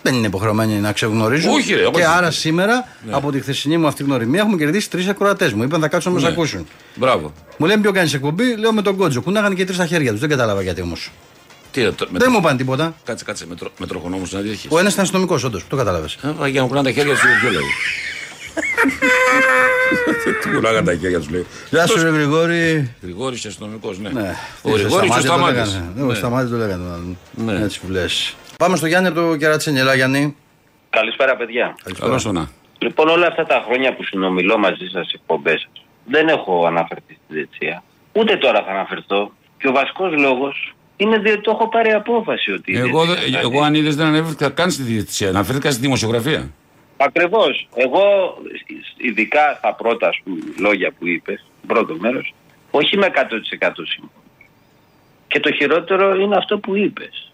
[0.03, 1.51] Δεν είναι υποχρεωμένοι να ξεγνωρίζουν.
[1.53, 2.03] Όχι, ρε, και όχι.
[2.05, 3.13] άρα σήμερα Ναι.
[3.15, 5.63] από τη χθεσινή μου αυτή γνωριμία έχουμε κερδίσει τρεις ακροατές μου.
[5.63, 6.35] Είπαν θα κάτσουν να μας Ναι.
[6.35, 6.67] ακούσουν.
[6.95, 7.33] Μπράβο.
[7.57, 9.23] Μου λένε ποιο κάνεις εκπομπή, λέω με τον Κότζο.
[9.23, 10.21] Κουνάγανε και τρεις στα χέρια τους.
[10.21, 11.11] Δεν κατάλαβα γιατί όμως.
[11.73, 12.95] Τι, το, με Δεν το- μου είπαν τίποτα.
[13.05, 14.59] Κάτσε, κάτσε, με, τρο, με τροχονόμους να δει.
[14.69, 15.65] Ο ένας ήταν αστυνομικός, όντως.
[15.69, 16.19] Το κατάλαβες.
[16.51, 17.63] Για να κουνάνε τα χέρια τους, ποιο λέει.
[20.43, 21.47] Τι κουνάγανε τα χέρια τους, λέει.
[21.71, 22.95] Γεια σου, ρε Γρηγόρη.
[23.03, 24.09] Γρηγόρης αστυνομικός, ναι.
[24.09, 24.35] Ναι.
[24.63, 25.81] Ο Γρηγόρης και ο Σταμάτης.
[26.09, 26.83] Ο Σταμάτης το λέγανε.
[26.85, 27.19] μάλλον.
[27.59, 27.65] Ναι.
[27.65, 28.35] Έτσι που λες.
[28.61, 29.79] Πάμε στο Γιάννη από το Κερατσίνη.
[29.79, 30.37] Έλα, Γιάννη.
[30.91, 31.75] Καλησπέρα, παιδιά.
[31.99, 32.49] Καλώς το να.
[32.79, 37.13] Λοιπόν, όλα αυτά τα χρόνια που συνομιλώ μαζί σας στις εκπομπές σα, δεν έχω αναφερθεί
[37.25, 37.83] στη διετησία.
[38.13, 39.33] Ούτε τώρα θα αναφερθώ.
[39.59, 42.77] Και ο βασικός λόγος είναι διότι το έχω πάρει απόφαση ότι.
[42.79, 45.29] Εγώ, δε- εγώ αν είδες δεν ανέβηκα καν στη διαιτησία.
[45.29, 46.51] Αναφέρθηκα στη δημοσιογραφία.
[46.97, 47.69] Ακριβώς.
[47.75, 48.03] Εγώ,
[48.97, 52.35] ειδικά στα πρώτα ας πούμε, λόγια που είπες, πρώτο μέρος,
[52.71, 54.23] όχι με 100% σύμφωνο.
[55.29, 57.30] Και το χειρότερο είναι αυτό που είπες.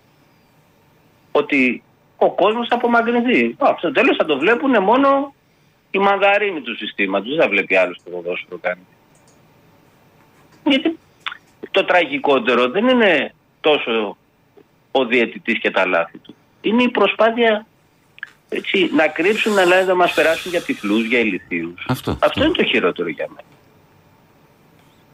[1.40, 1.82] Ότι
[2.16, 3.56] ο κόσμος θα απομακρυνθεί.
[3.58, 5.34] Α, Στο τέλος θα το βλέπουν μόνο
[5.90, 7.28] οι μανδαρίνοι του συστήματος.
[7.28, 8.86] Δεν θα βλέπει άλλος το ποδόσφαιρο κάνει.
[10.64, 10.98] Γιατί
[11.70, 14.16] το τραγικότερο δεν είναι τόσο
[14.90, 16.34] ο διαιτητής και τα λάθη του.
[16.60, 17.66] Είναι η προσπάθεια
[18.48, 21.84] έτσι, να κρύψουν αλλά να μας περάσουν για τυφλούς, για ηλικίους.
[21.88, 22.18] Αυτό.
[22.20, 23.48] Αυτό είναι το χειρότερο για μένα.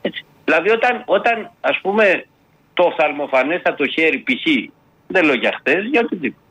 [0.02, 0.24] Έτσι.
[0.44, 2.26] Δηλαδή όταν, όταν ας πούμε
[2.74, 4.72] το οφθαλμοφανέστατο χέρι π.χ.
[5.12, 6.42] δεν λέω για χτες, για οτιδήποτε.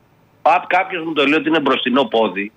[0.42, 2.52] Αν κάποιος μου το λέει ότι είναι μπροστινό πόδι,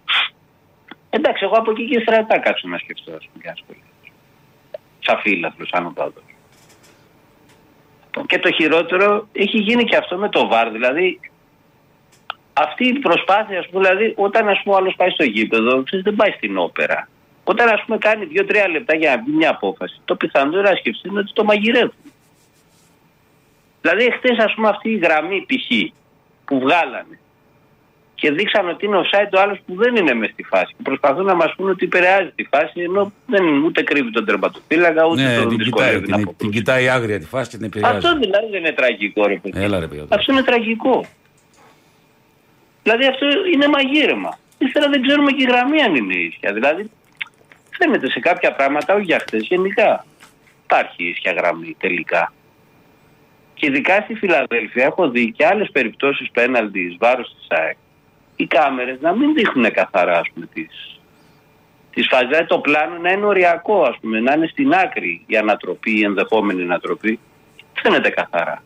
[1.09, 3.85] εντάξει, εγώ από εκεί και ύστερα θα κάτσω να σκεφτώ, ας πούμε, και να ασχοληθώ.
[4.99, 6.23] Σαν φίλαθλος, σαν οπαδός.
[8.27, 10.71] Και το χειρότερο έχει γίνει και αυτό με το βάρ.
[10.71, 11.19] Δηλαδή,
[12.53, 16.05] αυτή η προσπάθεια, ας πούμε, δηλαδή, όταν ας πούμε, ο άλλος πάει στο γήπεδο, ξέρεις,
[16.05, 17.09] δεν πάει στην όπερα.
[17.43, 21.07] Όταν ας πούμε κάνει δύο-τρία λεπτά για να βγει μια απόφαση, το πιθανότερο να σκεφτεί
[21.07, 22.11] είναι ότι το μαγειρεύουν.
[23.85, 25.67] Δηλαδή, χθες, ας πούμε, αυτή η γραμμή π.χ.
[26.45, 27.19] που βγάλανε
[28.15, 30.73] και δείξαν ότι είναι offside ο άλλος που δεν είναι μες στη φάση.
[30.77, 34.25] Και προσπαθούν να μας πούνε ότι επηρεάζει τη φάση, ενώ δεν είναι ούτε κρύβει τον
[34.25, 37.57] τερματοφύλακα, ούτε Ναι, τον την δυσκολεύει κοιτάει, να την, την κοιτάει άγρια τη φάση και
[37.57, 37.95] την επηρεάζει.
[37.95, 39.63] Αυτό δηλαδή δεν είναι τραγικό, ρε παιδί.
[39.63, 40.05] Έλα ρε παιδιά.
[40.09, 41.05] Αυτό είναι τραγικό.
[42.83, 44.37] Δηλαδή αυτό είναι μαγείρεμα.
[44.57, 46.53] Ύστερα δεν ξέρουμε και η γραμμή αν είναι ίσια.
[46.53, 46.89] Δηλαδή
[47.77, 50.05] φαίνεται σε κάποια πράγματα, όχι για χτες, γενικά
[50.63, 52.33] υπάρχει ίσια γραμμή τελικά.
[53.65, 57.77] Και ειδικά στη Φιλαδέλφια έχω δει και άλλες περιπτώσεις πέναλτι εις βάρος της ΑΕΚ.
[58.35, 60.99] Οι κάμερες να μην δείχνουν καθαρά ας πούμε τις,
[61.93, 62.27] τις φάσεις.
[62.27, 66.03] Δηλαδή το πλάνο να είναι οριακό ας πούμε, να είναι στην άκρη η ανατροπή, η
[66.03, 67.19] ενδεχόμενη ανατροπή.
[67.81, 68.63] Φαίνεται καθαρά.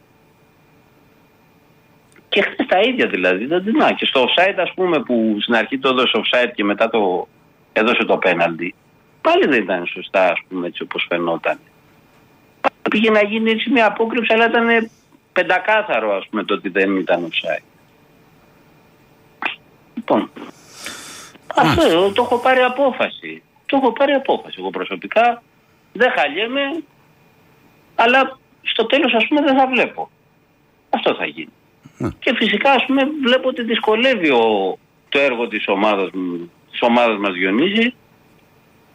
[2.30, 3.46] Και χθες τα ίδια δηλαδή.
[3.46, 6.90] Δεν, να, και στο offside, ας πούμε, που στην αρχή το έδωσε offside και μετά
[6.90, 7.28] το
[7.74, 8.76] έδωσε το πέναλτι,
[9.22, 11.60] πάλι δεν ήταν σωστά, ας πούμε, έτσι όπως φαινόταν.
[12.90, 14.90] Πήγε να γίνει έτσι μια απόκρυψη, αλλά ήταν
[15.34, 17.64] πεντακάθαρο, ας πούμε, το ότι δεν ήταν offside.
[19.96, 20.32] Λοιπόν,
[21.56, 23.44] αυτό εγώ το έχω πάρει απόφαση.
[23.66, 24.56] Το έχω πάρει απόφαση.
[24.60, 25.44] Εγώ προσωπικά
[25.94, 26.84] δεν χαλιέμαι.
[27.96, 30.10] Αλλά στο τέλος ας πούμε δεν θα βλέπω.
[30.90, 31.50] Αυτό θα γίνει.
[31.98, 32.10] Ναι.
[32.20, 34.78] Και φυσικά ας πούμε βλέπω ότι δυσκολεύει ο,
[35.10, 37.94] το έργο της ομάδας, μου- της ομάδας μας Διονύσης.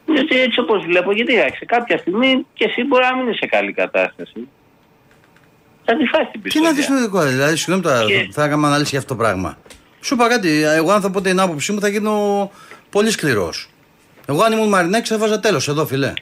[0.06, 3.46] Γιατί έτσι όπως βλέπω, γιατί σε κάποια στιγμή και εσύ μπορεί να μην είσαι σε
[3.46, 4.48] καλή κατάσταση.
[5.84, 6.72] Θα τη φας την Τι να πιστολιά.
[6.72, 9.58] δεις το δικό, δηλαδή, συγγνώμη τώρα, Και- θα έκανα ανάλυση για αυτό το πράγμα.
[10.00, 12.50] Σου είπα κάτι, εγώ αν θα πω την άποψή μου θα γίνω
[12.90, 13.68] πολύ σκληρός.
[14.26, 16.12] Εγώ αν ήμουν Μαρινέκη θα έβαζα τέλος εδώ, φιλέ.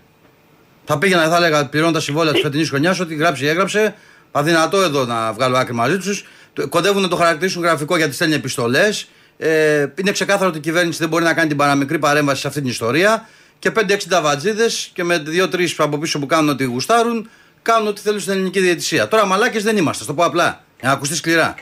[0.85, 3.95] Θα πήγαινα, θα έλεγα πληρώνω τα συμβόλαια της φετινής χρονιά, ότι γράψει έγραψε.
[4.33, 6.25] Αδυνατό εδώ να βγάλω άκρη μαζί τους.
[6.69, 9.09] Κοντεύουν να το χαρακτηρίσουν γραφικό γιατί στέλνει επιστολές.
[9.39, 12.61] Ε, είναι ξεκάθαρο ότι η κυβέρνηση δεν μπορεί να κάνει την παραμικρή παρέμβαση σε αυτή
[12.61, 13.29] την ιστορία.
[13.63, 17.31] Και 5-6 βατζίδε και με 2-3 από πίσω που κάνουν ότι γουστάρουν,
[17.63, 19.09] κάνουν ό,τι θέλουν στην ελληνική διαιτησία.
[19.09, 20.65] Τώρα μαλάκες δεν είμαστε, στο πω απλά.
[20.81, 21.55] Για να ακουστεί σκληρά.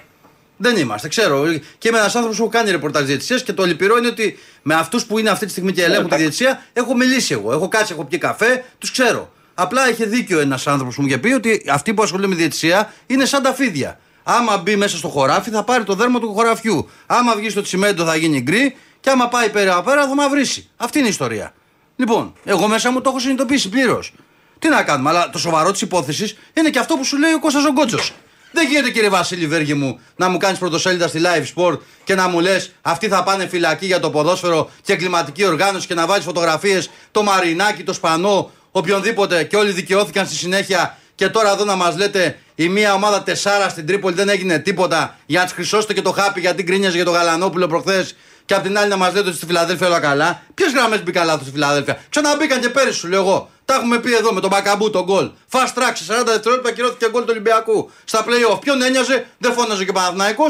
[0.57, 1.47] Δεν είμαστε, ξέρω.
[1.79, 4.75] Και είμαι ένας άνθρωπος που έχω κάνει ρεπορτάζ διαιτησίας και το λυπηρό είναι ότι με
[4.75, 7.53] αυτούς που είναι αυτή τη στιγμή και ελέγχουν τη διαιτησία έχω μιλήσει εγώ.
[7.53, 9.33] Έχω κάτσει, έχω πιει καφέ, τους ξέρω.
[9.55, 12.93] Απλά είχε δίκιο ένας άνθρωπος που μου είχε πει ότι αυτοί που ασχολούνται με διαιτησία
[13.07, 13.99] είναι σαν τα φίδια.
[14.23, 16.89] Άμα μπει μέσα στο χωράφι θα πάρει το δέρμα του χωραφιού.
[17.07, 20.69] Άμα βγει στο τσιμέντο θα γίνει γκρι και άμα πάει πέρα πέρα θα μαυρίσει.
[20.77, 21.55] Αυτή είναι η ιστορία.
[22.01, 24.13] Λοιπόν, εγώ μέσα μου το έχω συνειδητοποιήσει πλήρως.
[24.59, 27.39] Τι να κάνουμε, αλλά το σοβαρό της υπόθεσης είναι και αυτό που σου λέει ο
[27.39, 28.13] Κώστας Ογκότσος.
[28.53, 32.29] Δεν γίνεται κύριε Βασίλη Βέργη μου να μου κάνεις πρωτοσέλιδα στη live sport και να
[32.29, 36.25] μου λες αυτοί θα πάνε φυλακή για το ποδόσφαιρο και εγκληματική οργάνωση και να βάλεις
[36.25, 41.77] φωτογραφίες το Μαρινάκι, το Σπανό, οποιονδήποτε και όλοι δικαιώθηκαν στη συνέχεια και τώρα εδώ να
[41.77, 45.95] μας λέτε η μία ομάδα τεσσάρα στην Τρίπολη δεν έγινε τίποτα για να τη χρυσώσετε
[45.95, 48.15] και το χάπι γιατί γκρίνιαζε για το Γαλανόπουλο προχθές
[48.51, 50.43] και απ' την άλλη να μας λέτε ότι στη Φιλαδέλφια όλα καλά.
[50.55, 53.51] Ποιες γραμμές μπήκαν λάθος στη Φιλαδέλφια; Ξαναμπήκαν και πέρυσι, σου λέω εγώ.
[53.65, 55.31] Τα έχουμε πει εδώ με τον Μπακαμπού τον γκολ.
[55.51, 57.91] Fast track σε 40 δευτερόλεπτα κυρώθηκε γκολ του Ολυμπιακού.
[58.05, 58.61] Στα playoff.
[58.61, 60.47] Ποιον ένοιαζε, δεν φώναζε και Παναθναϊκό.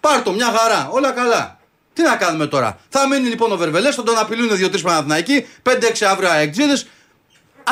[0.00, 0.88] Πάρ το, μια χαρά.
[0.90, 1.58] Όλα καλά.
[1.92, 5.72] Τι να κάνουμε τώρα; Θα μείνει λοιπόν ο Βερβελές, θα τον απειλούν 2-3 Παναθναϊκοί, 5-6
[6.10, 6.82] αύριο αεκτζίδε.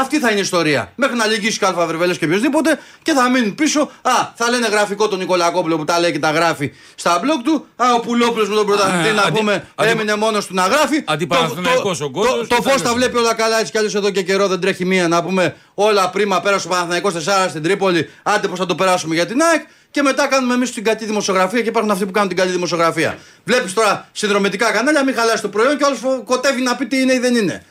[0.00, 0.92] Αυτή θα είναι η ιστορία.
[0.94, 3.80] Μέχρι να λυγίσει και ο Αλφα Βερβελέ και οποιοδήποτε και θα μείνουν πίσω.
[4.02, 7.66] Α, θα λένε γραφικό τον Νικολακόπουλο που τα λέει και τα γράφει στα blog του.
[7.76, 10.66] Α, ο Πουλόπουλος με τον πρωταθλητή Α, να αντι- πούμε αντι- έμεινε μόνος του να
[10.66, 11.02] γράφει.
[11.06, 12.94] Αντιπαναθηναϊκός Το- ο το- Γκόζος Το, και το τα φως τα λοιπά.
[12.94, 16.10] βλέπει όλα καλά έτσι κι αλλιώς εδώ και καιρό δεν τρέχει μία να πούμε όλα
[16.10, 18.10] πρίμα πέρασε ο Παναθηναϊκός 4 στην Τρίπολη.
[18.22, 19.62] Άντε πώς θα το περάσουμε για την ΑΕΚ.
[19.90, 23.18] Και μετά κάνουμε εμείς την καλή δημοσιογραφία και υπάρχουν αυτοί που κάνουν την καλή δημοσιογραφία.
[23.44, 27.12] Βλέπεις τώρα συνδρομητικά κανάλια, μην χαλάσει το προϊόν και όλο κοτεύει να πει τι είναι
[27.14, 27.64] ή δεν είναι.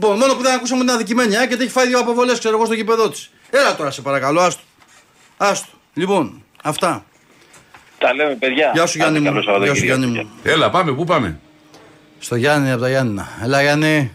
[0.00, 2.64] Λοιπόν, μόνο που δεν ακούσαμε την αδικημένη ΑΕΚ γιατί έχει φάει δύο αποβολές, ξέρω εγώ,
[2.64, 3.30] στο γήπεδο της.
[3.50, 4.62] Έλα τώρα, σε παρακαλώ, άστο.
[5.36, 5.68] Άστο.
[5.94, 7.04] Λοιπόν, αυτά.
[7.98, 8.70] Τα λέμε παιδιά.
[8.74, 9.44] Γεια σου Γιάννη Άντε, μου.
[9.44, 10.00] καλό Γεια σου Σαββατοκύριακο.
[10.00, 10.30] Γιάννη μου.
[10.42, 11.40] Έλα, πάμε, πού πάμε;
[12.18, 13.28] Στο Γιάννη από τα Γιάννηνα.
[13.44, 14.12] Έλα Γιάννη.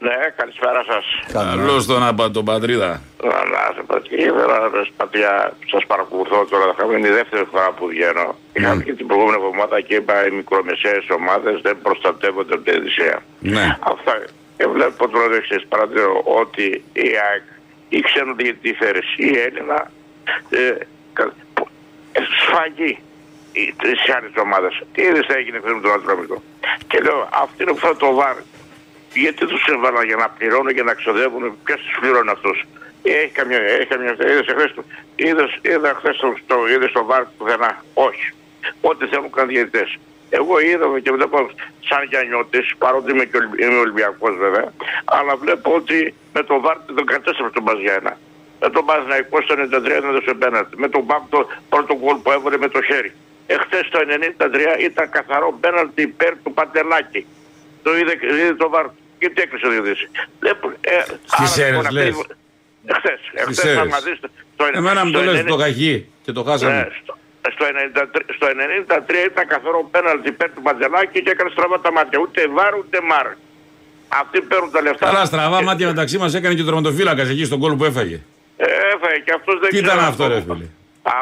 [0.00, 1.04] Ναι, καλησπέρα σας.
[1.32, 3.02] Καλώς τον, απα- τον πατρίδα.
[3.52, 5.34] Να σε πω, ήθελα να σα πατριά,
[5.72, 6.74] σας παρακολουθώ τώρα.
[6.78, 8.26] Θα είναι η δεύτερη φορά που βγαίνω.
[8.52, 13.16] Είχα βγει την προηγούμενη εβδομάδα και είπα οι μικρομεσαίες ομάδες δεν προστατεύονται από την ειδησία.
[13.40, 13.66] Ναι.
[13.94, 14.12] Αυτά.
[14.58, 15.66] Και βλέπω τώρα το εξή.
[15.68, 17.00] Παρατηρώ ότι η
[17.30, 17.42] ΑΕΚ,
[17.88, 19.90] η ξένο διαιτητή φέρεση, η Έλληνα,
[20.50, 20.74] ε,
[21.12, 21.68] κα- που-
[22.12, 22.98] ε, σφαγή
[23.52, 24.82] οι τρεις άλλες ομάδες.
[24.92, 26.42] Τι είδες τι έγινε χθες με τον Ατρόμητο;
[26.86, 28.42] Και λέω, αυτή είναι που θα το βάρει.
[29.14, 32.64] Γιατί τους έβαλα για να πληρώνουν και να ξοδεύουν, ποιος τους πληρώνει αυτούς;
[33.02, 34.84] Έχει καμιά, έχει καμιά, είδες εχθές, το-
[35.16, 38.32] είδες, είδα χθες το, το, είδες το βάρ πουθενά; Όχι.
[38.80, 39.98] Ό,τι θέλουν κάνουν διαιτητές.
[40.30, 41.50] Εγώ είδα και βλέπω
[41.88, 44.72] σαν Γιαννιώτης, παρότι είμαι, και Ολυμπ- είμαι Ολυμπιακός βέβαια,
[45.04, 48.18] αλλά βλέπω ότι με το βάρ τον κατέστρεψε τον Μπαζιάνα.
[48.60, 50.78] Με τον Παναθηναϊκό στο 93 έδωσε πέναλτι.
[50.78, 53.12] Με τον Μπακ το πρώτο γκολ που έβαλε με το χέρι.
[53.46, 57.26] Εχθές το 93 ήταν καθαρό πέναλτι υπέρ του Παντελάκη.
[57.82, 58.86] Το είδε, είδε το βάρ.
[59.18, 60.10] Γιατί έκλεισε ο διαιτητής.
[60.40, 60.90] Βλέπω, ε,
[61.30, 62.26] άρα, Σέρρες, λοιπόν, αυτή- λες.
[62.86, 63.78] Εχθές, εχθές Σέρρες.
[63.78, 66.50] άμα δεις το- το Εμένα μου στο το λες 90 το καχύ και το ναι,
[66.50, 66.90] χάσαμε.
[67.02, 67.17] στο,
[67.54, 72.18] στο, 93, στο 93 ήταν καθαρό πέναλτι υπέρ του Παντελάκη και έκανε στραβά τα μάτια.
[72.24, 73.26] Ούτε βάρ ούτε μάρ.
[74.20, 75.06] Αυτοί παίρνουν τα λεφτά.
[75.06, 78.18] Καλά, στραβά μάτια μεταξύ μας έκανε και ο τερματοφύλακας εκεί στον κόλ που έφαγε.
[78.56, 80.66] Ε, έφαγε και αυτός δεν Τι ξέρω ήταν αν αυτό, το- ρε φίλε;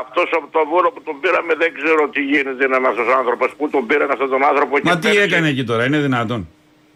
[0.00, 3.48] Αυτός από το βόλο που τον πήραμε δεν ξέρω τι γίνεται είναι αυτός ο άνθρωπος.
[3.58, 6.48] Πού τον πήραν αυτόν τον άνθρωπο και Μα τι πέρυσι- έκανε εκεί τώρα, είναι δυνατόν.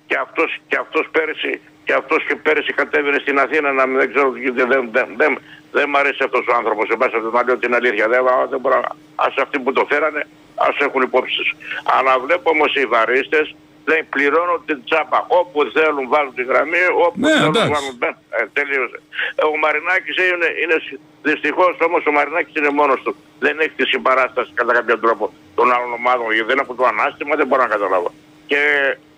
[0.07, 1.61] Και αυτός, και αυτός πέρυσι
[1.91, 4.65] και αυτός και πέρυσι κατέβαινε στην Αθήνα να μην- δεν ξέρω τι γίνεται.
[4.73, 5.39] Δεν, δεν, δεν,
[5.77, 6.85] δεν μ' αρέσει αυτός ο άνθρωπος.
[6.91, 8.09] Εν πάση περιπτώσει, να λέω την αλήθεια.
[8.09, 8.23] Δεν,
[8.53, 8.81] δεν μπορώ,
[9.27, 10.23] ας αυτοί που το φέρανε,
[10.69, 11.51] ας έχουν υπόψη τους.
[11.97, 13.47] Αλλά βλέπω όμως οι βαρίστες
[13.91, 15.19] δεν πληρώνουν την τσάπα.
[15.41, 17.73] Όπου θέλουν βάλουν τη γραμμή, όπου Ναι, θέλουν εντάξει.
[17.75, 17.95] βάλουν.
[18.39, 18.99] Ε, τελείωσε.
[19.41, 20.77] Ε, ο Μαρινάκης είναι, είναι
[21.29, 23.13] δυστυχώς όμως ο Μαρινάκης είναι μόνος του.
[23.45, 25.25] Δεν έχει τη συμπαράσταση κατά κάποιο τρόπο
[25.59, 26.27] των άλλων ομάδων.
[26.37, 28.11] Γιατί δεν έχουν το ανάστημα, δεν μπορώ να καταλάβω.
[28.51, 28.61] Και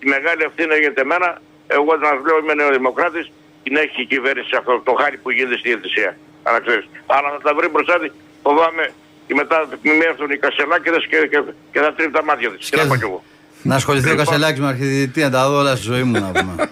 [0.04, 1.28] η μεγάλη ευθύνη γίνεται εμένα.
[1.66, 3.26] Εγώ να σας λέω είμαι νεοδημοκράτης.
[3.64, 6.10] Την έχει η κυβέρνηση αυτό το χάρη που γίνεται στη διαιτησία.
[6.46, 6.86] Αλλά ξέρεις.
[7.14, 8.10] Αλλά να τα βρει μπροστά της
[8.42, 8.84] φοβάμαι
[9.26, 11.38] και μετά μη έρθουν οι κασελάκηδες και, και,
[11.72, 12.68] και θα τρίβει τα μάτια της.
[12.70, 13.20] Τι να πω κι εγώ.
[13.64, 16.52] Να ασχοληθεί ο Κασελάκης με αρχιδητή, να τα δω όλα στη ζωή μου να πούμε.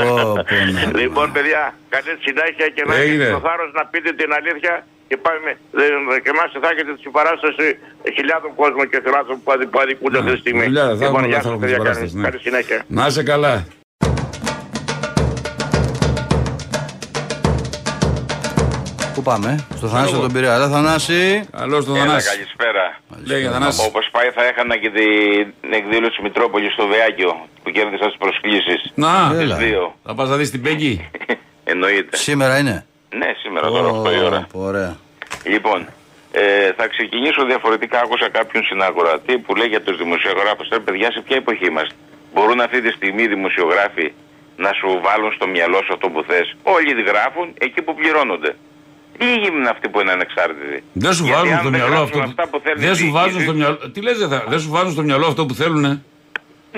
[0.00, 0.14] Πω,
[0.48, 1.00] πω, ναι.
[1.00, 3.22] Λοιπόν, παιδιά, καλή συνέχεια και να Έγινε.
[3.24, 4.86] έχετε το θάρρος να πείτε την αλήθεια.
[5.08, 7.66] Και πάμε, δεν- και εμάς θα έχετε τη συμπαράσταση
[8.16, 10.64] χιλιάδων κόσμων και θυμάτων που, αδει- που αδικούνται αυτή τη στιγμή.
[10.64, 12.28] Δουλειά, θα Λοιπόν, έχουμε, γεια θα σας, έχουμε παιδιά, συμπαράσταση, καλή- ναι.
[12.30, 12.78] καλή συνέχεια.
[12.98, 13.54] Να είσαι καλά.
[19.14, 20.54] Πού πάμε, στο Θανάσιο τον Πειραιά.
[20.54, 21.48] Έλα, Θανάση.
[21.56, 22.28] Καλό τον Έλα, Θανάση.
[22.28, 22.84] καλησπέρα.
[23.24, 23.86] Λέγε, Θανάση.
[23.86, 28.80] Όπως πάει, θα έχανα και την εκδήλωση Μητρόπολης στο Βεάκιο που κέρδισα τις προσκλήσεις.
[28.94, 29.56] Να, Έλα.
[29.56, 29.94] δύο.
[30.04, 31.10] θα πας να δεις την Πέγγι.
[31.72, 32.16] Εννοείται.
[32.16, 32.86] Σήμερα είναι;
[33.16, 34.46] Ναι, σήμερα τώρα 8 η ώρα.
[34.54, 34.96] Ω, Ωραία.
[35.44, 35.86] Λοιπόν,
[36.32, 38.00] ε, θα ξεκινήσω διαφορετικά.
[38.00, 40.68] Άκουσα κάποιον συναγορατή που λέει για τους δημοσιογράφους.
[40.68, 41.94] Τώρα, παιδιά, σε ποια εποχή είμαστε;
[42.34, 44.12] Μπορούν αυτή τη στιγμή οι δημοσιογράφοι
[44.56, 48.52] να σου βάλουν στο μυαλό σου αυτό που θες; Όλοι γράφουν εκεί που πληρώνονται.
[49.18, 50.82] Λίγοι είναι αυτοί που είναι ανεξάρτητοι.
[50.92, 52.32] Δεν σου Γιατί βάζουν αν στο δεν μυαλό γράψουν αυτό.
[52.34, 53.76] που- αυτά που θέλουν Δεν οι σου βάζουν διοικητές- στο μυαλό.
[53.94, 55.92] Τι λες, δεν θα- δεν σου βάζουν στο μυαλό αυτό που θέλουνε;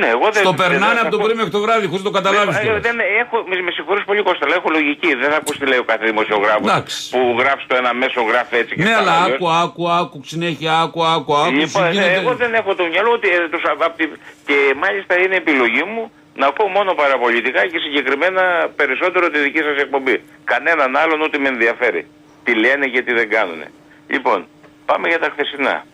[0.02, 2.02] Ναι, εγώ δεν Στο δεν- περνάνε δεν από το θα πρωί μέχρι το βράδυ, χωρίς
[2.04, 2.56] να το καταλάβεις.
[2.56, 2.82] Ε, κιόλας.
[2.88, 5.10] δεν έχω, με, με συγχωρείς πολύ Κώστα, αλλά έχω λογική.
[5.22, 6.96] Δεν θα ακούς τι λέει ο κάθε δημοσιογράφος Εντάξει.
[7.14, 9.36] που γράφει το ένα μέσο, γράφει έτσι και Ναι, στα αλλά αλλιώς.
[9.36, 11.52] άκου, άκου, άκου, συνέχεια άκου, άκου, άκου.
[11.62, 14.16] Λοιπόν, σου ε, γίνεται- εγώ δεν έχω το μυαλό ότι ε, τους, απ' τη-
[14.48, 16.02] και μάλιστα είναι επιλογή μου
[16.42, 18.42] να πω μόνο παραπολιτικά και συγκεκριμένα
[18.80, 20.16] περισσότερο τη δική σας εκπομπή.
[20.52, 22.02] Κανέναν άλλον ούτε με ενδιαφέρει.
[22.44, 23.60] Τι λένε και τι δεν κάνουν.
[24.06, 24.46] Λοιπόν,
[24.86, 25.84] πάμε για τα χθεσινά.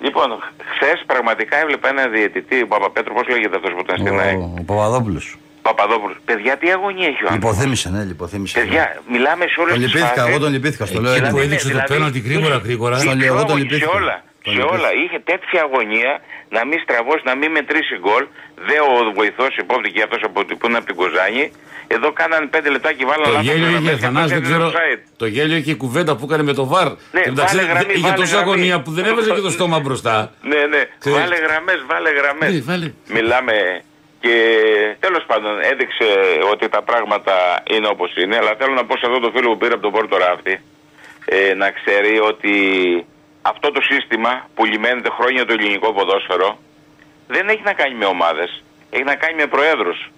[0.00, 0.28] Λοιπόν,
[0.74, 4.38] χθες πραγματικά έβλεπα ένα διαιτητή, ο Παπαπέτρο, πώς λέγεται αυτός που ήταν στην ΑΕΚ.
[4.38, 5.36] Ο, ο Παπαδόπουλος.
[5.62, 6.16] Παπαδόπουλος.
[6.24, 7.50] Παιδιά, τι αγωνία έχει ο άνθρωπος.
[7.50, 8.58] Λιποθύμησε, ναι, λιποθύμησε.
[8.60, 11.32] Παιδιά, μιλάμε σε όλες Τον τις λυπήθηκα, εγώ τον λυπήθηκα, στο λέω Εκεί έτσι.
[11.32, 12.98] που έδειξε το πέναλτι γρήγορα, γρήγορα.
[12.98, 13.90] Στον λέω, εγώ τον σε λυπήθηκα.
[13.90, 14.22] όλα.
[14.42, 14.78] Τον Σε λυπήθηκα.
[14.78, 14.88] όλα.
[15.04, 16.20] Είχε τέτοια αγωνία
[16.56, 18.24] να μην στραβώσει, να μην μετρήσει γκολ.
[18.68, 21.44] Δε ο βοηθός υπόπτη και αυτός από που είναι από την Κοζάνη.
[21.96, 24.48] Εδώ κάνανε πέντε λεπτά και βάλανε Το λάθος γέλιο γραμμές είχε, και Θανάση, δεν αυτός
[24.50, 24.64] ξέρω.
[24.64, 25.12] έδινε offside.
[25.16, 26.88] Το γέλιο είχε η κουβέντα που έκανε με το βαρ.
[26.88, 28.50] Ναι, Και μεταξύ, βάλε γραμμή, είχε βάλε τόση γραμμή.
[28.50, 30.32] αγωνία που δεν έβαζε και το στόμα μπροστά.
[30.42, 30.82] Ναι, ναι.
[30.98, 31.18] Ξέρεις.
[31.18, 32.52] Βάλε γραμμές, βάλε γραμμές.
[32.54, 32.92] Ναι, βάλε.
[33.16, 33.54] Μιλάμε
[34.20, 34.34] και
[35.00, 36.06] τέλος πάντων έδειξε
[36.52, 37.34] ότι τα πράγματα
[37.74, 38.36] είναι όπως είναι.
[38.36, 40.60] Αλλά θέλω να πω σε αυτό το φίλο που πήρε από τον Πόρτο Ράφτη
[41.24, 42.52] ε, να ξέρει ότι
[43.50, 46.58] αυτό το σύστημα που λιμένεται χρόνια το ελληνικό ποδόσφαιρο
[47.26, 48.62] δεν έχει να κάνει με ομάδες.
[48.90, 50.10] Έχει να κάνει με προέδρους.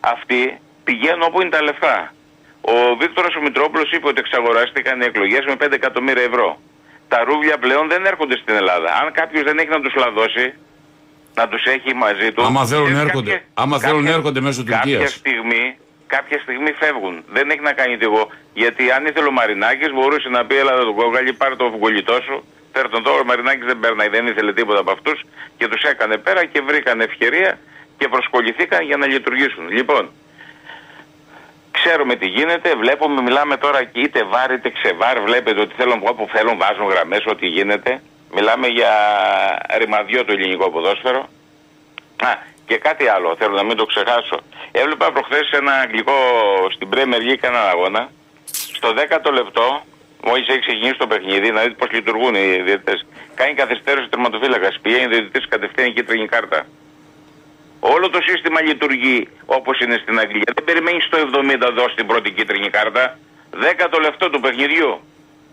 [0.00, 2.14] Αυτοί πηγαίνουν όπου είναι τα λεφτά.
[2.60, 6.60] Ο Βίκτορας ο Μητρόπουλος είπε ότι εξαγοράστηκαν οι εκλογές με 5 εκατομμύρια ευρώ.
[7.08, 8.88] Τα ρούβλια πλέον δεν έρχονται στην Ελλάδα.
[9.02, 10.54] Αν κάποιος δεν έχει να τους λαδώσει,
[11.34, 12.42] να τους έχει μαζί του.
[12.42, 13.30] Άμα θέλουν ε, έρχονται.
[13.30, 15.10] κάποια- Άμα θέλουν κάποια- έρχονται μέσω Κάποια Τουρκίας.
[15.12, 15.76] στιγμή,
[16.16, 17.14] κάποια στιγμή φεύγουν.
[17.36, 18.22] Δεν έχει να κάνει εγώ.
[18.62, 22.36] Γιατί αν ήθελε ο Μαρινάκης μπορούσε να πει έλα τον κόγκαλι, πάρε το φουγκολιτό σου.
[22.72, 25.18] Φέρ τον τώρα, ο Μαρινάκης δεν παίρνει, δεν ήθελε τίποτα από αυτούς
[25.58, 27.58] και τους έκανε πέρα και βρήκαν ευκαιρία
[27.98, 29.68] και προσκοληθήκαν για να λειτουργήσουν.
[29.68, 30.10] Λοιπόν,
[31.70, 36.28] ξέρουμε τι γίνεται, βλέπουμε, μιλάμε τώρα και είτε βάρ είτε ξεβάρ, βλέπετε ότι θέλουν όπου
[36.32, 38.02] θέλουν βάζουν γραμμές, ό,τι γίνεται.
[38.34, 38.92] Μιλάμε για
[39.78, 41.28] ρημαδιό το ελληνικό ποδόσφαιρο.
[42.28, 42.32] Α,
[42.66, 44.38] και κάτι άλλο, θέλω να μην το ξεχάσω.
[44.72, 46.12] Έβλεπα προχθές ένα αγγλικό
[46.74, 48.10] στην Premier League έναν αγώνα.
[48.78, 49.82] Στο 10ο λεπτό,
[50.24, 53.06] μόλις έχει ξεκινήσει το παιχνίδι, να δείτε πώς λειτουργούν οι διαιτητές.
[53.34, 56.66] Κάνει καθυστέρηση ο τερματοφύλακας, πηγαίνει ο διαιτητής κατευθείαν κίτρινη κάρτα.
[57.80, 60.52] Όλο το σύστημα λειτουργεί όπως είναι στην Αγγλία.
[60.54, 63.18] Δεν περιμένεις στο 70 δώσει την πρώτη κίτρινη κάρτα.
[63.62, 65.00] 10ο λεπτό του παιχνιδιού.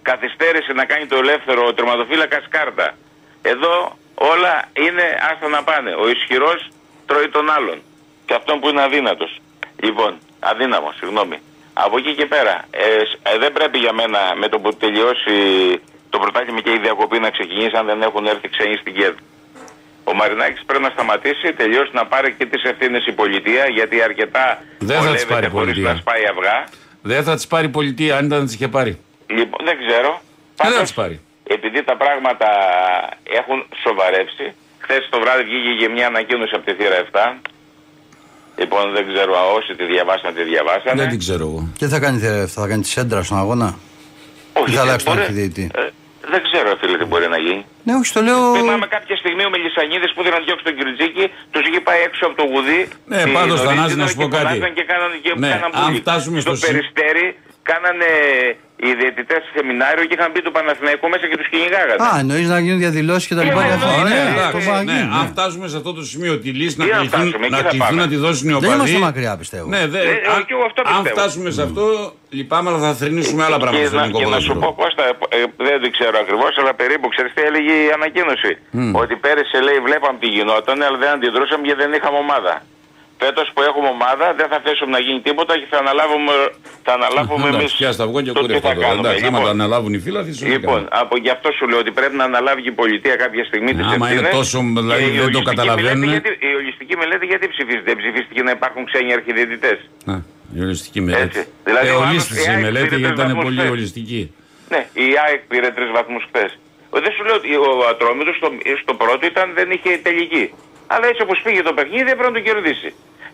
[0.01, 2.97] Καθυστέρησε να κάνει το ελεύθερο ο τερματοφύλακας κάρτα.
[3.41, 5.91] Εδώ όλα είναι άστα να πάνε.
[6.03, 6.67] Ο ισχυρός
[7.05, 7.81] τρώει τον άλλον.
[8.25, 9.39] Και αυτόν που είναι αδύνατος.
[9.83, 11.37] Λοιπόν, αδύναμος, συγγνώμη.
[11.73, 15.33] Από εκεί και πέρα, ε, σ- ε, δεν πρέπει για μένα με το που τελειώσει
[16.09, 19.13] το πρωτάθλημα και η διακοπή να ξεκινήσει αν δεν έχουν έρθει ξένοι στην ΚΕΔ.
[20.03, 24.61] Ο Μαρινάκης πρέπει να σταματήσει, τελειώσει να πάρει και τις ευθύνες η πολιτεία, γιατί αρκετά
[24.79, 25.91] Δεν θα τις βολεύεται πάρει η χωρίς πολιτεία.
[25.93, 26.63] να σπάει αυγά.
[27.01, 28.99] Δεν θα τη πάρει η πολιτεία αν ήταν να τη είχε πάρει.
[29.27, 30.21] Λοιπόν, δεν ξέρω.
[30.55, 31.21] Δεν θα Πάντως, τη πάρει.
[31.55, 32.47] Επειδή τα πράγματα
[33.39, 34.45] έχουν σοβαρεύσει,
[34.83, 37.17] χθες το βράδυ βγήκε και μια ανακοίνωση από τη θύρα 7.
[38.61, 41.01] Λοιπόν, δεν ξέρω όσοι τη διαβάσαν, τη διαβάσανε.
[41.01, 41.61] Δεν την ξέρω εγώ.
[41.77, 43.67] Και τι θα κάνει, θα, θα κάνει τη σέντρα στον αγώνα;
[44.61, 45.65] Όχι, Ή θα αλλάξει τον μπορεί- αρχιδιετή.
[45.75, 45.81] ε,
[46.33, 47.65] δεν ξέρω, φίλε, τι μπορεί να γίνει.
[47.83, 48.41] Ναι, όχι, το λέω.
[48.55, 52.23] Θυμάμαι κάποια στιγμή ο Μελισανίδης που ήθελε να διώξει τον Κυριτζίκη, τους είχε πάει έξω
[52.27, 52.81] από το γουδί.
[53.11, 54.45] Ναι, τη πάντως, νωρίτερα Θανάση, να σου πω και κάτι.
[54.53, 55.99] φωνάζαν Και κάνανε, και Ναι, κάναν αν bullying.
[56.03, 57.25] φτάσουμε στο στο συ- περιστέρι,
[57.71, 58.09] κάνανε
[58.85, 61.99] οι διαιτητές σεμινάριο και είχαν μπει του Παναθηναϊκού μέσα και τους κυνηγάγανε.
[62.07, 63.61] Α, εννοείς να γίνουν διαδηλώσεις και τα λοιπά.
[63.61, 63.89] Ναι, και αυτά.
[64.03, 65.31] ναι, Ναι, ναι, αυτό εντάξει, πάει να ναι, γίνει, αν ναι.
[65.33, 67.69] φτάσουμε σε αυτό το σημείο τη λύση να Τι να κληθούν φτάσουμε, εκεί να, θα
[67.71, 68.01] κληθούν πάμε.
[68.03, 68.75] να τη δώσουν οι Δεν οπαδοί.
[68.77, 69.67] είμαστε μακριά, πιστεύω.
[69.75, 71.15] Ναι, δε, Ε, αν, και εγώ αυτό αν πιστεύω.
[71.15, 71.83] φτάσουμε σε αυτό,
[72.37, 74.81] λυπάμαι, αλλά θα θρυνήσουμε άλλα πράγματα και, στο να, ελληνικό και να σου πω ποδόσφαιρο.
[74.81, 75.03] Κώστα,
[75.37, 78.51] ε, δεν το ξέρω ακριβώς, αλλά περίπου ξέρεις τι έλεγε η ανακοίνωση;
[79.01, 82.53] Ότι πέρυσι λέει βλέπαμε τι γινόταν, αλλά δεν αντιδρούσαμε γιατί δεν είχαμε ομάδα.
[83.23, 86.33] Φέτος που έχουμε ομάδα δεν θα θέσουμε να γίνει τίποτα και θα αναλάβουμε,
[86.87, 87.55] θα αναλάβουμε εμεί.
[87.55, 88.87] Εντάξει, πια στα βγω και το τι κούρευα θα τώρα.
[88.87, 89.07] κάνουμε.
[89.07, 91.91] Εντάξει, άμα Λοιπόν, τα αναλάβουν οι φίλοι, θα Λοιπόν, από γι' αυτό σου λέω ότι
[91.99, 95.41] πρέπει να αναλάβει και η πολιτεία κάποια στιγμή τις Άμα είναι τόσο, δηλαδή, δεν το
[95.41, 96.09] καταλαβαίνουν.
[96.49, 99.73] Η ολιστική μελέτη γιατί ψηφίζεται, δεν ψηφίστηκε να υπάρχουν ξένοι αρχιδιαιτητέ.
[100.57, 101.23] Η ολιστική μελέτη.
[101.23, 101.41] Έτσι.
[101.63, 103.59] Δηλαδή, ε, ο άλλος, ολίστησε η η ΑΕΚ μελέτη πήρε γιατί τρεις ήταν βαθμούς πολύ
[103.59, 103.71] χθες.
[103.77, 104.21] ολιστική.
[104.73, 106.51] Ναι, η ΑΕΚ πήρε τρεις βαθμούς χθες.
[107.05, 108.49] Δεν σου λέω ότι ο Ατρόμητος στο,
[108.83, 110.45] στο πρώτο ήταν, δεν είχε τελική.
[110.93, 112.89] Αλλά έτσι όπως πήγε το παιχνίδι έπρεπε να το κερδίσει.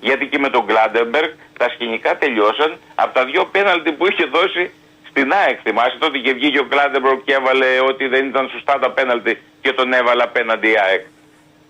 [0.07, 4.63] Γιατί και με τον Κλάτενμπεργκ τα σκηνικά τελειώσαν από τα δύο πέναλτι που είχε δώσει
[5.09, 5.57] στην ΑΕΚ.
[5.63, 9.71] Θυμάσαι τότε και βγήκε ο Κλάτενμπεργκ και έβαλε ότι δεν ήταν σωστά τα πέναλτι και
[9.73, 11.03] τον έβαλε απέναντι η ΑΕΚ.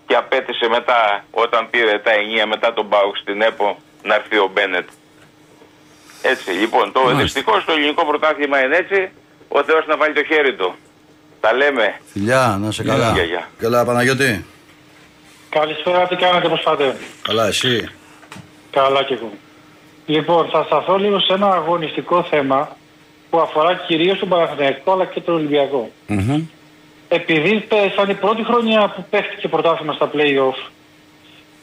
[0.07, 4.49] Και απαίτησε μετά, όταν πήρε τα ηνία μετά τον Μπάουξ στην ΕΠΟ, να έρθει ο
[4.53, 4.87] Μπένετ.
[6.21, 7.23] Έτσι, λοιπόν, το Μάλιστα.
[7.23, 9.09] δυστυχώς το ελληνικό πρωτάθλημα είναι έτσι.
[9.47, 10.75] Ο Θεός να βάλει το χέρι του.
[11.41, 11.99] Τα λέμε.
[12.13, 13.11] Φιλιά, να σε καλά.
[13.11, 13.49] Γεια, γεια.
[13.59, 14.45] Καλά, Παναγιώτη.
[15.59, 17.89] Καλησπέρα, τι κάνετε, πώς πάτε; Καλά, εσύ;
[18.71, 19.31] Καλά κι εγώ.
[20.05, 22.77] Λοιπόν, θα σταθώ λίγο σε ένα αγωνιστικό θέμα
[23.29, 25.91] που αφορά κυρίως τον Παναθηναϊκό αλλά και τον Ολυμπιακό.
[27.07, 30.69] Επειδή πε- σαν η πρώτη χρονιά που παίχτηκε πρωτάθλημα στα play-off,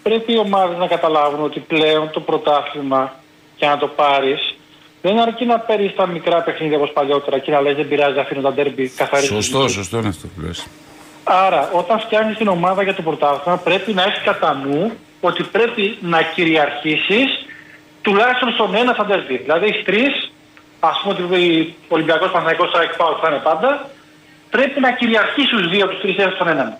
[0.02, 3.20] πρέπει οι ομάδες να καταλάβουν ότι πλέον το πρωτάθλημα
[3.56, 4.54] για να το πάρεις
[5.02, 8.40] δεν αρκεί να παίρνεις τα μικρά παιχνίδια όπως παλιότερα και να λες δεν πειράζει, αφήνω
[8.40, 9.26] τα ντέρμπι καθαρή.
[9.26, 10.66] Σωστό, σωστό είναι αυτό που λες.
[11.24, 15.98] Άρα, όταν φτιάχνεις την ομάδα για το πρωτάθλημα, πρέπει να έχεις κατά νου ότι πρέπει
[16.00, 17.46] να κυριαρχήσεις
[18.02, 19.36] τουλάχιστον στον ένα στα ντέρμπι.
[19.36, 20.32] Δηλαδή, έχεις τρεις,
[20.80, 23.88] ας πούμε ότι ο Ολυμπιακός Παναγικό Σάικ Πάου θα είναι πάντα,
[24.50, 26.76] πρέπει να κυριαρχήσει του δύο από τους τρεις στον έναν.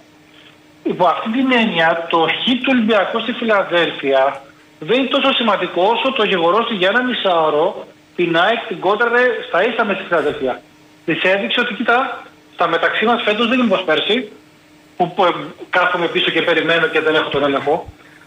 [0.82, 4.42] Υπό αυτή την έννοια, το χ του Ολυμπιακού στη Φιλαδέλφια
[4.78, 7.86] δεν είναι τόσο σημαντικό όσο το γεγονός ότι για ένα μισάωρο
[8.16, 10.60] την ΑΕΚ την κόντραρε στα ίσα με τη Φιλαδέλφια.
[11.04, 12.22] Της έδειξε ότι κοίτα,
[12.62, 14.16] στα μεταξύ μας φέτος δεν είναι όπως πέρσι,
[14.96, 15.30] που, που ε,
[15.70, 17.74] κάθομαι πίσω και περιμένω και δεν έχω τον έλεγχο.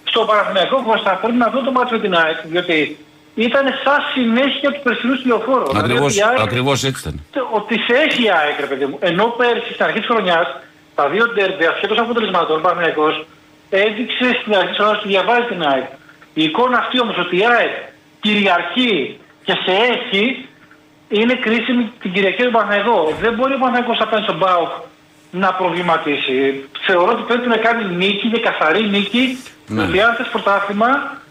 [0.03, 2.97] Στο Παναθηναϊκό Κώστα πρέπει να δω το μάτι με την ΑΕΚ, διότι
[3.35, 5.65] ήταν σαν συνέχεια του περσινού τηλεοφόρου.
[5.67, 7.15] Δηλαδή Ακριβώς, ότι η ΑΕΚ- ακριβώς έτσι ήταν.
[7.59, 8.97] ότι σε έχει η ΑΕΚ, ρε παιδί μου.
[9.09, 10.47] Ενώ πέρσι στην αρχή της χρονιάς,
[10.95, 13.07] τα δύο ντέρμπι ασχέτως αποτελεσμάτων, ο Παναγιακό
[13.69, 15.87] έδειξε στην αρχή της χρονιάς ότι διαβάζει την ΑΕΚ.
[16.39, 17.73] Η εικόνα αυτή όμως ότι η ΑΕΚ
[18.23, 20.23] κυριαρχεί και σε έχει
[21.09, 23.13] είναι κρίσιμη την Κυριακή του Παναγιακό.
[23.21, 24.71] Δεν μπορεί ο Παναγιακό απέναντι στον Μπάουκ
[25.31, 26.37] να προβληματίσει.
[26.87, 29.37] Θεωρώ ότι πρέπει να κάνει νίκη και καθαρή νίκη.
[29.67, 29.81] Ναι.
[29.81, 30.87] Γιατί αν θες πρωτάθλημα,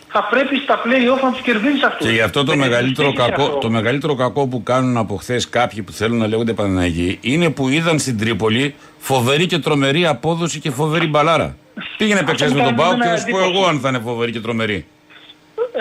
[0.09, 2.07] θα πρέπει στα play-off να τους κερδίσει αυτούς.
[2.07, 5.93] Και γι' αυτό το μεγαλύτερο, κακό, το μεγαλύτερο κακό που κάνουν από χθες κάποιοι που
[5.93, 11.07] θέλουν να λέγονται Παναναγοί είναι που είδαν στην Τρίπολη φοβερή και τρομερή απόδοση και φοβερή
[11.07, 11.57] μπαλάρα.
[11.97, 14.41] Πήγαινε παίξες με τον Πάο και θα σου πω εγώ αν θα είναι φοβερή και
[14.41, 14.87] τρομερή.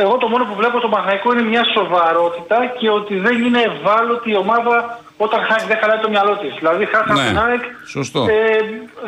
[0.02, 4.30] Εγώ το μόνο που βλέπω στο Παναθηναϊκό είναι μια σοβαρότητα και ότι δεν είναι ευάλωτη
[4.32, 6.53] η ομάδα όταν χάνει, δεν χαλάει το μυαλό της.
[6.60, 7.64] Δηλαδή, χάσαμε Ναι, την ΑΕΚ.
[7.95, 8.22] σωστό.
[8.30, 8.57] Ε,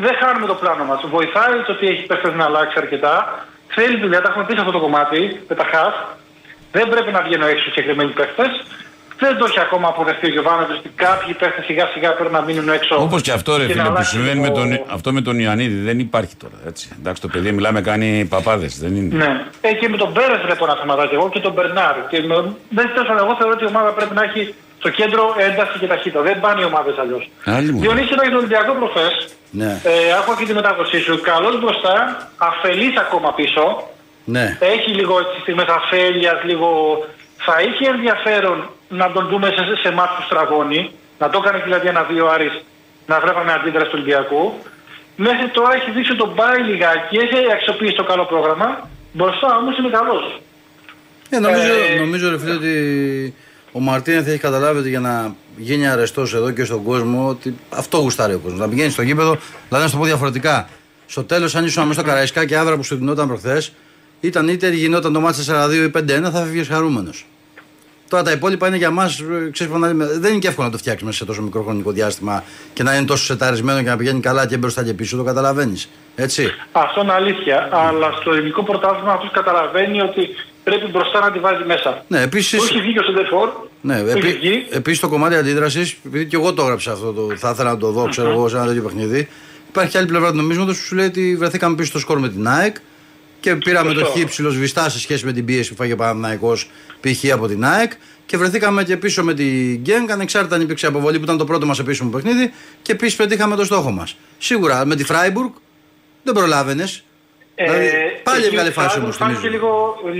[0.06, 1.00] δεν χάνουμε το πλάνο μας.
[1.16, 3.16] Βοηθάει το ότι έχει παίχτε να αλλάξει αρκετά.
[3.76, 5.96] Θέλει δουλειά, τα έχουμε πει σε αυτό το κομμάτι με τα χαφ.
[6.72, 8.44] Δεν πρέπει να βγαίνουν έξω συγκεκριμένοι παίχτε.
[9.20, 12.70] Δεν το έχει ακόμα αποδεχτεί ο Γιωβάνοβιτς ότι κάποιοι παίχτες σιγά σιγά πρέπει να μείνουν
[12.70, 12.96] έξω.
[13.02, 15.22] Όπως και αυτό ρε και να φίλε που αλλάξει συμβαίνει με το- τον, αυτό με
[15.22, 16.58] τον Ιωαννίδη δεν υπάρχει τώρα.
[16.68, 16.90] Έτσι.
[17.00, 18.80] Εντάξει, το παιδί μιλάμε κάνει παπάδες.
[18.80, 19.16] Δεν είναι.
[19.16, 19.32] Ναι.
[19.62, 21.96] Ε, και με τον Πέρες βλέπω ένα θεματάκι εγώ και τον Μπερνάρ.
[22.10, 22.36] Και με...
[22.70, 25.88] Δεν τέλο πάντων, εγώ θεωρώ ότι η ομάδα πρέπει να έχει στο κέντρο ένταση και
[25.88, 26.22] ταχύτητα.
[26.22, 27.30] Δεν πάνε οι ομάδες αλλιώς.
[27.46, 27.80] Άλλη μου.
[27.80, 29.14] Διονύση για τον Ολυμπιακό προχθές.
[29.62, 29.72] Ναι.
[29.84, 31.22] Ε, άκουγα και τη μετάδοσή σου.
[31.22, 31.96] Καλός μπροστά,
[32.38, 33.64] αφελής ακόμα πίσω.
[34.36, 34.58] Ναι.
[34.60, 36.70] Έχει λίγο έτσι στιγμές αφέλειας, λίγο...
[37.48, 38.70] Θα είχε ενδιαφέρον
[39.02, 40.92] να τον δούμε σε, σε μάτς που στραβώνει.
[41.20, 42.56] Να το έκανε δηλαδή ένα-δύο Άρης
[43.08, 44.54] να βλέπαμε αντίδραση του Ολυμπιακού.
[45.16, 48.90] Μέχρι τώρα έχει δείξει ότι τον πάει λιγάκι, έχει αξιοποιήσει το καλό πρόγραμμα.
[49.14, 50.42] Μπροστά όμως είναι καλός.
[51.30, 52.74] Ε, νομίζω, Ε, νομίζω ρε φίλε ότι
[53.72, 57.98] ο Μαρτίνεθ έχει καταλάβει ότι για να γίνει αρεστός εδώ και στον κόσμο, ότι αυτό
[57.98, 58.60] γουστάρει ο κόσμος.
[58.60, 60.70] Να πηγαίνει στο γήπεδο, δηλαδή να σου το πω διαφορετικά.
[61.08, 63.72] Στο τέλος, αν ήσουν μέσα στο Καραϊσκάκι άδρα που σου δινόταν προχθές,
[64.22, 67.26] ήταν είτε γινόταν το μάτι 4-2 ή 5-1, θα φύγει χαρούμενος.
[68.10, 69.22] Τώρα τα υπόλοιπα είναι για μας,
[70.20, 72.96] δεν είναι και εύκολο να το φτιάξεις μέσα σε τόσο μικρό χρονικό διάστημα και να
[72.96, 75.90] είναι τόσο σεταρισμένο και να πηγαίνει καλά και μπροστά και πίσω, το καταλαβαίνεις.
[76.16, 76.52] Έτσι.
[76.72, 77.70] Αυτό είναι αλήθεια.
[77.72, 80.28] Αλλά στο ελληνικό πρωτάθλημα αυτός καταλαβαίνει ότι
[80.64, 82.04] πρέπει μπροστά να τη βάζει μέσα.
[82.08, 83.50] Ναι, επίσης- Που έχει βγει και ο Σεντερφόρ.
[83.82, 84.66] Ναι, που έχει επί, βγει.
[84.70, 87.92] επίσης το κομμάτι αντίδρασης, επειδή και εγώ το έγραψα αυτό, το, θα ήθελα να το
[87.92, 89.28] δω, ξέρω εγώ, σε ένα τέτοιο παιχνίδι.
[89.70, 92.30] Υπάρχει και άλλη πλευρά του νομίσματος που σου λέει ότι βρεθήκαμε πίσω στο σκορ με
[92.30, 92.76] την ΑΕΚ
[93.40, 94.20] και πήραμε το Σωστό.
[94.20, 96.70] Χ ψιλοσβηστά σε σχέση με την πίεση που φάγε ο Παναθηναϊκός
[97.02, 97.32] π.χ.
[97.34, 97.92] από την ΑΕΚ
[98.26, 101.66] και βρεθήκαμε και πίσω με την Γκενκ, ανεξάρτητα αν υπήρξε αποβολή που ήταν το πρώτο
[101.66, 102.52] μας επίσημο παιχνίδι
[102.82, 104.18] και επίσης πετύχαμε το στόχο μας.
[104.38, 105.52] Σίγουρα με τη Φράιμπουργκ
[106.24, 107.04] δεν προλάβαινες.
[107.64, 107.90] Δηλαδή,
[108.28, 109.48] πάλι εκεί έβγαλε φάση φάνηκε όμως, θυμίζω.
[109.56, 109.70] λίγο,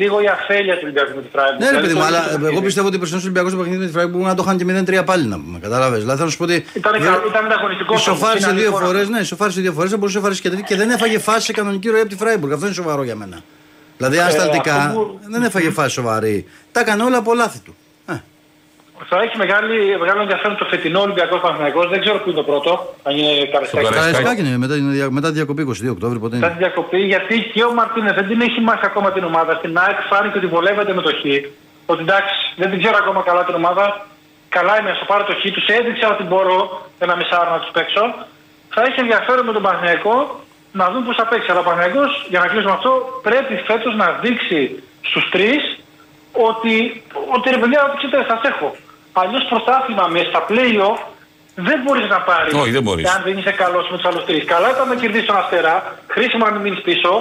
[0.02, 1.60] λίγο η αφέλεια του Ολυμπιακού με τη Φράιμπουργκ.
[1.62, 2.66] Ναι, ρε παιδί Δηλαδή, μου, το αλλά ίδιο το εγώ παιχνίδι.
[2.70, 4.66] πιστεύω ότι ο περσινό Ολυμπιακό στο παιχνίδι με τη Φράιμπουργκ μπορεί να το είχαν και
[5.02, 5.58] 0-3 πάλι να πούμε.
[5.66, 6.00] Κατάλαβες.
[6.04, 6.58] Δηλαδή θέλω να σου πω ότι.
[6.82, 8.86] Ήταν, κα- ήταν ανταγωνιστικός όμως, Ισοφάρισε είναι δύο αλήθεια.
[8.88, 11.46] φορές, ναι, ισοφάρισε δύο φορές, θα μπορούσε να ισοφάρισε και τρίτη και δεν έφαγε φάση
[11.50, 12.52] σε κανονική ροή από τη Φράιμπουργκ.
[12.54, 13.38] Αυτό είναι σοβαρό για μένα.
[13.98, 16.46] Δηλαδή, Ε, ασταλτικά αυτό που- δεν έφαγε φάση σοβαρή.
[16.72, 17.76] Τα έκανε όλα από λάθη του.
[19.10, 21.86] Θα έχει μεγάλη, μεγάλο ενδιαφέρον το φετινό Ολυμπιακό Παναθηναϊκός.
[21.94, 22.72] Δεν ξέρω πού είναι το πρώτο.
[23.04, 23.86] Αν είναι Καραϊσκάκη.
[23.94, 26.18] Καραϊσκάκη είναι μετά, την δια- μετά τη διακοπή 22 Οκτώβρη.
[26.20, 26.56] Πότε Μετά είναι.
[26.58, 29.52] τη διακοπή, γιατί και ο Μαρτίνες δεν την έχει μάθει ακόμα την ομάδα.
[29.62, 31.22] Στην ΑΕΚ φάνηκε ότι βολεύεται με το χ.
[31.92, 33.86] Ότι εντάξει, δεν την ξέρω ακόμα καλά την ομάδα.
[34.50, 35.42] Καλά είμαι, να σου πάρω το χ.
[35.58, 36.58] Τους έδειξα ότι μπορώ
[37.06, 38.04] ένα μισάωρο να τους παίξω.
[38.76, 40.16] Θα έχει ενδιαφέρον με τον Παναθηναϊκό
[40.80, 41.48] να δουν πώς θα παίξει.
[41.52, 42.92] Αλλά ο Παναθηναϊκός, για να κλείσουμε αυτό,
[43.28, 44.60] πρέπει φέτος να δείξει
[45.10, 45.62] στους τρεις
[46.50, 46.76] ότι,
[47.36, 48.70] ότι ρε παιδιά, ότι ξέρετε, σας έχω.
[49.22, 51.00] Αλλιώς πρωτάθλημα μέσα στα play-off
[51.68, 52.54] δεν μπορείς να πάρεις.
[52.54, 53.06] Όχι, δεν μπορείς.
[53.16, 54.44] Αν δεν είσαι καλός με τους άλλους τρεις.
[54.54, 55.74] Καλά ήταν να κερδίσεις τον Αστέρα,
[56.08, 57.12] χρήσιμο να μην μείνεις πίσω.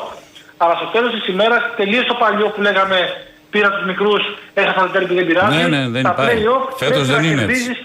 [0.56, 2.98] Αλλά στο τέλος της ημέρας τελείωσε το παλιό που λέγαμε
[3.50, 4.22] πήρα τους μικρούς,
[4.54, 5.56] έχασα τα τέρμπι, δεν πειράζει.
[5.56, 6.26] Ναι, ναι, δεν Στα πάει.
[6.26, 7.78] play-off Φέτος πρέπει δεν να είναι κερδίζεις,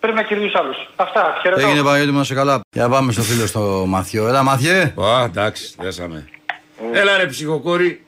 [0.00, 0.76] Πρέπει να κερδίσει άλλους.
[0.96, 1.38] Αυτά.
[1.42, 1.60] Χαιρετώ.
[1.60, 2.60] Έγινε Παναγιώτη μας σε καλά.
[2.72, 4.28] Για πάμε στο φίλο στο Μαθιό.
[4.28, 4.80] Έλα Μαθιέ.
[4.82, 6.28] Α, εντάξει, δέσαμε.
[6.92, 8.04] Έλα ρε ψυχοκόρη.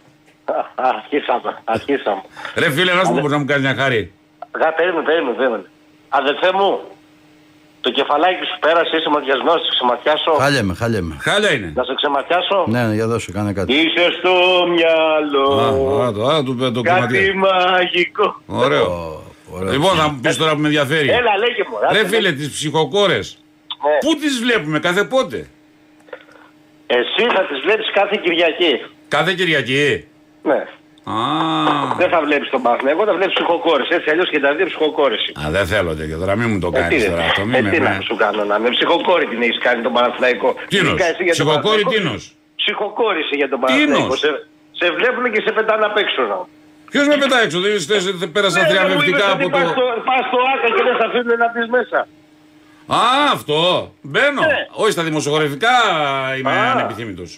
[0.74, 2.22] Αρχίσαμε, αρχίσαμε.
[2.54, 4.12] Ρε φίλε, να σου πω πώς να μου κάνεις μια χάρη.
[4.60, 5.64] Γα, περίμενε, περίμενε, περίμενε.
[6.08, 6.80] Αδελφέ μου,
[7.80, 10.32] το κεφαλάκι σου πέρασε, είσαι ματιασμένος, σε ξεματιάσω.
[10.32, 11.16] Χάλιαμε, χάλιαμε.
[11.20, 11.72] Χάλια είναι.
[11.74, 12.64] Να σε ξεματιάσω.
[12.68, 13.72] Ναι, ναι, για δώσε, κάνε κάτι.
[13.74, 14.32] Είσαι στο
[14.74, 15.48] μυαλό.
[15.60, 17.34] Α, α, το, α, το, το Κάτι κομματιέ.
[17.34, 18.40] μαγικό.
[18.46, 19.22] Ωραίο.
[19.70, 21.08] Λοιπόν, θα μου πεις τώρα που με ενδιαφέρει.
[21.08, 21.76] Έλα, λέγε μου.
[21.92, 22.34] Ρε άντε, φίλε, λέγε.
[22.36, 23.38] τις ψυχοκόρες.
[23.84, 23.98] Ναι.
[24.10, 25.48] Πού τις βλέπουμε, κάθε πότε;
[26.86, 28.84] Εσύ θα τις βλέπεις κάθε Κυριακή.
[29.08, 30.06] Κάθε Κυριακή.
[30.42, 30.66] Ναι.
[31.12, 33.88] Α, Δεν θα βλέπεις τον Παναθηναϊκό, θα βλέπεις ψυχοκόρες.
[33.96, 35.20] Έτσι αλλιώς και τα δύο ψυχοκόρες.
[35.42, 37.40] α, δεν θέλω τέτοιο τώρα, μην μου το Ε, τι κάνεις ρε, τώρα αυτό.
[37.40, 38.00] ε, Μην με, τι να με.
[38.08, 40.48] σου κάνω να με ψυχοκόρη την έχεις κάνει τον Παναθηναϊκό.
[40.72, 41.90] Τίνος, Ειδικά εσύ για τον ψυχοκόρη Παναθηναϊκό.
[41.94, 42.22] τίνος.
[42.62, 43.78] Ψυχοκόρη είσαι για τον Τίνος.
[43.78, 44.16] Παναθηναϊκό.
[44.22, 44.28] Σε,
[44.80, 46.20] σε βλέπουν και σε πετάνε απ' έξω.
[46.30, 46.38] να.
[46.92, 49.52] Ποιος με πετάει έξω, δεν είστε- δεν πέρασα Ναι, ρε, μου θριαμβευτικά είπες από ότι
[49.52, 49.58] το...
[49.58, 51.98] Πας στο, πας στο άκα και δεν θα αφήνουν να μπεις μέσα.
[53.00, 53.00] Α,
[53.36, 53.58] αυτό.
[54.10, 54.40] Μπαίνω.
[54.40, 54.66] Ναι.
[54.82, 55.74] Όχι, στα δημοσιογραφικά
[56.38, 56.70] είμαι Α.
[56.72, 57.30] ανεπιθύμητος.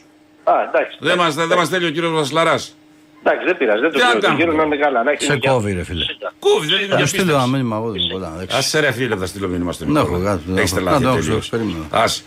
[0.44, 0.96] Α, εντάξει.
[1.00, 2.74] Δεν μας, δεν μας θέλει ο κύριος Βασιλαράς.
[3.22, 3.80] Εντάξει, δεν πειράζει.
[3.84, 4.20] Δεν το Τι να ξέρω.
[4.20, 5.02] Το κάνουμε; γύρω να είναι καλά.
[5.02, 5.50] Να έχει Σε δουλειά.
[5.52, 6.04] κόβει ρε φίλε.
[6.46, 7.44] Κόβει, δεν είναι Θα για στείλω πίστευση.
[7.46, 8.56] ένα μήνυμα εγώ δεν μπορώ να δέξω.
[8.56, 10.16] Άσε ρε φίλε, θα στείλω μήνυμα στον Ναι, Νικόλα.
[10.16, 10.80] έχω κάτι, Έχεις έχω.
[10.80, 11.38] τρελαθεί Να το τελείως.
[11.48, 11.84] ξέρω, περίμενα.
[11.90, 12.22] Άσε.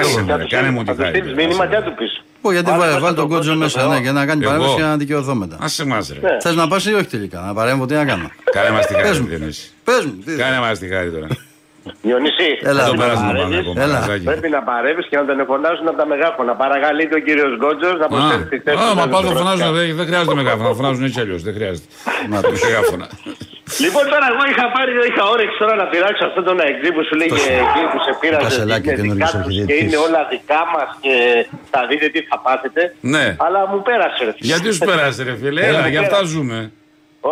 [0.00, 1.14] Άσε, Θα ρε, του κάνε μου στείλεις- τη θα του χάρη.
[1.18, 2.12] στείλεις μήνυμα και θα του πεις.
[2.42, 4.02] Πω γιατί Άρα, βάλε θα βάλε το τον κότσο κότσο μέσα το ναι, Θεό.
[4.02, 4.50] για να κάνει Εγώ.
[4.50, 5.56] παρέμβαση και να δικαιωθώ μετά.
[5.60, 6.18] Άσε μας ρε.
[6.28, 6.40] Ναι.
[6.40, 8.30] Θες να πας ή όχι τελικά, να παρέμβω, τι να κάνω.
[8.56, 9.18] Κάνε μας τη Πες χάρη.
[9.20, 9.26] μου.
[9.26, 9.74] τι εννοείς.
[9.84, 10.12] Πες μου.
[10.24, 11.26] τι- Κάνε μας τη χάρη τώρα.
[12.06, 13.56] Διονύση, Έλα, Δεν το ρε, πέρασμα παρέμβεις.
[13.56, 13.82] πάνω ακόμα.
[13.84, 13.92] Έλα.
[14.00, 14.24] Μαραζάκι.
[14.30, 16.52] πρέπει να παρεύεις και να τον εφωνάζουν από τα μεγάφωνα.
[16.62, 19.44] Παρακαλείται ο κύριος Γκότζος να προσφέρει τη θέση Α, του μα Γιάννη πάω το Σοβρασιά.
[19.44, 21.88] φωνάζουν, δεν δεν χρειάζεται μεγάφωνα, φωνάζουν έτσι αλλιώς, δεν χρειάζεται.
[22.32, 22.60] Να Το τους.
[22.66, 23.06] μεγάφωνα.
[23.84, 27.14] Λοιπόν, τώρα εγώ είχα πάρει, είχα όρεξη τώρα να πειράξω αυτόν τον αεξή που σου
[27.20, 28.44] λέγε εκεί που σε πήραζε.
[28.46, 29.80] Κασελάκι, ότι είναι καινούργιος δικά τους Και αρχιδιετής.
[29.82, 31.14] είναι όλα δικά μας και
[31.72, 32.82] θα δείτε τι θα πάθετε.
[33.14, 33.24] Ναι.
[33.46, 34.32] Αλλά μου πέρασε ρε.
[34.36, 34.46] φίλε.
[34.50, 36.32] Γιατί σου πέρασε ρε φίλε, Ε, έλα, μου γι' αυτά πέρασε.
[36.34, 36.58] ζούμε.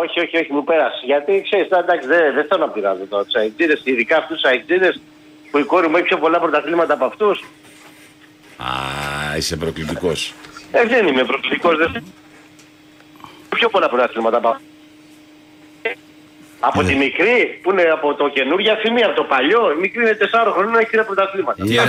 [0.03, 1.01] Όχι, όχι, όχι, μου πέρασε.
[1.05, 4.95] Γιατί ξέρεις, εντάξει, δεν, δεν θέλω να πειράζω τώρα τους αιτζίδε, ειδικά αυτούς τους αιτζίδε
[5.51, 7.43] που η κόρη μου έχει πιο πολλά πρωταθλήματα από αυτούς.
[8.57, 10.33] Α, είσαι προκλητικός.
[10.71, 11.77] Ε, δεν είμαι προκλητικός.
[11.77, 12.03] Δεν...
[13.55, 14.67] Πιο πολλά πρωταθλήματα από αυτούς.
[16.59, 19.71] Από τη μικρή που είναι από το καινούργια θυμή, από το παλιό.
[19.71, 21.63] Η μικρή είναι 4 χρονών, έχει τρία πρωταθλήματα.
[21.65, 21.79] Και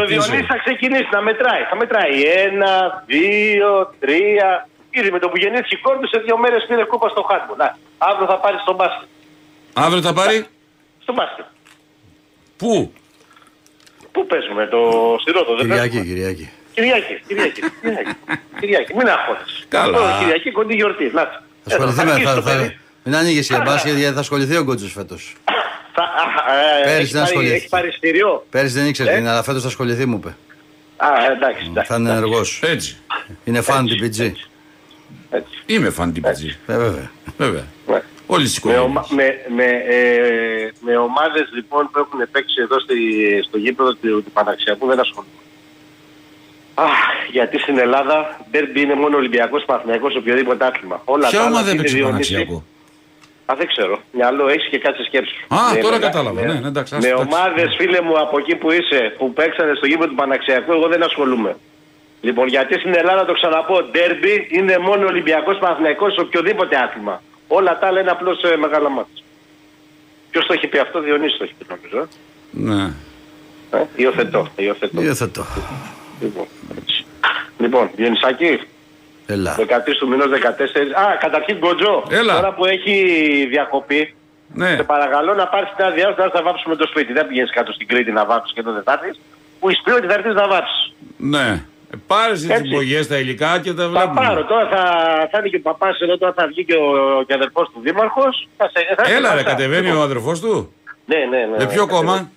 [0.00, 1.62] ο Διονύσης θα ξεκινήσει να μετράει.
[1.70, 2.26] Θα μετράει 1,
[3.08, 4.66] 2, 3,
[4.98, 7.54] Ήδη με το που γεννήθηκε η κόρη του σε δύο μέρες πήρε κούπα στο χάτμπο.
[7.56, 9.08] Να, αύριο θα πάρει στο μπάσκετ.
[9.72, 10.46] Αύριο θα πάρει;
[11.02, 11.44] Στο μπάσκετ.
[12.56, 12.92] Πού;
[14.12, 14.80] Πού παίζουμε το
[15.22, 16.50] σιρότο, δεν Κυριακή, Κυριακή.
[16.74, 17.60] Κυριακή, Κυριακή.
[18.60, 19.64] Κυριακή, μην αγχώνεσαι.
[19.68, 19.96] Καλά.
[19.98, 21.10] Τώρα, Κυριακή κοντή γιορτή.
[21.14, 21.44] Να.
[21.64, 22.72] Ασχοληθούμε, θα, θα, θα,
[23.04, 25.34] μην ανοίγεις για μπάσκετ γιατί θα ασχοληθεί ο Κότσος φέτος.
[26.80, 27.54] Ε, Πέρυσι δεν ασχοληθεί.
[27.54, 28.46] Έχει πάρει στήριο.
[28.50, 29.28] Πέρυσι δεν ήξερε ε?
[29.28, 30.36] αλλά φέτος θα ασχοληθεί μου είπε.
[30.96, 31.72] Α, εντάξει.
[31.84, 32.60] Θα είναι ενεργός.
[32.62, 32.96] Έτσι.
[33.44, 34.32] Είναι φαν την PG
[35.30, 35.52] έτσι.
[35.66, 36.56] Είμαι φαν τυπιτζή.
[36.66, 37.10] Ε, βέβαια.
[37.36, 37.64] Βέβαια.
[37.86, 38.02] Ναι.
[38.26, 38.90] Όλες τις Με, οικογένειες.
[38.90, 39.26] ομα, με,
[39.56, 42.96] με, ε, με ομάδες λοιπόν που έχουν παίξει εδώ στη,
[43.46, 45.32] στο γήπεδο του, του Παναξιακού δεν ασχολούμαι.
[46.74, 46.90] Αχ,
[47.30, 51.02] γιατί στην Ελλάδα ντέρμπι είναι μόνο Ολυμπιακός, Παναθηναϊκός, οποιοδήποτε άθλημα.
[51.04, 52.34] Όλα Ποια τα άλλα ομάδα είναι έπαιξε Διονύσης.
[52.34, 52.64] Παναξιακό;
[53.46, 54.00] Α, δεν ξέρω.
[54.12, 55.34] Μυαλό έχεις και κάτσε σκέψου.
[55.48, 56.40] Α, Ναι, τώρα με- κατάλαβα.
[56.40, 56.94] με- Ναι, ναι, εντάξει.
[56.94, 57.26] ας, Με εντάξει.
[57.34, 61.02] ομάδες, φίλε μου, από εκεί που είσαι, που παίξανε στο γήπεδο του Παναξιακού, εγώ δεν
[61.02, 61.56] ασχολούμαι.
[62.26, 67.22] Λοιπόν, γιατί στην Ελλάδα το ξαναπώ, ντέρμπι είναι μόνο Ολυμπιακός Παναθηναϊκός σε οποιοδήποτε άθλημα.
[67.48, 69.22] Όλα τα άλλα είναι απλώς ε, μεγάλα μάτια.
[70.30, 71.98] Ποιος το έχει πει αυτό, Διονύσης το έχει πει νομίζω.
[71.98, 72.06] ε.
[72.50, 72.82] Ναι.
[73.70, 75.02] Ε, υιοθετώ, υιοθετώ.
[75.02, 75.44] Υιοθετώ.
[76.20, 76.46] Λοιπόν,
[76.80, 77.04] έτσι.
[77.58, 78.60] λοιπόν, Διονυσάκη,
[79.26, 79.54] Έλα.
[79.58, 80.92] 13 του μηνός 14.
[81.04, 82.04] Α, καταρχήν Γκοτζό.
[82.10, 82.34] Έλα.
[82.34, 82.94] Τώρα που έχει
[83.50, 84.14] διακοπή,
[84.54, 84.68] Ναι.
[84.76, 87.12] σε παρακαλώ να πάρεις την άδειά σου, να θα βάψουμε το σπίτι.
[87.12, 89.20] Δεν πηγαίνεις κάτω στην Κρήτη να βάψεις και τότε θα έρθεις.
[89.60, 90.92] Που είσαι πει ότι θα έρθεις να βάψεις.
[91.16, 91.64] Ναι.
[91.96, 92.68] Ε, Πάρε τις Έτσι.
[92.68, 94.20] υπογειές τα υλικά και τα Θα βλέπουμε.
[94.26, 94.82] πάρω τώρα, θα,
[95.30, 98.48] θα είναι και ο παπάς εδώ, τώρα θα βγει και ο, και αδερφός του δήμαρχος.
[99.16, 100.72] Έλα ρε, κατεβαίνει ο αδερφός του;
[101.04, 101.56] Ναι, ναι, ναι.
[101.58, 102.30] Με ποιο κόμμα;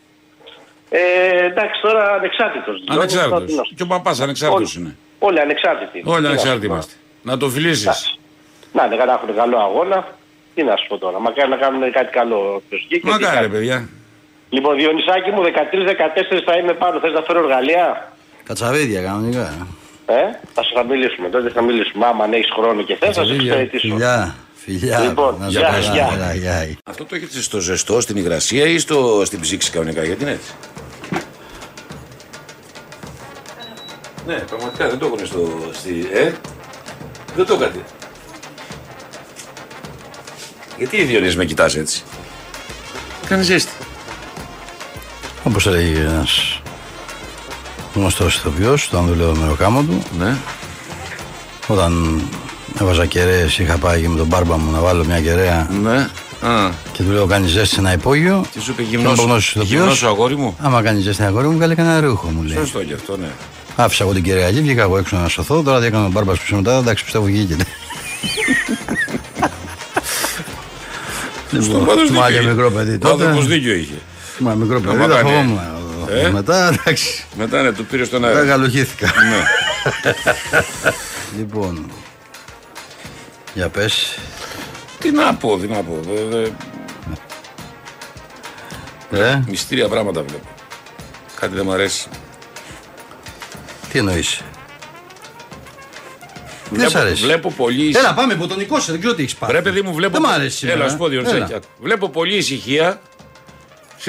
[0.90, 1.00] Ε,
[1.46, 2.84] εντάξει, τώρα ανεξάρτητος.
[2.90, 3.74] Ανεξάρτητος.
[3.76, 4.96] Και ο παπάς ανεξάρτητος είναι.
[5.20, 6.04] Όλοι ανεξάρτητοι.
[6.06, 6.74] Όλοι Τι να ανεξάρτητοι σου πω.
[6.74, 6.94] είμαστε.
[7.22, 8.18] Να το φιλήσεις.
[8.74, 10.08] Να, δεν να έχουν καλό αγώνα.
[10.56, 11.20] Τι να σου πω τώρα.
[11.20, 12.88] Μακάρι να κάνουν κάτι καλό προς εκεί.
[12.96, 13.52] και τι Μακάρι, ρε κάνουν.
[13.52, 13.90] παιδιά.
[14.50, 17.00] Λοιπόν, Διονυσάκη μου, 13-14 θα είμαι πάνω.
[17.00, 18.12] Θες να φέρω εργαλεία;
[18.50, 19.68] Κατσαβίδια κανονικά.
[20.06, 20.14] Ε,
[20.54, 21.30] θα σου θα μιλήσουμε.
[21.30, 22.06] Τότε θα μιλήσουμε.
[22.06, 23.54] Άμα αν έχεις χρόνο και θες, θα σου Κατσαβίδια.
[23.54, 23.88] εξαιρετήσω.
[23.94, 24.36] Φιλιά.
[24.56, 25.00] Φιλιά.
[25.00, 25.80] Λοιπόν, Να σε γεια, καλά.
[25.80, 26.10] γεια.
[26.14, 26.78] Έλα, γεια.
[26.84, 30.52] Αυτό το έχετε στο ζεστό, στην υγρασία ή στο, στην ψήξη κανονικά, γιατί είναι έτσι;
[34.28, 35.50] Ναι, πραγματικά δεν το έχουν στο.
[35.72, 36.32] Στη, ε,
[37.36, 37.80] δεν το έκατε.
[40.78, 42.04] Γιατί οι Διονύση με κοιτάς έτσι;
[43.28, 43.72] Κάνει ζέστη.
[45.44, 46.59] Όπως έλεγε ένας
[48.00, 50.36] γνωστός ηθοποιός, όταν δούλευα με ροκάμο του, Ναι.
[51.68, 52.22] όταν
[52.82, 56.10] έβαζα κεραίες, είχα πάει και με τον μπάρμπα μου να βάλω μια κεραία Ναι.
[56.50, 58.46] Α, και του λέω κάνεις ζέστη σε ένα υπόγειο.
[58.54, 60.56] τι σου είπε Και γυμνός, ο γνωστός ηθοποιός, γυμνός σου αγόρι μου.
[60.62, 62.58] Άμα κάνεις ζέστη ένα αγόρι μου, βγάλε κανένα ρούχο μου λέει.
[62.58, 63.28] Σωστό και αυτό, ναι.
[63.76, 65.62] Άφησα εγώ την κεραία εκεί, βγήκα εγώ έξω να σωθώ.
[65.64, 67.56] Τώρα τι έκανε ο μπάρμπας πίσω μετά, εντάξει πιστεύω βγήκε.
[71.62, 72.50] Στον πάντως Μα δίκιο και είχε.
[72.50, 73.24] μικρό παιδί Ο τότε.
[73.24, 73.94] άνθρωπος δίκιο είχε.
[74.40, 75.60] Μα μικρό παιδί, Άμα τα κάνει- φοβόμουν.
[76.26, 77.26] Ε; Μετά εντάξει.
[77.40, 78.38] Μετά ναι, του πήρε στον αέρα.
[78.40, 79.06] Δεν γαλουχήθηκα.
[79.30, 79.44] Ναι.
[81.38, 81.92] Λοιπόν.
[83.54, 84.18] Για πες.
[85.00, 86.00] Τι να πω, τι να πω.
[86.34, 86.52] ε,
[89.18, 90.48] ε, Ε, Μυστήρια πράγματα βλέπω.
[91.40, 92.08] Κάτι δεν μου αρέσει.
[93.92, 94.42] τι εννοείς;
[96.70, 97.96] Δεν Βλέπω- σ' αρέσει; Βλέπω πολύ.
[97.98, 99.54] Έλα πάμε ποτονικό σε, δεν ξέρω τι έχεις πάρει.
[99.54, 100.12] Ρε παιδί μου, βλέπω.
[100.20, 100.80] Δεν μ' αρέσει σήμερα.
[100.80, 101.56] Έλα, σου πω Διονυσάκη, Έλα.
[101.56, 101.66] άκου.
[101.80, 103.02] Βλέπω πολλή ησυχία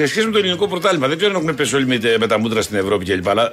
[0.05, 1.07] σε σχέση με το ελληνικό πρωτάθλημα.
[1.07, 3.29] Δεν ξέρω αν έχουν πέσει όλοι με, με τα μούτρα στην Ευρώπη κλπ.
[3.29, 3.49] Αλλά ε,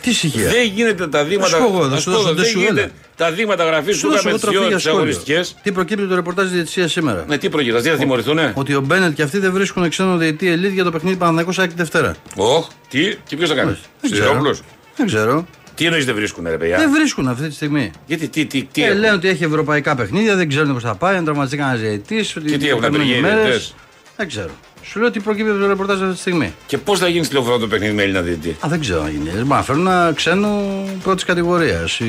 [0.00, 0.48] Τι ησυχία.
[0.48, 1.48] δεν γίνεται τα δήματα.
[1.48, 2.90] σου πω εγώ, θα να σου πω δώσω, εδώ, δεν δεν σου γίνεται έλα.
[3.16, 4.98] τα δήματα γραφής Σου σου δώσω με εγώ τι τροφή για ώρε σχόλιο.
[4.98, 5.56] αγωνιστικές.
[5.62, 8.38] Τι προκύπτει το ρεπορτάζ της διετησίας σήμερα; Ναι, τι προγειτά, δεν θα τιμωρηθούν.
[8.54, 11.74] Ότι ο Μπένετ και αυτοί δεν βρίσκουν ξένο διετή ελίτ για το παιχνίδι Παναθηναϊκός Άκη
[11.76, 12.14] Δευτέρα.
[12.36, 13.70] Ωχ, τι, και ποιος θα κάνει;
[14.00, 14.24] Δεν ξέρω.
[14.26, 14.56] Σιδηρόπουλο.
[14.96, 15.46] Δεν ξέρω.
[15.74, 17.90] Τι εννοείς δεν βρίσκουν, ρε παιδιά; Δεν βρίσκουν αυτή τη στιγμή.
[18.06, 18.82] Γιατί, τι, τι, τι.
[18.82, 21.80] Ε, έχουν; λένε ότι έχει ευρωπαϊκά παιχνίδια, δεν ξέρουν πώς θα πάει, αν τραυματιστεί κανένας
[21.80, 22.24] διαιτή.
[22.50, 23.74] Και τι έχουν απεργία οι διαιτητές;
[24.16, 24.50] Δεν ξέρω.
[24.86, 26.54] Σου λέω ότι προκύπτει από το ρεπορτάζ αυτή τη στιγμή.
[26.66, 29.44] Και πώς θα γίνεις τηλεοφωνό το παιχνίδι με Έλληνα διαιτητή; Α, δεν ξέρω αν γίνει.
[29.44, 30.60] Μα φέρουν ένα ξένο
[31.02, 32.00] πρώτης κατηγορίας.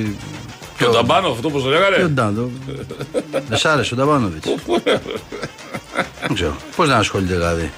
[0.78, 2.50] Και ο Ταμπάνο, αυτό πώ το λέγανε; Ποιο ήταν το.
[3.48, 4.44] Δεν σ' άρεσε ο Ταμπάνοβιτ.
[6.22, 6.56] Δεν ξέρω.
[6.76, 7.72] Πώς να ασχολείται δηλαδή;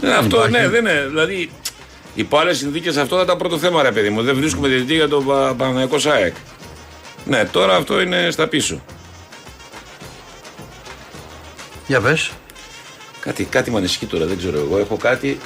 [0.00, 0.50] Ναι, αυτό υπάρχει.
[0.52, 1.06] ναι, δεν είναι.
[1.08, 1.50] Δηλαδή,
[2.14, 4.22] υπό άλλε συνθήκες αυτό θα ήταν πρώτο θέμα, ρε παιδί μου.
[4.22, 6.34] Δεν βρίσκουμε διαιτητή για το Πα- Παναθηναϊκό ΣΑΕΚ.
[7.24, 8.82] Ναι, τώρα αυτό είναι στα πίσω.
[11.86, 12.30] Για πες.
[13.28, 14.78] Κάτι, κάτι με ανησυχεί τώρα, δεν ξέρω εγώ.
[14.78, 15.38] Έχω κάτι.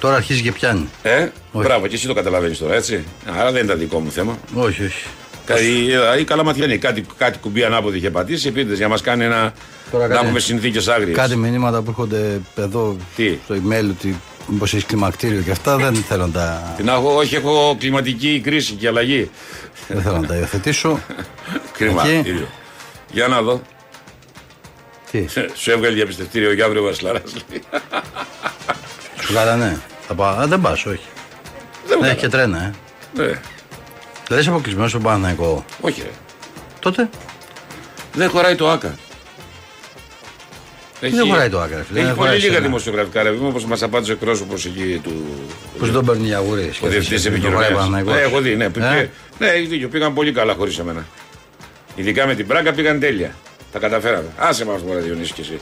[0.00, 0.88] Τώρα αρχίζει και πιάνει.
[1.02, 3.04] Ε, μπράβο, και εσύ το καταλαβαίνεις τώρα, έτσι.
[3.38, 4.38] Άρα δεν ήταν δικό μου θέμα.
[4.54, 5.04] Όχι, όχι.
[5.44, 6.78] Κάτι, δηλαδή, καλά μαθιανή.
[6.78, 8.48] Κάτι, κάτι κουμπί ανάποδη είχε πατήσει.
[8.48, 9.52] Επίτηδες για να μας κάνει ένα.
[9.90, 11.16] Τώρα να κάτι- έχουμε συνθήκες άγριες.
[11.16, 15.94] Κάτι μηνύματα που έρχονται εδώ Τι; στο email ότι μήπως έχεις κλιμακτήριο και αυτά δεν
[15.94, 19.30] θέλω να τα, Την έχω, όχι, έχω κλιματική κρίση και αλλαγή.
[19.88, 21.00] δεν θέλω να τα υιοθετήσω.
[21.78, 22.06] Κρίμα.
[22.06, 22.28] Εκεί.
[22.28, 22.48] ίδιο.
[23.12, 23.62] Για να δω.
[25.12, 25.24] Τι,
[25.54, 27.22] Σου έβγαλε διαπιστευτήριο για αύριο Βασιλαράς.
[29.20, 29.76] σου ναι.
[30.06, 30.40] Θα πάω.
[30.40, 31.00] Α, δεν πας, όχι.
[31.86, 32.72] Δεν Δεν μου έχει και τρένα, ε.
[33.22, 33.40] Ναι.
[34.28, 35.64] Δεν είσαι αποκλεισμένος στον Παναθηναϊκό.
[35.80, 36.10] Όχι, ρε.
[36.80, 37.08] Τότε;
[38.14, 38.94] Δεν χωράει το ΑΚΑ.
[41.00, 41.84] δεν χωράει το άκρα.
[41.88, 41.98] φίλε.
[41.98, 42.64] Έχει Δεν πολύ χωράει λίγα σένα.
[42.66, 45.24] δημοσιογραφικά ρεύμα όπως μας απάντησε ο εκπρόσωπος εκεί του.
[45.78, 46.72] Πώς δεν τον παίρνει η αγούρη.
[46.82, 47.88] Ο διευθυντή επικοινωνίας.
[47.88, 48.64] Ναι, έχω δει, ναι.
[48.64, 49.08] Ε; πήγε-
[49.38, 49.88] Ναι, έχει δίκιο.
[49.88, 51.06] Πήγαν πολύ καλά χωρίς εμένα.
[51.94, 53.34] Ειδικά με την Πράγκα πήγαν τέλεια.
[53.72, 54.28] Τα καταφέραμε.
[54.36, 55.60] Άσε μας μπορεί Διονύση κι εσύ.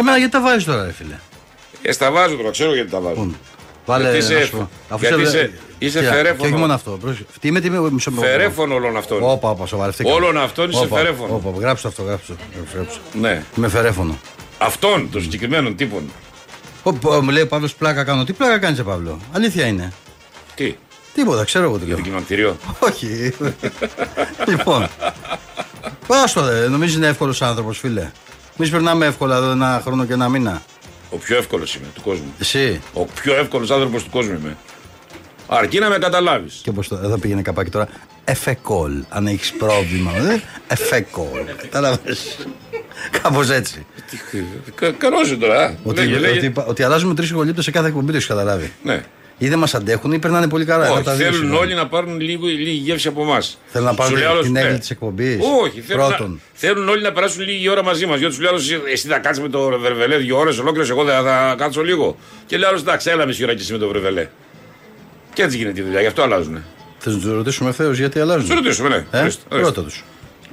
[0.00, 1.18] Εμένα γιατί τα βάζεις τώρα, ρε φίλε;
[1.82, 3.30] Ε, στα βάζω τώρα, ξέρω γιατί τα βάζω.
[3.86, 4.02] Βάλε.
[4.02, 4.68] Γιατί είσαι- να σου πω.
[4.88, 6.40] Αφού γιατί σε- είσαι- είσαι Κοίτα, φερέφωνο.
[6.40, 6.90] Και όχι μόνο αυτό.
[6.90, 7.24] πρόσεχε.
[7.40, 9.18] Τι είμαι, τι είμαι, μισό με- Φερέφωνο όλων αυτών.
[9.22, 10.14] Όπα, όπα, σοβαρευτήκαμε.
[10.14, 11.34] Όλων αυτών είσαι Όπα, φερέφωνο.
[11.44, 12.32] Όπα, γράψτε αυτό, γράψτε.
[12.32, 13.18] το, γράψτε το.
[13.18, 13.42] Ναι.
[13.56, 14.18] Είμαι φερέφωνο.
[14.58, 16.10] Αυτών των συγκεκριμένων τύπων.
[16.82, 16.92] Ω,
[17.22, 18.24] Μου λέει ο Παύλος πλάκα κάνω.
[18.24, 19.92] Τι πλάκα κάνεις, Παύλο; Αλήθεια είναι.
[20.54, 20.74] Τι,
[21.14, 21.96] Τίποτα, ξέρω εγώ τι για λέω.
[21.96, 22.56] το κλιμακτήριο.
[22.78, 23.32] Όχι.
[24.50, 24.88] λοιπόν.
[26.06, 28.10] Πάσο δε, νομίζεις είναι εύκολος άνθρωπος, φίλε.
[28.58, 30.62] Εμείς περνάμε εύκολα εδώ ένα χρόνο και ένα μήνα.
[31.10, 32.32] Ο πιο εύκολος είμαι του κόσμου.
[32.40, 32.80] Εσύ.
[32.92, 34.56] Ο πιο εύκολος άνθρωπος του κόσμου είμαι.
[35.48, 36.60] Αρκεί να με καταλάβεις.
[36.62, 36.96] Και πώς το.
[37.02, 37.88] Εδώ πήγαινε καπάκι τώρα.
[38.24, 38.92] Εφεκόλ.
[39.08, 40.16] Αν έχεις πρόβλημα.
[40.16, 41.44] ε, Εφεκόλ.
[41.62, 41.98] Κατάλαβε.
[43.22, 43.86] Κάπως έτσι.
[44.98, 45.64] Καλό είναι τώρα.
[45.64, 45.74] α.
[45.82, 46.46] Ότι, Λέγε, λέγε.
[46.46, 48.72] ότι, ότι αλλάζουμε τρεις ηχολήπτε σε κάθε εκπομπή, το έχεις καταλάβει.
[48.82, 49.02] Ναι.
[49.38, 50.84] Ή δεν μας αντέχουν ή περνάνε πολύ καλά.
[50.84, 51.62] Όχι, Ένα τα δύο θέλουν συμβαίνουν.
[51.62, 53.58] όλοι να πάρουν λίγο, λίγη γεύση από εμάς.
[53.66, 55.38] Θέλουν να πάρουν την έγκλη της εκπομπής.
[55.62, 56.30] Όχι, θέλουν, Πρώτον.
[56.30, 58.18] να, θέλουν όλοι να περάσουν λίγη ώρα μαζί μας.
[58.18, 61.22] Γιατί τους λέω, εσύ, εσύ θα κάτσεις με το Βρεβελέ δύο ώρες ολόκληρες, εγώ δεν
[61.22, 62.16] θα κάτσω λίγο.
[62.46, 64.28] Και λέω άλλος, εντάξει, έλα μισή ώρα και εσύ με το Βρεβελέ.
[65.32, 66.62] Και έτσι γίνεται η δουλειά, γι' αυτό αλλάζουν.
[66.98, 68.46] Θα τους ρωτήσουμε ευθέως γιατί αλλάζουν.
[68.46, 68.94] Τους ρωτήσουμε, ναι.
[69.10, 69.68] Ε, Ορίστε, ορίστε.
[69.68, 70.04] ρώτα τους.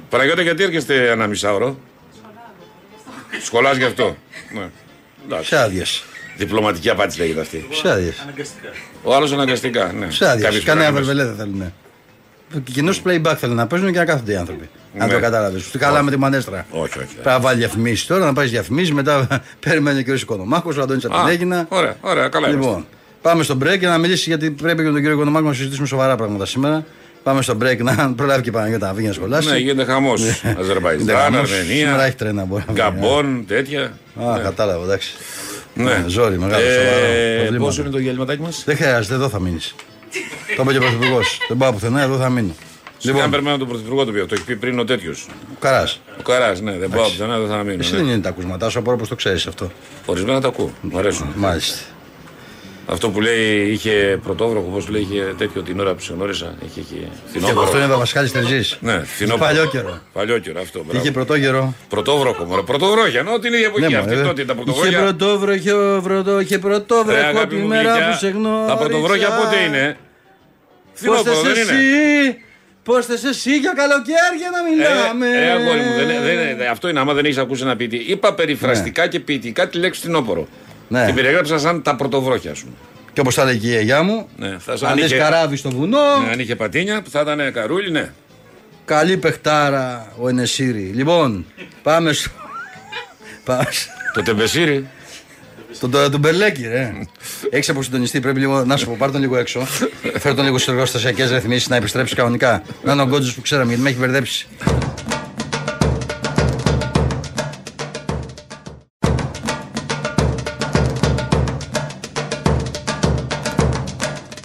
[0.08, 1.78] Παναγιώτα, γιατί έρχεστε ένα μισάωρο;
[3.44, 4.16] Σχολάς γι' αυτό.
[4.54, 4.68] Ναι.
[5.26, 5.48] Εντάξει.
[5.48, 6.04] Σε άδειες.
[6.36, 7.66] Διπλωματική απάντηση λέγεται αυτή.
[7.70, 8.12] Σε άδειε.
[9.02, 9.92] Ο άλλος αναγκαστικά.
[9.98, 10.10] Ναι.
[10.10, 10.44] Σε άδειε.
[10.44, 11.06] Κάποιες Κανένα φορές.
[11.06, 11.72] βερβελέ δεν θέλουν.
[12.72, 14.68] Κοινού playback θέλουν να παίζουν και να κάθονται οι άνθρωποι.
[14.98, 15.14] Αν Ναι.
[15.14, 15.58] το κατάλαβε.
[15.72, 16.66] Του καλά με τη μανέστρα.
[16.70, 17.06] Όχι, όχι.
[17.14, 18.92] Πρέπει να βάλει διαφημίσεις τώρα, να πάει διαφημίσεις.
[18.92, 19.26] Μετά
[19.66, 21.66] περιμένει και ο Οικονομάκος, ο Αντώνης Α, Αττινέγινα.
[21.68, 22.48] Ωραία, ωραία, καλά.
[22.48, 22.86] Λοιπόν, είμαστε.
[23.22, 25.86] πάμε στο break για να μιλήσει γιατί πρέπει και με τον κύριο Οικονομάκο να συζητήσουμε
[25.86, 26.84] σοβαρά πράγματα σήμερα.
[27.22, 29.48] Πάμε στο break να προλάβει και η Παναγιώτα να βγει να σχολάσει.
[29.48, 30.20] Ναι, γίνεται χαμός.
[30.20, 31.48] Γίνεται Αζερβαϊτζάν, χαμός.
[31.48, 32.82] Σήμερα Αρμενία, έχει τρένα μπορεί να βγει.
[32.82, 33.82] Γκαμπόν, τέτοια.
[34.24, 35.14] Α, κατάλαβα, εντάξει.
[35.74, 35.84] Ναι.
[35.84, 37.06] Ναι, Ζόρι, μεγάλο, σοβαρό.
[37.36, 37.64] προβλήματα.
[37.64, 39.74] Πόσο είναι το γελματάκι μας; Δεν χρειάζεται, εδώ θα μείνεις.
[40.56, 41.38] το είπε και ο Πρωθυπουργός.
[41.48, 42.54] Δεν πάω πουθενά, εδώ θα μείνω.
[43.02, 45.26] Λοιπόν, αν περιμένω τον Πρωθυπουργό το πει, το έχει πει πριν ο τέτοιος.
[45.52, 46.00] Ο Καράς.
[46.18, 47.76] Ο Καράς, ναι, δεν πάω πουθενά, δεν θα μείνω.
[47.80, 47.96] Εσύ ναι.
[47.98, 49.70] δεν είναι τα ακούσματά σου, απορώ πώς το ξέρεις αυτό.
[50.06, 50.72] Ορισμένα τα ακούω.
[50.80, 51.32] Μου αρέσουν.
[51.36, 51.76] Μάλιστα.
[52.86, 56.54] Αυτό που λέει είχε πρωτόβροχο, πώ λέει, είχε τέτοιο την ώρα που σε γνώρισα.
[56.66, 57.62] Είχε, είχε Και φθινόπωρο.
[57.62, 58.76] αυτό είναι Δαμασκάλη Τερζής.
[58.80, 59.44] Ναι, φθινόπωρο.
[59.46, 60.00] Παλιό καιρό.
[60.12, 60.82] Παλιό καιρό αυτό.
[60.84, 60.98] μπράβο.
[61.00, 61.74] Είχε πρωτόγερο.
[61.88, 62.62] Πρωτόβροχο, μωρέ.
[62.62, 64.10] Πρωτοβρόχια, ενώ την ίδια εποχή Ναι, αυτή.
[64.14, 64.26] μωρέ.
[64.26, 65.00] Τότε τα Είχε πρωτοβρόχια.
[65.00, 68.66] πρωτόβροχο, βροντό, είχε Ρε, πρωτόβροχο αγάπη τη μου, μέρα γλυκιά, που σε γνώρισα.
[68.66, 72.36] Τα πρωτοβρόχια πότε είναι; Πώς Φθινόπωρο θες δεν είναι; εσύ,
[72.82, 76.88] πώς θες εσύ για καλοκαίρια να μιλάμε; Ε, ε, αγόρι μου, δεν, δεν, δεν- αυτό
[76.88, 77.96] είναι άμα δεν έχεις ακούσει ένα ποιητή.
[77.96, 80.48] Είπα περιφραστικά και ποιητικά τη λέξη φθινόπωρο.
[80.92, 81.04] Ναι.
[81.06, 82.74] Την περιέγραψα σαν τα πρωτοβρόχια, α πούμε.
[83.12, 86.30] Και όπως τα λέγει η γιαγιά μου, Ναι, θα αν δεις καράβι στο βουνό, Ναι,
[86.32, 88.12] αν είχε πατίνια, θα ήταν καρούλι, ναι.
[88.84, 90.80] καλή παιχτάρα ο Ενεσύρη.
[90.94, 91.44] Λοιπόν,
[91.82, 92.30] πάμε στο...
[93.44, 94.86] πάμε στο- Το τεμπεσίρι.
[95.80, 96.92] Το, το, τον Μπερλέκη, ρε.
[97.50, 99.66] Έχεις αποσυντονιστεί, πρέπει λίγο να σου πω, πάρ τον λίγο έξω.
[100.18, 102.62] Φέρ τον λίγο στις εργοστασιακέ ρυθμίσει να επιστρέψεις κανονικά.
[102.82, 104.46] Να είναι ο Γκότζο που ξέραμε, γιατί με έχει μπερδέψει.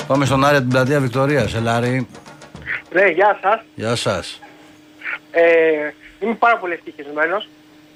[0.07, 1.53] Πάμε στον Άρη από την πλατεία Βικτωρίας.
[1.55, 2.07] Ελάρη,
[2.93, 3.61] Ναι, γεια σας.
[3.75, 4.39] γεια σας.
[5.31, 5.43] Ε,
[6.19, 7.49] είμαι πάρα πολύ ευτυχισμένος.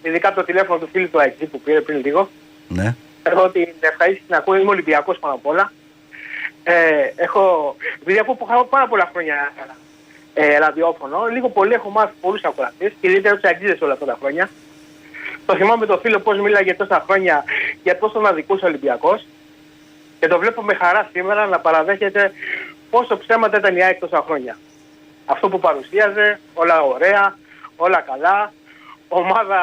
[0.04, 2.30] Ειδικά από το τηλέφωνο του φίλου του ΑΕΚΖ που πήρε πριν λίγο.
[2.68, 2.96] Ναι.
[3.24, 5.72] Έχω την ευχαρίστηση να ακούω, είμαι Ολυμπιακός πάνω απ' όλα.
[6.64, 6.74] Ε,
[7.16, 9.54] έχω, επειδή ακούω πάρα πολλά χρόνια
[10.34, 14.18] ε, ραδιόφωνο, λίγο πολύ έχω μάθει πολλούς ακροατές, και ιδιαίτερα τους αεξίδες όλα αυτά τα
[14.20, 14.50] χρόνια.
[15.46, 17.44] Το θυμάμαι το φίλο πώς μίλαγε τόσα χρόνια
[17.84, 19.26] για πώς τον αδικούσε ο Ολυμπιακός.
[20.22, 22.32] Και το βλέπω με χαρά σήμερα να παραδέχεται
[22.90, 24.58] πόσο ψέματα ήταν η ΑΕΚ τόσα χρόνια.
[25.26, 27.38] Αυτό που παρουσίαζε, όλα ωραία,
[27.76, 28.54] όλα καλά,
[29.08, 29.62] ομάδα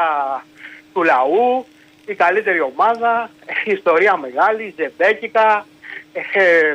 [0.93, 1.67] του λαού,
[2.07, 3.31] η καλύτερη ομάδα,
[3.65, 5.67] ιστορία μεγάλη, ζεμπέκικα,
[6.13, 6.75] ε,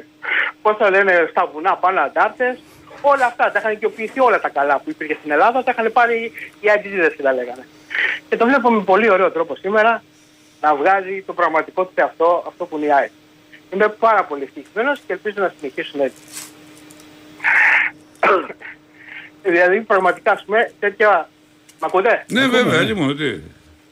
[0.61, 2.59] πώς θα λένε, στα βουνά πάνω αντάρτες.
[3.01, 6.31] Όλα αυτά τα είχαν οικειοποιηθεί όλα τα καλά που υπήρχε στην Ελλάδα, τα είχαν πάρει
[6.59, 7.67] οι αγγλίδες και τα λέγανε.
[8.29, 10.03] Και το βλέπω με πολύ ωραίο τρόπο σήμερα
[10.61, 13.11] να βγάζει το πραγματικό του αυτό, αυτό που είναι η ΑΕΚ.
[13.73, 16.21] Είμαι πάρα πολύ ευτυχισμένος και ελπίζω να συνεχίσουν έτσι.
[19.43, 21.29] δηλαδή πραγματικά, ας πούμε, τέτοια...
[21.79, 23.39] Μ' ακούτε; Ναι, βέβαια, λοιπόν, τι.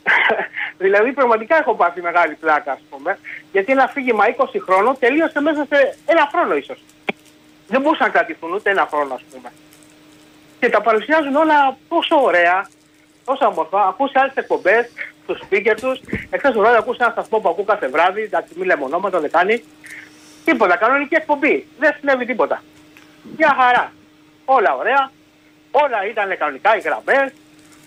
[0.83, 3.17] Δηλαδή πραγματικά έχω πάθει μεγάλη πλάκα, ας πούμε,
[3.51, 6.79] γιατί ένα φύγημα 20 χρόνων τελείωσε μέσα σε ένα χρόνο ίσως.
[7.67, 9.51] Δεν μπορούσαν να κρατηθούν ούτε ένα χρόνο, ας πούμε.
[10.59, 12.67] Και τα παρουσιάζουν όλα τόσο ωραία,
[13.25, 13.87] τόσο όμορφα.
[13.87, 14.89] Ακούς άλλες εκπομπές,
[15.35, 15.99] στους speaker τους.
[16.29, 19.31] Εχθές το βράδυ ακούς ένα σταθμό που ακούω κάθε βράδυ, εντάξει μη λέμε ονόματα, δεν
[19.31, 19.63] κάνει.
[20.45, 21.67] Τίποτα, κανονική εκπομπή.
[21.79, 22.63] Δεν συνέβη τίποτα.
[23.37, 23.91] Μια χαρά.
[24.45, 25.11] Όλα ωραία.
[25.71, 27.31] Όλα ήταν κανονικά οι γραμμές,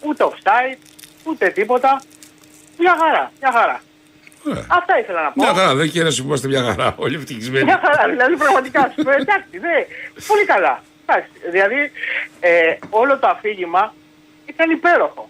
[0.01, 0.79] ούτε offside,
[1.25, 2.03] ούτε τίποτα.
[2.79, 3.83] Μια χαρά, μια χαρά.
[4.69, 5.43] Αυτά ήθελα να πω.
[5.43, 6.95] Μια χαρά, δεν χαίρεσαι που είμαστε μια χαρά.
[6.97, 7.65] Όλοι ευτυχισμένοι.
[7.65, 9.87] Μια χαρά, δηλαδή πραγματικά σου πω, εντάξει, ναι,
[10.27, 10.83] πολύ καλά.
[11.07, 11.93] Εντάξει, δηλαδή
[12.41, 13.95] ε, όλο το αφήγημα
[14.47, 15.29] ήταν υπέροχο.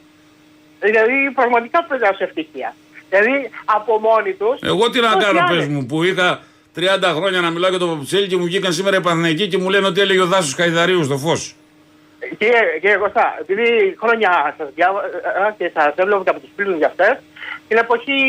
[0.87, 2.75] Δηλαδή πραγματικά πρέπει να σου ευτυχία.
[3.11, 4.59] Δηλαδή από μόνοι τους.
[4.63, 6.41] Εγώ τι να κάνω, πες μου, που είχα
[6.77, 9.69] 30 χρόνια να μιλάω για το Παπουτσέλη και μου βγήκαν σήμερα οι Παναθηναϊκοί και μου
[9.71, 11.55] λένε ότι έλεγε ο Δάσος Καϊδαρίου στο φως.
[12.39, 16.87] Κύριε, κύριε Κωστά, επειδή χρόνια σας διάβασα και σας έβλεπα και από τους φίλους για
[16.87, 17.19] αυτές,
[17.69, 18.21] την εποχή,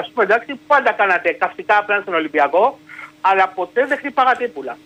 [0.00, 2.78] ας πούμε εντάξει, πάντα κάνατε καυστικά απέναντι στον Ολυμπιακό,
[3.20, 4.76] αλλά ποτέ δεν χτύπαγατε ύπουλα.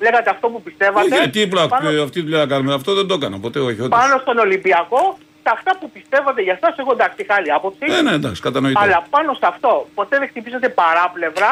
[0.00, 1.06] Λέγατε αυτό που πιστεύατε.
[1.06, 2.74] Όχι, γιατί ύπουλα πάνω, αυτή τη δουλειά να κάνουμε.
[2.74, 3.80] Αυτό δεν το έκανα ποτέ, όχι.
[3.80, 3.98] όντως.
[3.98, 7.84] πάνω στον Ολυμπιακό, τα αυτά που πιστεύατε για εσάς, εγώ εντάξει, είχα άλλη άποψη.
[7.92, 8.80] Ναι, ναι, εντάξει, κατανοητό.
[8.80, 11.50] Αλλά πάνω σε αυτό, ποτέ δεν χτυπήσατε παράπλευρα,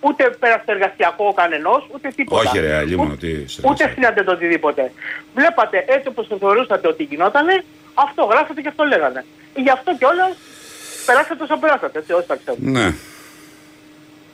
[0.00, 2.50] ούτε πέρα στο εργασιακό κανενός, ούτε τίποτα.
[2.50, 3.32] Όχι, ρε, αλλήμον, τι
[3.68, 4.92] Ούτε στείλατε το οτιδήποτε.
[5.34, 7.64] Βλέπατε έτσι όπως το θεωρούσατε ότι γινότανε,
[7.94, 9.24] αυτό γράφατε και αυτό λέγανε.
[9.54, 10.32] Γι' αυτό κιόλας
[11.06, 11.98] περάσατε όσο περάσατε.
[11.98, 12.60] Έτσι, όσοι τα ξέρουν.
[12.76, 12.94] Ναι.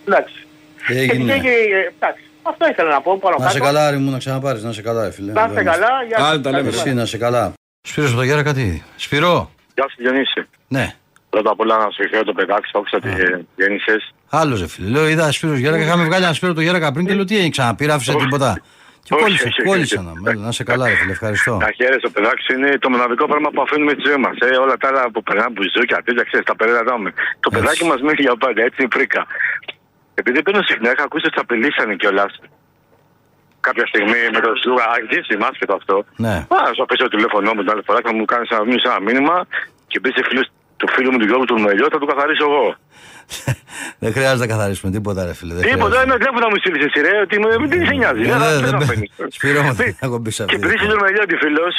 [0.07, 0.47] Εντάξει.
[0.89, 1.33] Έγινε.
[1.33, 2.25] Και, και, και, εντάξει.
[2.43, 3.65] Αυτό ήθελα να πω πάνω Να σε κάτω.
[3.65, 5.33] καλά, Άρη μου, να ξαναπάρεις, να σε καλά, ρε φίλε.
[5.33, 5.89] Να είστε καλά.
[6.09, 6.29] Γεια σας.
[6.29, 6.69] Άλλη τα λέμε.
[6.69, 7.53] Εσύ να σε καλά.
[7.85, 9.51] Σπύρος από το Γέρα κάτι; Σπύρο.
[9.75, 10.47] Γεια σου Διονύση.
[10.69, 10.95] Ναι.
[11.31, 13.11] Πρώτα απ' όλα να σου ευχαριστώ το παιδάκι σου, άκουσα ότι
[13.57, 14.15] γέννησες.
[14.31, 14.89] Άλλος ρε φίλε.
[14.89, 17.35] Λέω, είδα Σπύρο Γέρα και είχαμε βγάλει ένα Σπύρο το Γέρα πριν και λέω τι
[17.37, 18.61] έγινε, ξαναπήρα, άφησε τίποτα.
[19.05, 20.07] Και Όχι, κόλλησα, όχι, όχι, κόλλησα όχι.
[20.09, 20.41] να με.
[20.47, 21.57] Να σε καλά, ρε φίλε, ευχαριστώ.
[21.57, 24.35] Να χαίρεσαι, το παιδάκι σου είναι το μοναδικό πράγμα που αφήνουμε στη ζωή μας.
[24.39, 27.13] Ε, όλα τα άλλα που περνάμε, που ζωή και τέτοια, ξέρεις, τα περνάμε.
[27.41, 29.27] Το παιδάκι μας μένει για πάντα, έτσι είναι φρίκα.
[30.15, 32.33] Επειδή παίρνω συχνά, είχα ακούσει ότι σε απειλήσανε κιόλας.
[33.67, 35.97] Κάποια στιγμή με το Σλούγα, αρχίσει άσχετο αυτό.
[36.25, 36.35] Ναι.
[36.57, 38.89] Α, σου αφήσω το τηλέφωνό μου την άλλη φορά και θα μου κάνεις ένα, μήνυμα,
[38.95, 39.37] ένα μήνυμα
[39.91, 40.47] και πεις σε φίλους
[40.81, 42.67] του φίλου μου του Γιώργου του Μελιό, θα του καθαρίσω εγώ.
[44.03, 45.53] Δεν χρειάζεται να καθαρίσουμε τίποτα, ρε φίλε.
[45.55, 46.09] δεν Τίποτα, χρειάζεται.
[46.11, 48.23] ένα τηλέφωνο μου στείλεις εσύ, ρε, ότι μου δεν σε νοιάζει.
[48.23, 49.11] Ε, Δεν δεν- δεν δεν- αφήνεις.
[49.37, 50.57] Σπύρο μου, δεν έχω μπει σε Και αυτή.
[50.61, 51.75] επειδή είσαι του Μελιώτη φίλος,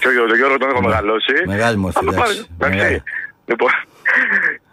[0.00, 1.32] και ο Γιώργο- τον Γιώργος τον έχω μεγαλώσει.
[1.46, 1.52] Ναι.
[1.54, 2.34] Μεγάλη μορφή, θα το πάρει.
[2.34, 2.48] εντάξει.
[2.58, 2.76] Εντάξει.
[2.78, 3.02] Μεγάλη.
[3.50, 3.70] Λοιπόν,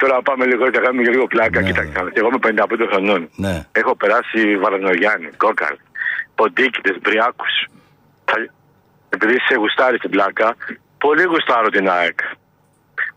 [0.02, 1.60] τώρα πάμε λίγο, θα κάνουμε και λίγο πλάκα.
[1.68, 3.22] Κοίταξε, και εγώ είμαι 55 χρονών.
[3.46, 3.56] Ναι.
[3.82, 5.76] Έχω περάσει Βαρανογιάννη, Κόκαλ,
[6.36, 7.66] Ποντίκητες, Μπριάκους.
[9.10, 10.56] Επειδή σε γουστάρει την πλάκα,
[10.98, 12.20] πολύ γουστάρω την ΑΕΚ.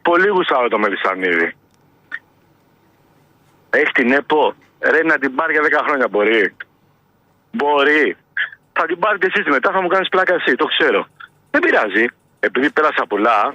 [0.02, 1.56] Πολύ γουστάρω το Μελισανίδη.
[3.70, 4.54] Έχει την ΕΠΟ.
[4.80, 6.54] Ρε να την πάρει για 10 χρόνια μπορεί.
[7.50, 8.16] Μπορεί.
[8.72, 11.06] Θα την πάρετε εσείς μετά, θα μου κάνεις πλάκα εσύ, το ξέρω.
[11.50, 12.04] Δεν πειράζει.
[12.40, 13.54] Επειδή πέρασα πολλά,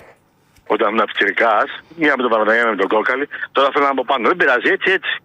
[0.68, 1.54] όταν ήμουν αυστηρικά,
[1.96, 4.28] μία με τον Παναγιώνα, με τον Κόκαλη, τώρα θέλω να από πάνω.
[4.28, 5.22] Δεν πειράζει, έτσι, έτσι.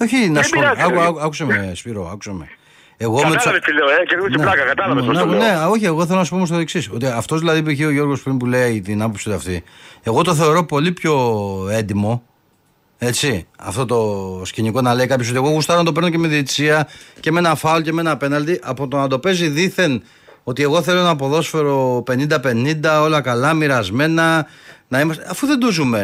[0.00, 0.60] Όχι, να σου πω.
[0.60, 1.04] πειράζει, άκου- ρε.
[1.06, 2.48] άκου- Άκουσε με, Σπύρο, άκουσε με.
[3.00, 5.38] Εγώ με Κατάλαβε τι λέω, ε, και εγώ την πλάκα, κατάλαβε πώ ναι, το λέω.
[5.38, 6.90] ναι, όχι, εγώ θέλω να σου πω όμως το εξής.
[6.90, 9.64] Ότι αυτός δηλαδή που είχε ο Γιώργος πριν που λέει την άποψη του αυτή,
[10.02, 11.14] εγώ το θεωρώ πολύ πιο
[11.70, 12.22] έντιμο.
[12.98, 16.28] Έτσι, αυτό το σκηνικό να λέει κάποιος ότι εγώ γουστάρω να το παίρνω και με
[16.28, 16.88] διετησία
[17.20, 20.02] και με ένα φάουλ και με ένα πέναλτι από το να το παίζει δήθεν
[20.44, 24.46] ότι εγώ θέλω ένα ποδόσφαιρο 50-50, όλα καλά, μοιρασμένα.
[24.90, 26.02] Να είμαστε, αφού δεν το ζούμε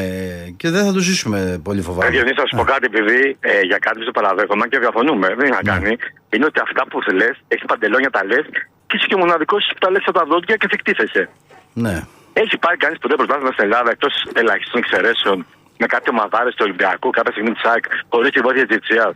[0.56, 2.10] και δεν θα το ζήσουμε πολύ Ε, φοβάμαι.
[2.10, 5.40] Διονύση, θα σου πω κάτι, επειδή ε, για κάτι που το παραδέχομαι και διαφωνούμε, δεν
[5.40, 5.96] έχει να κάνει,
[6.30, 8.44] είναι ότι αυτά που λε, έχει παντελόνια τα λες
[8.86, 11.28] και είσαι και μοναδικός που τα λες από τα δόντια και εφικτήθεσαι.
[11.72, 12.02] Ναι.
[12.32, 15.46] Έχει πάρει κανείς ποτέ πρωτάθλημα στην Ελλάδα εκτός ελαχίστων εξαιρέσεων
[15.78, 19.14] με κάτι ομαδάρες του Ολυμπιακού κάποια στιγμή της ΑΕΚ χωρίς τη βοήθεια της Ιτσιά.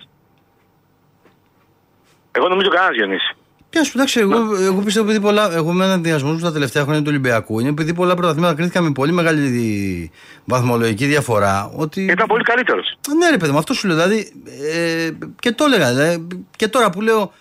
[2.33, 3.37] Εγώ νομίζω κανένας Διονύση.
[3.71, 5.55] Και α πούμε, εντάξει, εγώ, εγώ πιστεύω επειδή πολλά.
[5.55, 8.85] Εγώ με έναν διασμό μου στα τελευταία χρόνια του Ολυμπιακού είναι επειδή πολλά πρωταθλήματα κρίθηκαν
[8.85, 10.11] με πολύ μεγάλη
[10.45, 11.71] βαθμολογική διαφορά.
[11.77, 12.03] Ότι...
[12.03, 12.99] Ήταν πολύ καλύτερος.
[13.19, 13.97] Ναι, ρε παιδί μου, αυτό σου λέω.
[13.97, 14.33] Δηλαδή,
[14.73, 15.93] ε, και το έλεγα.
[15.93, 16.27] Δηλαδή,
[16.57, 17.33] και τώρα που λέω.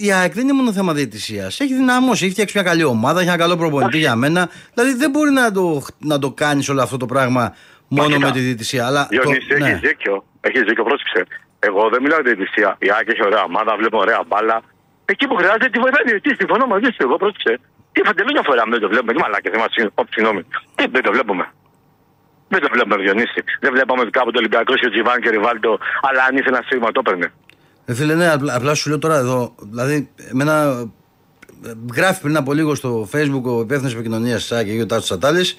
[0.00, 1.60] Η ΑΕΚ δεν είναι μόνο θέμα διαιτησίας.
[1.60, 4.50] Έχει δυναμώσει, έχει φτιάξει μια καλή ομάδα, έχει ένα καλό προπονητή για μένα.
[4.74, 7.54] Δηλαδή δεν μπορεί να το, να το κάνεις όλο αυτό το πράγμα
[7.88, 8.26] μόνο κοίτα.
[8.26, 8.86] με τη διαιτησία.
[8.86, 9.68] Αλλά το, Διονύση, ναι.
[9.68, 10.24] έχει δίκιο.
[10.40, 11.26] Έχεις δίκιο, πρόσεξε.
[11.58, 12.76] Εγώ δεν μιλάω για την διαιτησία.
[12.78, 14.62] Η ΑΕΚ έχει ωραία ομάδα, βλέπω ωραία μπάλα.
[15.12, 16.36] Εκεί που χρειάζεται τη βοηθάει η διαιτησία.
[16.42, 17.00] Συμφωνώ μαζί σου.
[17.06, 17.52] Εγώ πρόσεξε.
[17.92, 19.12] Τι φαντελόνια φοράμε, δεν το βλέπουμε.
[19.14, 19.68] Τι μαλάκια, δεν μα
[20.14, 20.42] συγγνώμη.
[20.76, 21.44] Τι δεν το βλέπουμε.
[22.52, 23.40] Δεν το βλέπουμε, Διονύση.
[23.62, 25.72] Δεν βλέπαμε ότι κάποτε ο Ολυμπιακό και ο Τζιβάν και ο Ριβάλτο,
[26.08, 27.28] αλλά αν ήθελε ένα σίγμα το έπαιρνε.
[27.84, 29.54] Ε, φίλε, ναι, απλά, απλά σου λέω τώρα εδώ.
[29.70, 29.96] Δηλαδή,
[30.32, 30.52] εμένα
[31.64, 35.06] ε, γράφει πριν από λίγο στο facebook ο υπεύθυνος επικοινωνίας τη ΣΑΚ και ο Τάτσο
[35.06, 35.58] Σατάλης.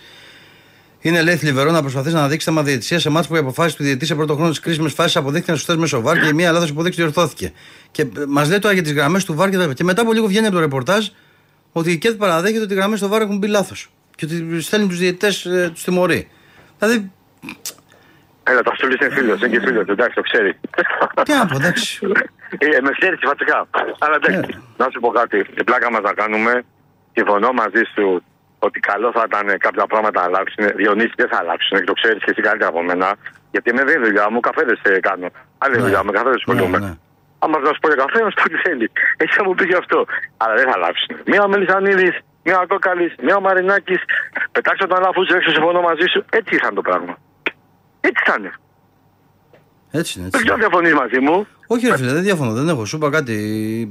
[1.02, 3.84] Είναι λέει θλιβερό να προσπαθείς να δείξεις θέμα διαιτησίας σε μάτς που οι αποφάσεις του
[3.84, 6.70] διαιτητή σε πρώτο χρόνο τη κρίσιμη φάση αποδείχθηκαν σωστέ μέσω βάρ και η μία λάθος
[6.70, 7.54] υποδείξη διορθώθηκε.
[7.92, 9.74] Και μας λέει τώρα για τις γραμμές του βάρ και, τα...
[9.74, 11.08] και μετά από λίγο βγαίνει από το ρεπορτάζ
[11.72, 13.92] ότι η ΚΕΤ παραδέχεται ότι οι γραμμές του βάρ έχουν μπει λάθος.
[14.16, 16.30] Και ότι στέλνει τους διαιτητές, ε, τους τιμωρεί.
[16.80, 17.12] Δηλαδή,
[18.44, 20.54] Έλα, το Αυτούλη είναι φίλος, είναι και φίλος, εντάξει, το ξέρει.
[21.24, 22.00] τι να πω, εντάξει.
[22.58, 23.68] Ε, με ξέρει φατικά.
[24.00, 25.44] Αλλά εντάξει, να σου πω κάτι.
[25.44, 26.64] Την πλάκα μας να κάνουμε.
[27.14, 28.24] Συμφωνώ μαζί σου
[28.60, 30.64] ότι καλό θα ήταν κάποια πράγματα να αλλάξουν.
[30.76, 33.08] Διονύσει δεν θα αλλάξουν και το ξέρεις και εσύ καλύτερα από μένα.
[33.52, 35.28] Γιατί με δεν δουλειά μου, καφέδες κάνω.
[35.58, 35.82] Άλλη Ναι.
[35.84, 36.98] δουλειά με καφέδες ασχολούμαι.
[37.44, 38.88] Άμα να σου πω για καφέ, να σου πω τι θέλει.
[39.22, 40.06] Εσύ θα μου πει γι' αυτό.
[40.38, 41.10] Αλλά δεν θα αλλάξουν.
[41.32, 44.02] Μία Μελισανίδης, μία Κόκαλης, μία Μαρινάκης.
[44.52, 46.26] Πετάξω τον Αλαφούς έξω, συμφωνώ μαζί σου.
[46.40, 47.14] Έτσι ήταν το πράγμα.
[48.02, 48.52] Έτσι θα είναι.
[49.92, 50.30] Έτσι είναι.
[50.30, 50.44] Δεν Έτσι.
[50.44, 51.48] ξέρω διαφωνείς μαζί μου.
[51.68, 52.86] Όχι, ρε φίλε, δεν διαφωνώ, δεν έχω.
[52.86, 53.36] Σου είπα κάτι.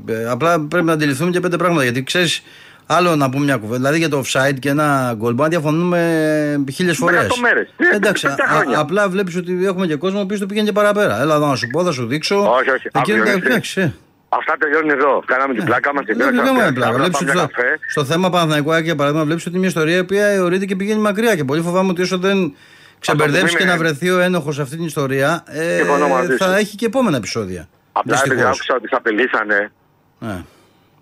[0.09, 1.83] Ε, απλά πρέπει να αντιληφθούμε και πέντε πράγματα.
[1.83, 2.43] Γιατί ξέρεις,
[2.91, 3.77] άλλο να πούμε μια κουβέντα.
[3.77, 7.19] Δηλαδή για το offside και ένα goal μπορεί να διαφωνούμε χίλιες φορές.
[7.25, 7.69] εκατομμύρες.
[7.77, 8.79] Ε, Εντάξει, πέντε α- χρόνια.
[8.79, 11.21] απλά βλέπεις ότι έχουμε και κόσμο που το πήγαινε και παραπέρα.
[11.21, 12.37] Έλα εδώ να σου πω, θα σου δείξω.
[12.53, 12.87] Όχι, όχι.
[12.87, 13.47] Εκεί άκου, είναι Διονύση.
[13.47, 13.81] εντάξει.
[13.81, 13.93] ε.
[14.29, 15.23] Αυτά τελειώνουν εδώ.
[15.27, 16.05] Κάναμε την πλάκα μας.
[16.07, 16.93] Δεν δεν κάνουμε πλάκα.
[16.93, 17.49] Βλέπεις ότι στο,
[17.89, 20.77] στο θέμα Παναθηναϊκού Άκη, για παράδειγμα, βλέπεις ότι είναι μια ιστορία η οποία αιωρείται και
[20.77, 21.37] πηγαίνει μακριά.
[21.37, 22.55] Και πολύ φοβάμαι ότι όσο δεν
[22.99, 26.45] ξεμπερδέψει και είναι- να βρεθεί ο ένοχος σε αυτή την ιστορία, ε, Συμφωνώ μαζί θα
[26.45, 26.51] σου.
[26.51, 27.69] έχει και επόμενα επεισόδια.
[27.93, 28.57] Απλά επειδή Δυστυχώς.
[28.57, 29.71] άκουσα ότι σε απειλήσανε.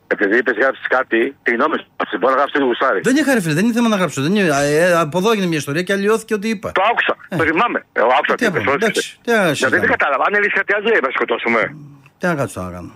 [0.09, 0.25] Ναι.
[0.25, 1.87] Επειδή είπες γράψεις κάτι, τη γνώμη σου.
[1.97, 3.01] Αυτή μπορεί να γράψεις το γουσάρι.
[3.01, 4.23] Δεν είχα ρε φίλε, δεν είναι θέμα να γράψω.
[4.23, 6.73] Δεν είναι, ε, από εδώ έγινε μια ιστορία και αλλοιώθηκε ότι είπα.
[6.73, 7.15] Το άκουσα.
[7.39, 7.87] Το θυμάμαι.
[7.93, 8.65] Εγώ άκουσα τι τι είπες.
[8.65, 9.79] να πω, εντάξει, τι να Γιατί συζητάμε.
[9.79, 10.25] δεν κατάλαβα.
[10.27, 11.77] Αν έλεγε κάτι άλλο, είπα σκοτώσουμε.
[12.19, 12.93] Τι να κάτσω να κάνω.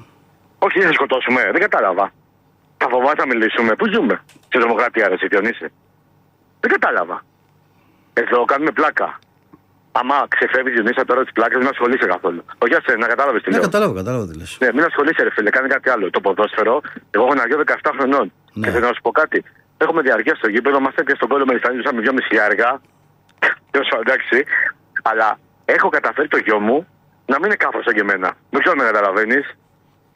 [0.58, 1.40] Όχι, δεν θα σκοτώσουμε.
[1.52, 2.12] Δεν κατάλαβα.
[2.76, 3.70] Θα φοβάσαι να μιλήσουμε.
[3.78, 4.14] Πού ζούμε;
[4.48, 5.66] Στη δημοκρατία, ρε, Διονύση.
[6.60, 7.16] Δεν κατάλαβα.
[8.12, 9.18] Εδώ κάνουμε πλάκα.
[10.00, 12.40] Άμα ξεφεύγεις Διονύση τώρα τις πλάκες, δεν ασχολείσαι καθόλου.
[12.64, 13.64] Όχι, ας, να κατάλαβες τι Ναι, λέω.
[13.68, 14.50] κατάλαβα, κατάλαβα τι λες.
[14.62, 16.04] Ναι, μην ασχολείσαι, ρε φίλε, κάνει κάτι άλλο.
[16.16, 16.74] Το ποδόσφαιρο,
[17.14, 18.26] εγώ έχω ένα γιο 17 χρονών.
[18.52, 18.64] Ναι.
[18.64, 19.38] Και θέλω να σου πω κάτι.
[19.84, 22.70] Έχουμε διαρκεία στο γήπεδο, μα έπιασε στον κόλλο με λισάνι, δυο μισή άργα.
[23.72, 24.36] Τέλο πάντων, εντάξει.
[25.10, 25.28] Αλλά
[25.64, 26.76] έχω καταφέρει το γιο μου
[27.30, 28.28] να μην είναι κάφρο σαν και εμένα.
[28.50, 29.44] Δεν ξέρω αν με καταλαβαίνεις;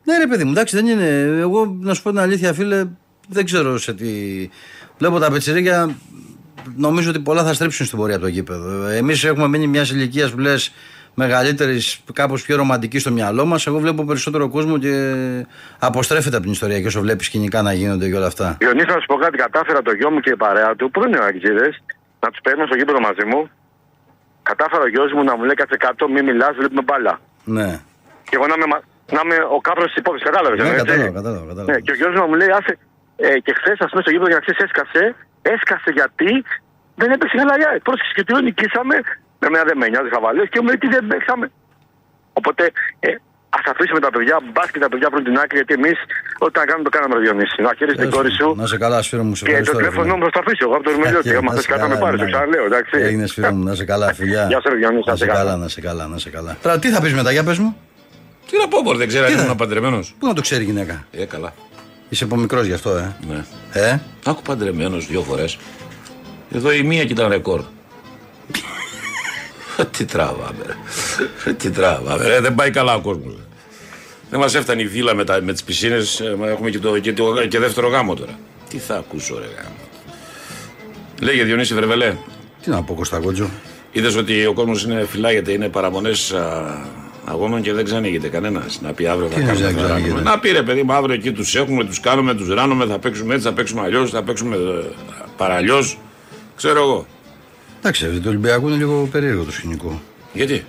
[0.04, 1.08] Ναι, ρε παιδί μου, εντάξει, δεν είναι.
[1.46, 2.84] Εγώ να σου πω την αλήθεια, φίλε,
[3.28, 4.10] δεν ξέρω σε τι.
[4.98, 5.94] Βλέπω τα πετσερίκια,
[6.76, 8.86] νομίζω ότι πολλά θα στρέψουν στην πορεία από το γήπεδο.
[8.86, 10.72] Εμείς έχουμε μείνει μιας ηλικίας που λες
[11.14, 13.66] μεγαλύτερης, κάπως πιο ρομαντική στο μυαλό μας.
[13.66, 15.14] Εγώ βλέπω περισσότερο κόσμο και
[15.78, 18.56] αποστρέφεται από την ιστορία και όσο βλέπεις σκηνικά να γίνονται και όλα αυτά.
[18.60, 19.36] Διονύση, να σου πω κάτι.
[19.38, 21.68] Κατάφερα το γιο μου και η παρέα του, που είναι αγγλίδε,
[22.20, 23.50] να τους παίρνω στο γήπεδο μαζί μου.
[24.42, 27.14] Κατάφερα ο γιος μου να μου λέει κάτσε κάτω, μη μιλάς, βλέπουμε μπάλα.
[27.44, 27.80] Ναι.
[28.28, 28.84] Και εγώ να είμαι, μα-
[29.16, 30.58] να είμαι ο κάπρος της υπόθεση, κατάλαβες.
[30.58, 31.46] Ναι, κατάλαβα, κατάλαβα.
[31.50, 31.72] κατάλαβα.
[31.72, 32.72] Ναι, και ο γιος μου να μου λέει, άσε,
[33.26, 35.02] ε, και χθες, ας πούμε, στο γήπεδο για να ξέρεις, έσκασε.
[35.52, 36.30] Έσκασε γιατί
[37.00, 37.80] δεν έπαιξε καλά η ΑΕΚ.
[37.88, 38.96] Πρόσεξε και του νικήσαμε.
[39.42, 41.46] Με μένα δεν με νοιάζει χαβαλές και μου λέει τι δεν παίξαμε.
[42.38, 42.62] Οπότε
[43.06, 43.10] ε,
[43.58, 45.98] ας αφήσουμε τα παιδιά, μπας και τα παιδιά βρουν την άκρη γιατί εμείς
[46.46, 47.56] όταν κάνουμε το κάναμε Διονύση.
[47.66, 48.48] Να χαίρεσαι την κόρη σου.
[48.60, 49.78] Να σε καλά, Σφύρο μου, σε Και το ευχαριστώ.
[49.78, 50.16] ρε τηλέφωνο φίλε.
[50.18, 51.30] μου θα το αφήσω εγώ από το Ερμελιώτη.
[51.30, 52.30] Ε, Άμα να θες σε κάτι να με καλά, πάρεις, το ναι.
[52.32, 52.92] ξαναλέω, εντάξει.
[53.08, 54.42] Έγινε Σφύρο μου, να σε καλά, φιλιά.
[54.50, 56.52] Γεια σου, ρε Διονύση, να σε καλά, να σε καλά, να σε καλά.
[56.62, 57.70] Τώρα τι θα πεις μετά, για πες μου.
[58.50, 60.14] Τι να πω, μπορεί, δεν ξέρω Τι αν θα- ήμουν παντρεμένος.
[60.18, 61.52] Πού να το ξέρει η γυναίκα; Ε, καλά.
[62.14, 63.16] Είσαι από μικρός γι' αυτό, ε.
[63.28, 63.44] Ναι.
[63.72, 65.58] Ε, Άκου παντρεμένος δύο φορές.
[66.52, 67.64] Εδώ η μία ήταν ρεκόρ.
[69.96, 71.52] Τι τράβαμε, ρε.
[71.52, 72.40] Τι τράβαμε, ρε.
[72.40, 73.34] Δεν πάει καλά ο κόσμος.
[74.30, 76.20] Δεν μας έφτανε η βίλα με, τα, με τις πισίνες.
[76.20, 78.38] Έχουμε και, το, και, το, και δεύτερο γάμο τώρα.
[78.68, 79.76] Τι θα ακούσω, ρε γάμο.
[81.20, 82.16] Λέγε Διονύση Βερβελέ.
[82.62, 83.50] τι να πω, Κωστακότζο.
[83.92, 86.34] Είδες ότι ο κόσμος είναι φυλάγεται, είναι παραμονές
[87.24, 88.80] αγώνων και δεν ξανοίγεται κανένας.
[88.82, 89.72] Να πει αύριο θα Τι εννοείς κάνουμε.
[89.72, 90.30] δεν θα ξανοίγεται; ράνουμε.
[90.30, 93.34] Να πει ρε παιδί μου, αύριο εκεί τους έχουμε, τους κάνουμε, τους ράνουμε, θα παίξουμε
[93.34, 94.84] έτσι, θα παίξουμε αλλιώς, θα παίξουμε ε,
[95.36, 95.98] παραλλιώς.
[96.56, 97.06] Ξέρω εγώ.
[97.78, 100.00] Εντάξει, το Ολυμπιακό είναι λίγο περίεργο το σκηνικό.
[100.32, 100.64] Γιατί,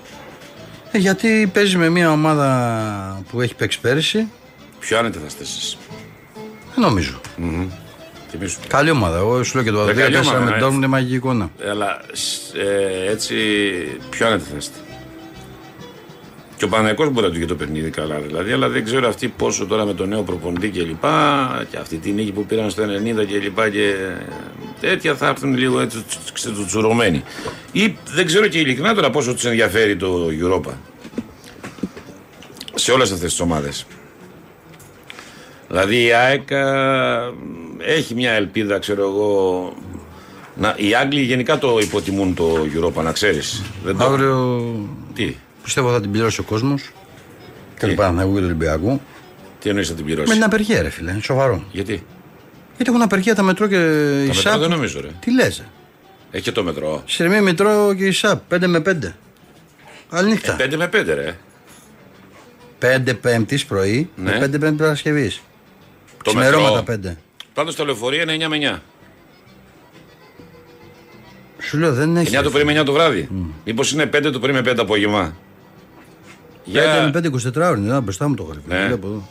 [0.91, 4.27] Ε, γιατί παίζει με μια ομάδα που έχει παίξει πέρυσι,
[4.79, 5.77] πιο άνετα θα στέσεις.
[6.75, 7.19] δεν νομίζω.
[8.29, 8.59] Θυμήσου.
[8.67, 9.17] Καλή ομάδα.
[9.17, 10.57] Εγώ σου λέω και το Ρε, Αδρία καλή 4 ομάδα, με ναι.
[10.59, 11.49] τον είναι μαγική εικόνα.
[11.69, 13.35] Αλλά σ- ε, έτσι
[14.09, 14.77] πιο άνετα θα είστε.
[16.65, 19.27] Και ο Παναγικός μπορεί να του γίνει το παιχνίδι καλά, δηλαδή, αλλά δεν ξέρω αυτοί
[19.27, 22.83] πόσο τώρα με τον νέο προπονητή και λοιπά, και αυτή τη νίκη που πήραν στο
[22.83, 23.93] 90 και λοιπά και
[24.79, 27.23] τέτοια θα έρθουν λίγο έτσι ξετουτσουρωμένοι.
[27.71, 30.71] Ή δεν ξέρω και ειλικρινά τώρα πόσο τους ενδιαφέρει το Europa.
[32.73, 33.85] Σε όλες αυτές τις ομάδες.
[35.67, 37.33] Δηλαδή η ΑΕΚ α,
[37.77, 39.73] έχει μια ελπίδα, ξέρω εγώ.
[40.55, 43.63] Να, οι Άγγλοι γενικά το υποτιμούν το Europa, να ξέρεις.
[43.83, 44.05] Δεν το...
[44.05, 44.71] Αύριο
[45.13, 45.35] Τι,
[45.65, 46.89] πιστεύω θα την πληρώσει ο κόσμος.
[47.79, 49.01] Και του Παναγού και του Ολυμπιακού.
[49.59, 51.11] τι εννοείς θα την πληρώσει; Με την απεργία, ρε φίλε.
[51.11, 51.63] είναι Σοβαρό.
[51.71, 52.05] Γιατί,
[52.75, 54.59] Γιατί έχουν απεργία τα μετρό και η τα μετρό ΣΑΠ.
[54.59, 55.07] δεν νομίζω ρε.
[55.19, 55.63] Τι λες.
[56.31, 57.03] Έχει και το μετρό.
[57.05, 58.41] Σειρμή μετρό και η ΣΑΠ.
[58.53, 59.13] 5 με 5.
[60.09, 60.55] Καλή νύχτα.
[60.59, 61.37] 5 με 5 ρε.
[62.79, 64.31] 5 Πέμπτης πρωί Ναι.
[64.31, 65.41] με 5 Πέμπτης Παρασκευής.
[66.23, 67.11] Το Ξημερώματα μετρό.
[67.11, 67.17] 5.
[67.53, 68.81] Πάντως τα λεωφορεία είναι 9 με 9.
[71.59, 72.37] Σου λέω δεν έχει.
[72.37, 73.29] 9 το πρωί με 9 το βράδυ.
[73.65, 75.35] Μήπως είναι 5 το πρωί με 5 το απόγευμα.
[76.65, 77.11] 5 Για...
[77.13, 77.77] με 5 24 ώρε.
[77.79, 78.63] Είναι μπροστά μου το γραφείο.
[78.81, 78.85] Ναι.
[78.87, 79.29] Βλέπω εδώ.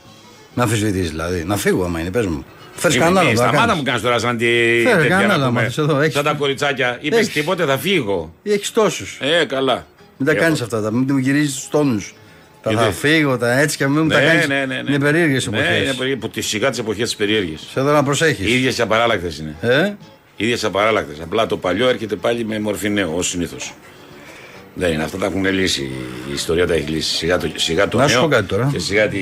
[0.53, 1.43] Να αμφισβητήσεις δηλαδή.
[1.43, 2.45] Να φύγω άμα είναι, πες μου.
[2.75, 3.39] Φέρεις Είμαι- κανένα μη, άλλο.
[3.39, 3.77] να Σταμάτα κάνεις.
[3.77, 4.45] μου κάνεις τώρα σαν τη...
[4.83, 5.61] Φέρε τέτοια κανένα να άλλο, πούμε.
[5.61, 6.97] μάθεις εδώ, έχεις- Σαν τα κοριτσάκια.
[7.01, 8.33] Είπες Έχεις- τίποτε θα φύγω.
[8.43, 9.19] Έχεις τόσους.
[9.21, 9.85] Ε, καλά.
[10.17, 10.41] Μην τα Έχω.
[10.43, 10.81] κάνεις αυτά.
[10.81, 12.15] τα- Μην μου γυρίζεις τους τόνους.
[12.61, 14.47] Τα Γιατί; θα φύγω, τα έτσι και μην μου τα Ναι, κάνεις.
[14.47, 14.83] ναι, ναι, ναι.
[14.89, 15.93] Είναι περίεργες Ναι, είναι εποχέ.
[15.97, 17.57] περίεργες, που τις σιγά τις εποχές τη περίεργη.
[17.73, 18.47] Σε εδώ να προσέχεις.
[18.47, 19.55] Οι ίδιε απαράλλακτες είναι.
[19.61, 19.93] Ε;
[20.35, 21.17] Οι ίδιε απαράλλακτες.
[21.23, 23.73] Απλά το παλιό έρχεται πάλι με μορφή νέο, ως συνήθως.
[24.77, 25.03] Δεν είναι.
[25.03, 25.81] Αυτά τα έχουν λύσει.
[26.29, 27.15] Η ιστορία τα έχει λύσει.
[27.15, 28.69] Σιγά το, σιγά το Να σου νέο πω κάτι τώρα.
[28.71, 29.19] Και σιγά τη.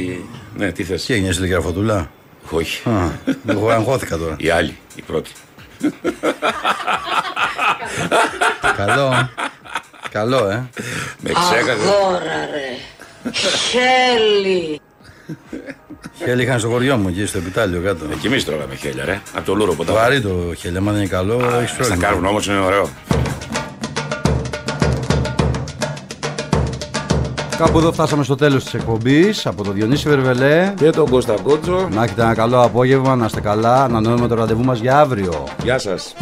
[0.58, 2.12] Ναι, τι θες; Τι έγινε στη τηλεγραφωτούλα.
[2.50, 2.90] Όχι.
[2.90, 3.10] Α,
[3.48, 4.36] Εγώ αγχώθηκα τώρα.
[4.40, 5.32] Η άλλη, η πρώτη.
[8.78, 9.30] Καλό.
[10.12, 10.70] Καλό, ε.
[11.20, 11.72] Με ξέχασε.
[11.88, 12.20] Αγόρα
[12.52, 13.32] ρε.
[13.70, 14.82] Χέλη.
[16.24, 18.06] Χέλη είχαν στο χωριό μου εκεί στο επιτάλιο κάτω.
[18.22, 19.22] Και εμείς τρώγαμε χέλια, ρε.
[19.36, 19.92] Από το λούρο ποτέ.
[19.92, 22.04] Βαρύ το χέλι, άμα δεν είναι καλό, έχεις Στα πρόβλημα.
[22.06, 22.90] κάρβουν όμως είναι ωραίο.
[27.58, 31.88] Κάπου εδώ φτάσαμε στο τέλος της εκπομπής από τον Διονύση Βερβελέ και τον Κώστα Κότσο.
[31.92, 35.44] Να έχετε ένα καλό απόγευμα, να είστε καλά, να ανανεώνουμε το ραντεβού μας για αύριο.
[35.64, 36.14] Γεια σας.